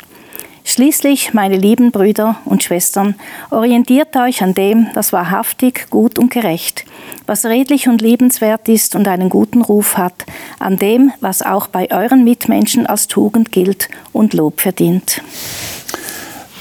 Schließlich, 0.70 1.34
meine 1.34 1.56
lieben 1.56 1.92
Brüder 1.92 2.36
und 2.44 2.62
Schwestern, 2.62 3.16
orientiert 3.52 4.18
euch 4.18 4.44
an 4.44 4.54
dem, 4.54 4.88
was 4.96 5.14
wahrhaftig, 5.14 5.90
gut 5.90 6.20
und 6.20 6.30
gerecht, 6.30 6.84
was 7.26 7.46
redlich 7.46 7.88
und 7.88 8.02
liebenswert 8.02 8.68
ist 8.68 8.94
und 8.94 9.08
einen 9.08 9.30
guten 9.30 9.62
Ruf 9.62 9.96
hat, 9.96 10.26
an 10.60 10.76
dem, 10.76 11.14
was 11.22 11.42
auch 11.42 11.68
bei 11.68 11.90
euren 11.90 12.26
Mitmenschen 12.26 12.86
als 12.86 13.08
Tugend 13.08 13.54
gilt 13.54 13.88
und 14.12 14.34
Lob 14.34 14.60
verdient. 14.60 15.22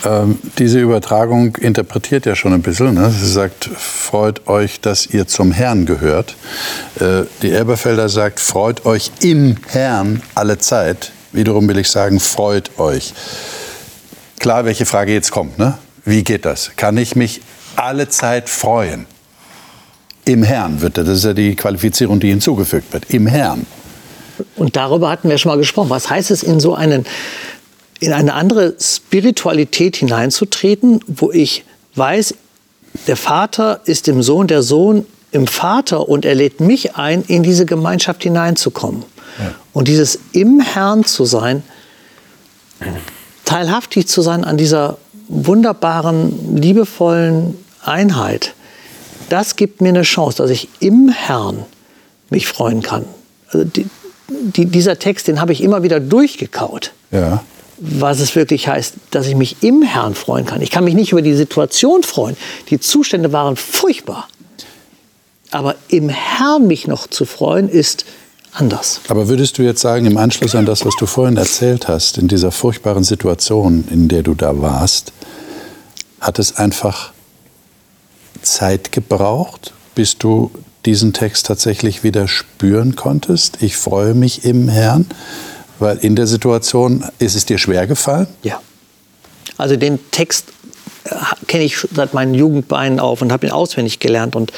Ähm, 0.07 0.39
diese 0.59 0.79
Übertragung 0.79 1.57
interpretiert 1.57 2.27
ja 2.27 2.37
schon 2.37 2.53
ein 2.53 2.63
bisschen. 2.63 2.95
Ne? 2.95 3.11
Sie 3.11 3.31
sagt, 3.31 3.65
freut 3.65 4.47
euch, 4.47 4.81
dass 4.81 5.07
ihr 5.07 5.27
zum 5.27 5.51
Herrn 5.51 5.85
gehört. 5.85 6.37
Äh, 7.01 7.25
die 7.43 7.51
Elberfelder 7.51 8.09
sagt, 8.09 8.39
freut 8.39 8.87
euch 8.87 9.11
im 9.21 9.57
Herrn 9.67 10.23
alle 10.37 10.59
Zeit. 10.59 11.11
Wiederum 11.33 11.69
will 11.69 11.79
ich 11.79 11.91
sagen, 11.91 12.21
freut 12.21 12.79
euch 12.79 13.15
klar, 14.39 14.65
welche 14.65 14.87
Frage 14.87 15.13
jetzt 15.13 15.33
kommt. 15.33 15.59
Ne? 15.59 15.77
Wie 16.05 16.23
geht 16.23 16.45
das? 16.45 16.71
Kann 16.77 16.97
ich 16.99 17.17
mich 17.17 17.41
alle 17.75 18.09
Zeit 18.09 18.49
freuen? 18.49 19.07
Im 20.25 20.45
Herrn 20.45 20.81
wird 20.83 20.99
das. 20.99 21.07
Das 21.07 21.19
ist 21.19 21.25
ja 21.25 21.33
die 21.33 21.57
Qualifizierung, 21.57 22.21
die 22.21 22.29
hinzugefügt 22.29 22.93
wird. 22.93 23.11
Im 23.11 23.27
Herrn. 23.27 23.67
Und 24.55 24.77
darüber 24.77 25.11
hatten 25.11 25.29
wir 25.29 25.39
schon 25.39 25.51
mal 25.51 25.59
gesprochen. 25.59 25.91
Was 25.91 26.11
heißt 26.11 26.31
es, 26.31 26.45
in 26.45 26.61
so 26.61 26.77
einen, 26.77 27.07
in 28.01 28.13
eine 28.13 28.35
andere 28.35 28.75
Spiritualität 28.81 29.97
hineinzutreten, 29.97 31.01
wo 31.07 31.31
ich 31.31 31.65
weiß, 31.95 32.35
der 33.07 33.17
Vater 33.17 33.81
ist 33.85 34.09
im 34.09 34.23
Sohn, 34.23 34.47
der 34.47 34.63
Sohn 34.63 35.07
im 35.33 35.47
Vater 35.47 36.09
und 36.09 36.25
er 36.25 36.35
lädt 36.35 36.61
mich 36.61 36.97
ein, 36.97 37.23
in 37.27 37.43
diese 37.43 37.67
Gemeinschaft 37.67 38.23
hineinzukommen. 38.23 39.05
Ja. 39.39 39.55
Und 39.73 39.89
dieses 39.89 40.19
im 40.33 40.61
Herrn 40.61 41.05
zu 41.05 41.25
sein, 41.25 41.63
teilhaftig 43.45 44.09
zu 44.09 44.23
sein 44.23 44.45
an 44.45 44.57
dieser 44.57 44.99
wunderbaren, 45.29 46.57
liebevollen 46.57 47.57
Einheit, 47.83 48.55
das 49.29 49.57
gibt 49.57 49.81
mir 49.81 49.91
eine 49.91 50.03
Chance, 50.03 50.39
dass 50.39 50.51
ich 50.51 50.69
im 50.81 51.09
Herrn 51.09 51.65
mich 52.31 52.47
freuen 52.47 52.83
kann. 52.83 53.05
Also 53.49 53.65
die, 53.65 53.87
die, 54.29 54.67
dieser 54.67 54.99
Text, 54.99 55.29
den 55.29 55.41
habe 55.41 55.53
ich 55.53 55.63
immer 55.63 55.83
wieder 55.83 56.01
durchgekaut. 56.01 56.93
Ja. 57.11 57.43
Was 57.79 58.20
es 58.20 58.35
wirklich 58.35 58.68
heißt, 58.68 58.95
dass 59.11 59.27
ich 59.27 59.35
mich 59.35 59.62
im 59.62 59.83
Herrn 59.83 60.14
freuen 60.14 60.47
kann. 60.47 60.62
Ich 60.62 60.70
kann 60.70 60.85
mich 60.85 60.95
nicht 60.95 61.12
über 61.12 61.22
die 61.22 61.35
Situation 61.35 62.03
freuen. 62.03 62.37
Die 62.70 62.81
Zustände 62.81 63.33
waren 63.33 63.57
furchtbar. 63.57 64.29
Aber 65.51 65.74
im 65.89 66.09
Herrn 66.09 66.66
mich 66.66 66.87
noch 66.87 67.07
zu 67.07 67.24
freuen, 67.24 67.68
ist 67.68 68.07
anders. 68.53 69.01
Aber 69.09 69.29
würdest 69.29 69.59
du 69.59 69.62
jetzt 69.62 69.81
sagen, 69.81 70.07
im 70.07 70.16
Anschluss 70.16 70.55
an 70.55 70.66
das, 70.66 70.85
was 70.85 70.95
du 70.97 71.07
vorhin 71.07 71.37
erzählt 71.37 71.89
hast, 71.89 72.18
in 72.18 72.29
dieser 72.29 72.51
furchtbaren 72.51 73.05
Situation, 73.05 73.85
in 73.91 74.09
der 74.09 74.22
du 74.22 74.35
da 74.35 74.61
warst, 74.61 75.12
hat 76.20 76.39
es 76.39 76.57
einfach 76.57 77.12
Zeit 78.43 78.93
gebraucht, 78.93 79.72
bis 79.95 80.18
du 80.18 80.51
diesen 80.85 81.12
Text 81.12 81.47
tatsächlich 81.47 82.03
wieder 82.03 82.29
spüren 82.29 82.97
konntest? 82.97 83.59
Ich 83.61 83.77
freue 83.77 84.14
mich 84.14 84.45
im 84.45 84.68
Herrn, 84.68 85.07
weil 85.79 85.99
in 85.99 86.16
der 86.16 86.27
Situation 86.27 87.05
ist 87.18 87.35
es 87.35 87.47
dir 87.47 87.59
schwer 87.59 87.87
gefallen? 87.87 88.27
Ja. 88.43 88.61
Also 89.59 89.77
den 89.77 89.99
Text 90.11 90.47
äh, 91.05 91.11
kenne 91.47 91.64
ich 91.64 91.79
seit 91.95 92.14
meinen 92.14 92.35
Jugendbeinen 92.35 93.01
auf 93.01 93.22
und 93.22 93.33
habe 93.33 93.47
ihn 93.47 93.53
auswendig 93.53 93.99
gelernt. 93.99 94.37
Und, 94.37 94.53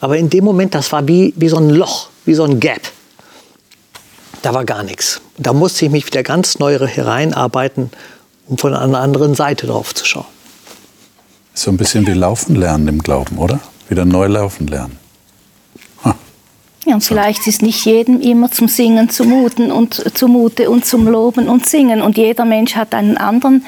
aber 0.00 0.16
in 0.16 0.30
dem 0.30 0.44
Moment, 0.44 0.74
das 0.74 0.92
war 0.92 1.06
wie, 1.08 1.32
wie 1.36 1.48
so 1.48 1.56
ein 1.56 1.70
Loch, 1.70 2.08
wie 2.24 2.34
so 2.34 2.44
ein 2.44 2.60
Gap 2.60 2.82
da 4.46 4.54
war 4.54 4.64
gar 4.64 4.84
nichts. 4.84 5.20
Da 5.38 5.52
musste 5.52 5.86
ich 5.86 5.90
mich 5.90 6.06
wieder 6.06 6.22
ganz 6.22 6.60
neu 6.60 6.78
hereinarbeiten, 6.78 7.90
um 8.46 8.58
von 8.58 8.74
einer 8.74 9.00
anderen 9.00 9.34
Seite 9.34 9.66
drauf 9.66 9.92
zu 9.92 10.04
schauen. 10.04 10.26
So 11.52 11.72
ein 11.72 11.76
bisschen 11.76 12.06
wie 12.06 12.12
Laufen 12.12 12.54
lernen 12.54 12.86
im 12.86 13.02
Glauben, 13.02 13.38
oder? 13.38 13.58
Wieder 13.88 14.04
neu 14.04 14.28
laufen 14.28 14.68
lernen. 14.68 14.98
Ja, 16.86 16.94
und 16.94 17.02
vielleicht 17.02 17.48
ist 17.48 17.62
nicht 17.62 17.84
jedem 17.84 18.20
immer 18.20 18.48
zum 18.52 18.68
Singen 18.68 19.10
zumuten 19.10 19.72
und 19.72 20.16
zumute 20.16 20.70
und 20.70 20.84
zum 20.84 21.08
Loben 21.08 21.48
und 21.48 21.66
Singen. 21.66 22.00
Und 22.00 22.16
jeder 22.16 22.44
Mensch 22.44 22.76
hat 22.76 22.94
einen 22.94 23.16
anderen 23.16 23.64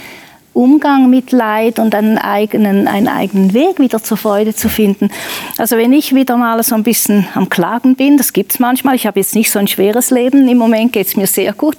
Umgang 0.55 1.11
mit 1.11 1.33
Leid 1.33 1.81
und 1.81 1.97
einen 1.97 2.16
eigenen, 2.16 2.87
einen 2.87 3.09
eigenen 3.09 3.55
Weg 3.55 3.81
wieder 3.81 4.01
zur 4.01 4.16
Freude 4.19 4.55
zu 4.55 4.69
finden. 4.69 5.11
Also 5.57 5.77
wenn 5.77 5.93
ich 5.93 6.14
wieder 6.14 6.37
mal 6.37 6.62
so 6.62 6.77
ein 6.77 6.85
bisschen 6.85 7.27
am 7.35 7.49
Klagen 7.49 7.97
bin, 7.97 8.16
das 8.16 8.33
gibt 8.33 8.53
es 8.53 8.61
manchmal, 8.61 8.95
ich 8.95 9.05
habe 9.05 9.19
jetzt 9.19 9.35
nicht 9.35 9.51
so 9.51 9.59
ein 9.59 9.66
schweres 9.66 10.11
Leben, 10.11 10.49
im 10.49 10.59
Moment 10.59 10.93
geht 10.93 11.09
es 11.09 11.16
mir 11.16 11.27
sehr 11.27 11.53
gut, 11.55 11.79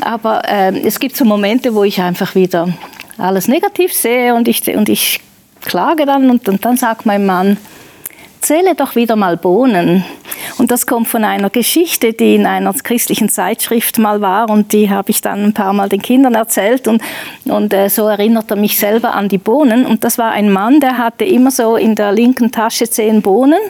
aber 0.00 0.42
äh, 0.48 0.76
es 0.80 0.98
gibt 0.98 1.16
so 1.16 1.24
Momente, 1.24 1.72
wo 1.72 1.84
ich 1.84 2.00
einfach 2.00 2.34
wieder 2.34 2.68
alles 3.16 3.46
negativ 3.46 3.92
sehe 3.92 4.34
und 4.34 4.48
ich, 4.48 4.66
und 4.76 4.88
ich 4.88 5.20
klage 5.62 6.04
dann 6.04 6.30
und, 6.30 6.48
und 6.48 6.64
dann 6.64 6.76
sagt 6.76 7.06
mein 7.06 7.24
Mann, 7.26 7.58
zähle 8.44 8.74
doch 8.74 8.94
wieder 8.94 9.16
mal 9.16 9.36
Bohnen. 9.36 10.04
Und 10.58 10.70
das 10.70 10.86
kommt 10.86 11.08
von 11.08 11.24
einer 11.24 11.50
Geschichte, 11.50 12.12
die 12.12 12.34
in 12.34 12.46
einer 12.46 12.72
christlichen 12.74 13.28
Zeitschrift 13.28 13.98
mal 13.98 14.20
war 14.20 14.50
und 14.50 14.72
die 14.72 14.90
habe 14.90 15.10
ich 15.10 15.20
dann 15.20 15.44
ein 15.44 15.54
paar 15.54 15.72
Mal 15.72 15.88
den 15.88 16.02
Kindern 16.02 16.34
erzählt 16.34 16.86
und, 16.86 17.02
und 17.44 17.72
äh, 17.72 17.88
so 17.88 18.06
erinnert 18.06 18.50
er 18.50 18.56
mich 18.56 18.78
selber 18.78 19.14
an 19.14 19.28
die 19.28 19.38
Bohnen. 19.38 19.86
Und 19.86 20.04
das 20.04 20.18
war 20.18 20.32
ein 20.32 20.52
Mann, 20.52 20.80
der 20.80 20.98
hatte 20.98 21.24
immer 21.24 21.50
so 21.50 21.76
in 21.76 21.94
der 21.94 22.12
linken 22.12 22.52
Tasche 22.52 22.88
zehn 22.88 23.22
Bohnen 23.22 23.60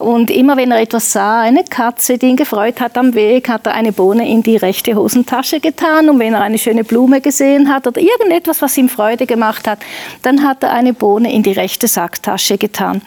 und 0.00 0.30
immer 0.30 0.56
wenn 0.56 0.70
er 0.70 0.80
etwas 0.80 1.12
sah, 1.12 1.42
eine 1.42 1.62
Katze, 1.62 2.16
die 2.16 2.28
ihn 2.28 2.36
gefreut 2.36 2.80
hat 2.80 2.96
am 2.96 3.14
Weg, 3.14 3.50
hat 3.50 3.66
er 3.66 3.74
eine 3.74 3.92
Bohne 3.92 4.26
in 4.26 4.42
die 4.42 4.56
rechte 4.56 4.94
Hosentasche 4.94 5.60
getan. 5.60 6.08
Und 6.08 6.18
wenn 6.18 6.32
er 6.32 6.40
eine 6.40 6.56
schöne 6.56 6.84
Blume 6.84 7.20
gesehen 7.20 7.68
hat 7.68 7.86
oder 7.86 8.00
irgendetwas, 8.00 8.62
was 8.62 8.78
ihm 8.78 8.88
Freude 8.88 9.26
gemacht 9.26 9.68
hat, 9.68 9.80
dann 10.22 10.42
hat 10.42 10.62
er 10.62 10.72
eine 10.72 10.94
Bohne 10.94 11.30
in 11.30 11.42
die 11.42 11.52
rechte 11.52 11.86
Sacktasche 11.86 12.56
getan. 12.56 13.02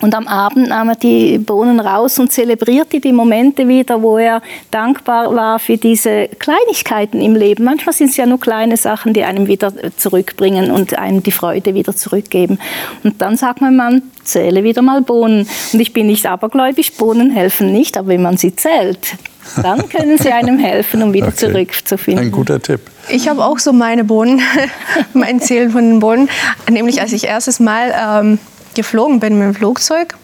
Und 0.00 0.14
am 0.14 0.26
Abend 0.26 0.68
nahm 0.68 0.88
er 0.88 0.96
die 0.96 1.38
Bohnen 1.38 1.78
raus 1.78 2.18
und 2.18 2.32
zelebrierte 2.32 3.00
die 3.00 3.12
Momente 3.12 3.68
wieder, 3.68 4.02
wo 4.02 4.18
er 4.18 4.42
dankbar 4.70 5.34
war 5.34 5.58
für 5.58 5.76
diese 5.76 6.28
Kleinigkeiten 6.38 7.20
im 7.20 7.36
Leben. 7.36 7.64
Manchmal 7.64 7.92
sind 7.92 8.10
es 8.10 8.16
ja 8.16 8.26
nur 8.26 8.40
kleine 8.40 8.76
Sachen, 8.76 9.12
die 9.12 9.24
einem 9.24 9.46
wieder 9.46 9.72
zurückbringen 9.96 10.70
und 10.70 10.98
einem 10.98 11.22
die 11.22 11.32
Freude 11.32 11.74
wieder 11.74 11.94
zurückgeben. 11.94 12.58
Und 13.04 13.20
dann 13.20 13.36
sagt 13.36 13.60
mein 13.60 13.76
Mann, 13.76 14.02
zähle 14.24 14.64
wieder 14.64 14.82
mal 14.82 15.02
Bohnen. 15.02 15.46
Und 15.72 15.80
ich 15.80 15.92
bin 15.92 16.06
nicht 16.06 16.26
abergläubisch, 16.26 16.92
Bohnen 16.92 17.30
helfen 17.30 17.72
nicht, 17.72 17.98
aber 17.98 18.08
wenn 18.08 18.22
man 18.22 18.36
sie 18.36 18.56
zählt, 18.56 19.16
dann 19.62 19.88
können 19.88 20.18
sie 20.18 20.32
einem 20.32 20.58
helfen, 20.58 21.02
um 21.02 21.12
wieder 21.12 21.28
okay. 21.28 21.36
zurückzufinden. 21.36 22.24
Ein 22.24 22.30
guter 22.30 22.60
Tipp. 22.60 22.80
Ich 23.08 23.28
habe 23.28 23.44
auch 23.44 23.58
so 23.58 23.72
meine 23.72 24.04
Bohnen, 24.04 24.40
mein 25.12 25.40
Zählen 25.40 25.70
von 25.70 25.82
den 25.82 26.00
Bohnen. 26.00 26.28
Nämlich 26.70 27.00
als 27.00 27.12
ich 27.12 27.24
erstes 27.24 27.60
Mal 27.60 27.92
ähm, 27.96 28.38
geflogen 28.74 29.20
bin 29.20 29.38
mit 29.38 29.46
dem 29.46 29.54
Flugzeug. 29.54 30.16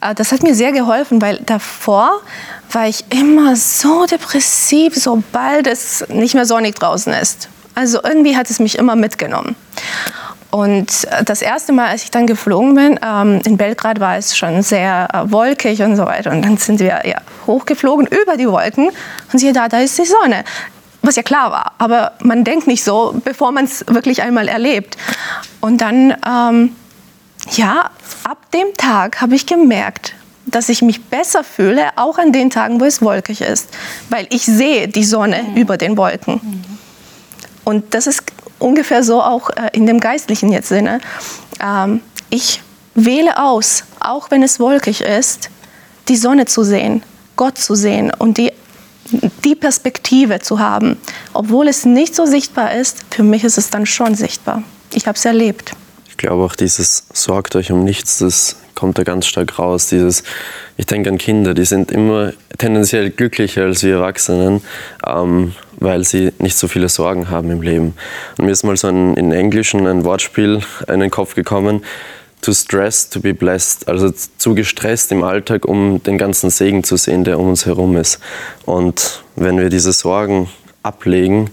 Äh, 0.00 0.14
das 0.14 0.32
hat 0.32 0.42
mir 0.42 0.54
sehr 0.54 0.72
geholfen, 0.72 1.20
weil 1.22 1.38
davor 1.46 2.20
war 2.72 2.88
ich 2.88 3.04
immer 3.10 3.56
so 3.56 4.06
depressiv, 4.06 4.94
sobald 4.96 5.66
es 5.66 6.04
nicht 6.08 6.34
mehr 6.34 6.46
sonnig 6.46 6.76
draußen 6.76 7.12
ist. 7.12 7.48
Also 7.74 8.00
irgendwie 8.02 8.36
hat 8.36 8.50
es 8.50 8.58
mich 8.58 8.78
immer 8.78 8.96
mitgenommen. 8.96 9.56
Und 10.50 11.04
äh, 11.04 11.24
das 11.24 11.42
erste 11.42 11.72
Mal, 11.72 11.88
als 11.88 12.02
ich 12.04 12.10
dann 12.10 12.26
geflogen 12.26 12.74
bin, 12.74 13.00
ähm, 13.04 13.40
in 13.44 13.56
Belgrad 13.56 14.00
war 14.00 14.16
es 14.16 14.36
schon 14.36 14.62
sehr 14.62 15.08
äh, 15.12 15.30
wolkig 15.30 15.82
und 15.82 15.96
so 15.96 16.04
weiter. 16.06 16.32
Und 16.32 16.42
dann 16.42 16.56
sind 16.56 16.80
wir 16.80 17.02
ja, 17.04 17.20
hochgeflogen 17.46 18.06
über 18.06 18.36
die 18.36 18.48
Wolken 18.48 18.90
und 19.32 19.38
siehe 19.38 19.52
da, 19.52 19.68
da 19.68 19.80
ist 19.80 19.98
die 19.98 20.04
Sonne. 20.04 20.44
Was 21.02 21.16
ja 21.16 21.22
klar 21.22 21.50
war, 21.50 21.72
aber 21.78 22.12
man 22.22 22.44
denkt 22.44 22.66
nicht 22.66 22.84
so, 22.84 23.18
bevor 23.24 23.52
man 23.52 23.64
es 23.64 23.86
wirklich 23.86 24.22
einmal 24.22 24.48
erlebt. 24.48 24.98
Und 25.60 25.80
dann 25.80 26.14
ähm, 26.28 26.76
ja, 27.52 27.90
ab 28.24 28.50
dem 28.52 28.76
Tag 28.76 29.20
habe 29.20 29.34
ich 29.34 29.46
gemerkt, 29.46 30.14
dass 30.46 30.68
ich 30.68 30.82
mich 30.82 31.04
besser 31.04 31.44
fühle, 31.44 31.88
auch 31.96 32.18
an 32.18 32.32
den 32.32 32.50
Tagen, 32.50 32.80
wo 32.80 32.84
es 32.84 33.02
wolkig 33.02 33.40
ist, 33.40 33.68
weil 34.08 34.26
ich 34.30 34.42
sehe 34.42 34.88
die 34.88 35.04
Sonne 35.04 35.42
mhm. 35.42 35.56
über 35.56 35.76
den 35.76 35.96
Wolken. 35.96 36.40
Mhm. 36.42 36.64
Und 37.64 37.94
das 37.94 38.06
ist 38.06 38.24
ungefähr 38.58 39.04
so 39.04 39.22
auch 39.22 39.50
äh, 39.50 39.70
in 39.72 39.86
dem 39.86 40.00
geistlichen 40.00 40.52
jetzt 40.52 40.68
Sinne. 40.68 41.00
Ähm, 41.62 42.00
ich 42.30 42.62
wähle 42.94 43.42
aus, 43.42 43.84
auch 44.00 44.30
wenn 44.30 44.42
es 44.42 44.58
wolkig 44.60 45.02
ist, 45.02 45.50
die 46.08 46.16
Sonne 46.16 46.46
zu 46.46 46.64
sehen, 46.64 47.02
Gott 47.36 47.58
zu 47.58 47.74
sehen 47.74 48.12
und 48.18 48.38
die, 48.38 48.52
die 49.44 49.54
Perspektive 49.54 50.40
zu 50.40 50.58
haben. 50.58 50.96
Obwohl 51.32 51.68
es 51.68 51.84
nicht 51.84 52.14
so 52.14 52.26
sichtbar 52.26 52.74
ist, 52.74 53.04
für 53.10 53.22
mich 53.22 53.44
ist 53.44 53.58
es 53.58 53.70
dann 53.70 53.86
schon 53.86 54.14
sichtbar. 54.14 54.62
Ich 54.92 55.06
habe 55.06 55.16
es 55.16 55.24
erlebt 55.24 55.74
glaube 56.20 56.44
auch 56.44 56.54
dieses 56.54 57.04
sorgt 57.12 57.56
euch 57.56 57.72
um 57.72 57.82
nichts, 57.82 58.18
das 58.18 58.56
kommt 58.74 58.98
da 58.98 59.04
ganz 59.04 59.26
stark 59.26 59.58
raus. 59.58 59.88
Dieses, 59.88 60.22
ich 60.76 60.86
denke 60.86 61.10
an 61.10 61.18
Kinder, 61.18 61.54
die 61.54 61.64
sind 61.64 61.90
immer 61.90 62.32
tendenziell 62.58 63.10
glücklicher 63.10 63.62
als 63.62 63.82
wir 63.82 63.94
Erwachsenen, 63.94 64.62
ähm, 65.06 65.54
weil 65.78 66.04
sie 66.04 66.32
nicht 66.38 66.56
so 66.56 66.68
viele 66.68 66.88
Sorgen 66.88 67.30
haben 67.30 67.50
im 67.50 67.62
Leben. 67.62 67.94
Und 68.36 68.44
mir 68.44 68.52
ist 68.52 68.62
mal 68.64 68.76
so 68.76 68.88
ein, 68.88 69.14
in 69.14 69.32
Englischen 69.32 69.86
ein 69.86 70.04
Wortspiel 70.04 70.60
in 70.88 71.00
den 71.00 71.10
Kopf 71.10 71.34
gekommen, 71.34 71.84
to 72.42 72.52
stress, 72.52 73.08
to 73.08 73.20
be 73.20 73.34
blessed, 73.34 73.88
also 73.88 74.10
zu 74.10 74.54
gestresst 74.54 75.12
im 75.12 75.22
Alltag, 75.22 75.66
um 75.66 76.02
den 76.02 76.18
ganzen 76.18 76.50
Segen 76.50 76.84
zu 76.84 76.96
sehen, 76.96 77.24
der 77.24 77.38
um 77.38 77.48
uns 77.48 77.66
herum 77.66 77.96
ist. 77.96 78.20
Und 78.66 79.22
wenn 79.36 79.58
wir 79.58 79.70
diese 79.70 79.92
Sorgen 79.92 80.48
ablegen, 80.82 81.50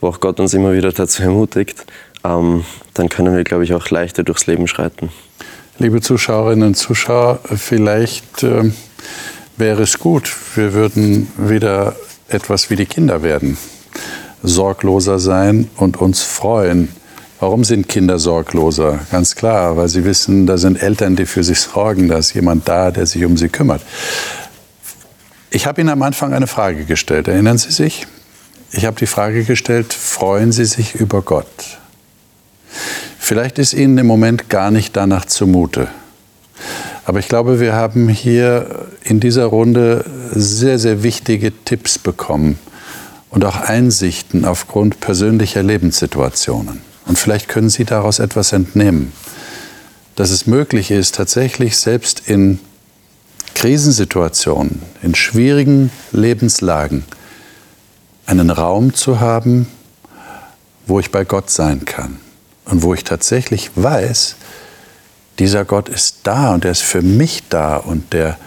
wo 0.00 0.08
auch 0.08 0.20
Gott 0.20 0.40
uns 0.40 0.54
immer 0.54 0.72
wieder 0.72 0.92
dazu 0.92 1.22
ermutigt, 1.22 1.84
ähm, 2.24 2.64
dann 2.94 3.08
können 3.08 3.34
wir, 3.34 3.44
glaube 3.44 3.64
ich, 3.64 3.74
auch 3.74 3.88
leichter 3.90 4.22
durchs 4.22 4.46
Leben 4.46 4.68
schreiten. 4.68 5.10
Liebe 5.78 6.00
Zuschauerinnen 6.00 6.68
und 6.68 6.74
Zuschauer, 6.74 7.40
vielleicht 7.56 8.42
äh, 8.42 8.70
wäre 9.56 9.82
es 9.82 9.98
gut, 9.98 10.30
wir 10.54 10.74
würden 10.74 11.32
wieder 11.36 11.96
etwas 12.28 12.70
wie 12.70 12.76
die 12.76 12.86
Kinder 12.86 13.22
werden, 13.22 13.56
sorgloser 14.42 15.18
sein 15.18 15.70
und 15.76 15.96
uns 15.96 16.22
freuen. 16.22 16.88
Warum 17.40 17.64
sind 17.64 17.88
Kinder 17.88 18.18
sorgloser? 18.18 18.98
Ganz 19.10 19.34
klar, 19.34 19.76
weil 19.76 19.88
sie 19.88 20.04
wissen, 20.04 20.46
da 20.46 20.58
sind 20.58 20.82
Eltern, 20.82 21.16
die 21.16 21.24
für 21.24 21.42
sich 21.42 21.60
sorgen, 21.60 22.08
da 22.08 22.18
ist 22.18 22.34
jemand 22.34 22.68
da, 22.68 22.90
der 22.90 23.06
sich 23.06 23.24
um 23.24 23.38
sie 23.38 23.48
kümmert. 23.48 23.82
Ich 25.50 25.66
habe 25.66 25.80
Ihnen 25.80 25.90
am 25.90 26.02
Anfang 26.02 26.32
eine 26.32 26.46
Frage 26.46 26.84
gestellt. 26.84 27.26
Erinnern 27.26 27.58
Sie 27.58 27.72
sich? 27.72 28.06
Ich 28.70 28.84
habe 28.84 28.96
die 28.96 29.06
Frage 29.06 29.42
gestellt, 29.44 29.92
freuen 29.92 30.52
Sie 30.52 30.64
sich 30.64 30.94
über 30.94 31.22
Gott? 31.22 31.79
Vielleicht 33.18 33.58
ist 33.58 33.74
Ihnen 33.74 33.98
im 33.98 34.06
Moment 34.06 34.48
gar 34.48 34.70
nicht 34.70 34.96
danach 34.96 35.24
zumute. 35.24 35.88
Aber 37.04 37.18
ich 37.18 37.28
glaube, 37.28 37.60
wir 37.60 37.74
haben 37.74 38.08
hier 38.08 38.88
in 39.02 39.20
dieser 39.20 39.46
Runde 39.46 40.04
sehr, 40.32 40.78
sehr 40.78 41.02
wichtige 41.02 41.52
Tipps 41.64 41.98
bekommen 41.98 42.58
und 43.30 43.44
auch 43.44 43.56
Einsichten 43.56 44.44
aufgrund 44.44 45.00
persönlicher 45.00 45.62
Lebenssituationen. 45.62 46.80
Und 47.06 47.18
vielleicht 47.18 47.48
können 47.48 47.70
Sie 47.70 47.84
daraus 47.84 48.18
etwas 48.18 48.52
entnehmen, 48.52 49.12
dass 50.16 50.30
es 50.30 50.46
möglich 50.46 50.90
ist, 50.90 51.14
tatsächlich 51.14 51.76
selbst 51.76 52.22
in 52.26 52.58
Krisensituationen, 53.54 54.82
in 55.02 55.14
schwierigen 55.14 55.90
Lebenslagen 56.12 57.04
einen 58.26 58.50
Raum 58.50 58.94
zu 58.94 59.20
haben, 59.20 59.66
wo 60.86 61.00
ich 61.00 61.10
bei 61.10 61.24
Gott 61.24 61.50
sein 61.50 61.84
kann 61.84 62.18
und 62.70 62.82
wo 62.82 62.94
ich 62.94 63.04
tatsächlich 63.04 63.70
weiß, 63.74 64.36
dieser 65.38 65.64
Gott 65.64 65.88
ist 65.88 66.20
da 66.24 66.54
und 66.54 66.64
er 66.64 66.70
ist 66.70 66.82
für 66.82 67.02
mich 67.02 67.44
da 67.48 67.76
und 67.76 68.12
der, 68.12 68.38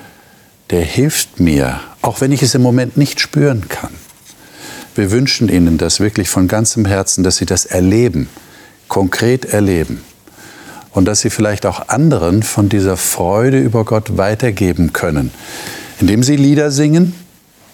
der 0.70 0.82
hilft 0.82 1.40
mir, 1.40 1.80
auch 2.02 2.22
wenn 2.22 2.32
ich 2.32 2.42
es 2.42 2.56
im 2.56 2.62
Moment 2.62 2.98
nicht 2.98 3.20
spüren 3.20 3.68
kann. 3.68 3.92
Wir 4.96 5.12
wünschen 5.12 5.50
Ihnen 5.50 5.78
das 5.78 6.00
wirklich 6.00 6.30
von 6.30 6.48
ganzem 6.48 6.86
Herzen, 6.86 7.24
dass 7.24 7.38
Sie 7.38 7.48
das 7.48 7.66
erleben, 7.66 8.30
konkret 8.88 9.46
erleben 9.46 10.04
und 10.92 11.06
dass 11.06 11.22
Sie 11.22 11.32
vielleicht 11.32 11.66
auch 11.66 11.90
anderen 11.90 12.44
von 12.44 12.70
dieser 12.70 12.96
Freude 12.96 13.60
über 13.60 13.86
Gott 13.86 14.18
weitergeben 14.18 14.94
können, 14.94 15.32
indem 16.00 16.22
Sie 16.22 16.36
Lieder 16.36 16.70
singen. 16.70 17.16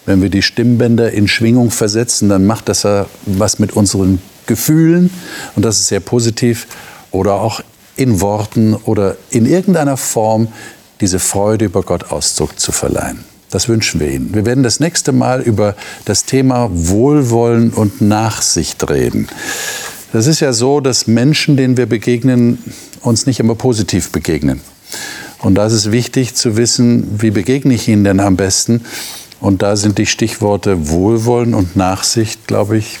Wenn 0.06 0.22
wir 0.22 0.30
die 0.30 0.42
Stimmbänder 0.42 1.12
in 1.12 1.28
Schwingung 1.28 1.70
versetzen, 1.70 2.30
dann 2.30 2.46
macht 2.46 2.70
das 2.70 2.84
ja 2.84 3.04
was 3.26 3.58
mit 3.58 3.74
unseren 3.74 4.20
Gefühlen 4.46 5.10
und 5.56 5.64
das 5.64 5.80
ist 5.80 5.88
sehr 5.88 6.00
positiv 6.00 6.66
oder 7.10 7.34
auch 7.34 7.60
in 7.96 8.20
Worten 8.20 8.74
oder 8.74 9.16
in 9.30 9.46
irgendeiner 9.46 9.96
Form 9.96 10.48
diese 11.00 11.18
Freude 11.18 11.66
über 11.66 11.82
Gott 11.82 12.10
Ausdruck 12.10 12.58
zu 12.58 12.72
verleihen. 12.72 13.24
Das 13.50 13.68
wünschen 13.68 14.00
wir 14.00 14.10
Ihnen. 14.10 14.32
Wir 14.32 14.46
werden 14.46 14.62
das 14.62 14.78
nächste 14.80 15.12
Mal 15.12 15.40
über 15.40 15.74
das 16.04 16.24
Thema 16.24 16.70
Wohlwollen 16.72 17.70
und 17.70 18.00
Nachsicht 18.00 18.88
reden. 18.88 19.28
Das 20.12 20.26
ist 20.26 20.40
ja 20.40 20.52
so, 20.52 20.80
dass 20.80 21.06
Menschen, 21.06 21.56
denen 21.56 21.76
wir 21.76 21.86
begegnen, 21.86 22.58
uns 23.00 23.26
nicht 23.26 23.40
immer 23.40 23.54
positiv 23.54 24.10
begegnen. 24.10 24.60
Und 25.38 25.54
da 25.54 25.66
ist 25.66 25.72
es 25.72 25.90
wichtig 25.90 26.34
zu 26.34 26.56
wissen, 26.56 27.20
wie 27.20 27.30
begegne 27.30 27.74
ich 27.74 27.88
ihnen 27.88 28.04
denn 28.04 28.20
am 28.20 28.36
besten. 28.36 28.82
Und 29.40 29.62
da 29.62 29.76
sind 29.76 29.98
die 29.98 30.06
Stichworte 30.06 30.90
Wohlwollen 30.90 31.54
und 31.54 31.76
Nachsicht, 31.76 32.46
glaube 32.46 32.76
ich, 32.76 32.98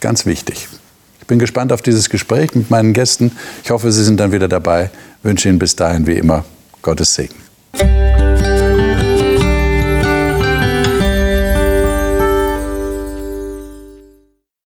ganz 0.00 0.24
wichtig. 0.24 0.68
Ich 1.32 1.34
bin 1.34 1.38
gespannt 1.38 1.72
auf 1.72 1.80
dieses 1.80 2.10
Gespräch 2.10 2.54
mit 2.54 2.68
meinen 2.68 2.92
Gästen. 2.92 3.32
Ich 3.64 3.70
hoffe, 3.70 3.90
Sie 3.90 4.04
sind 4.04 4.20
dann 4.20 4.32
wieder 4.32 4.48
dabei. 4.48 4.90
Ich 5.20 5.24
wünsche 5.24 5.48
Ihnen 5.48 5.58
bis 5.58 5.74
dahin 5.74 6.06
wie 6.06 6.12
immer 6.12 6.44
Gottes 6.82 7.14
Segen. 7.14 7.36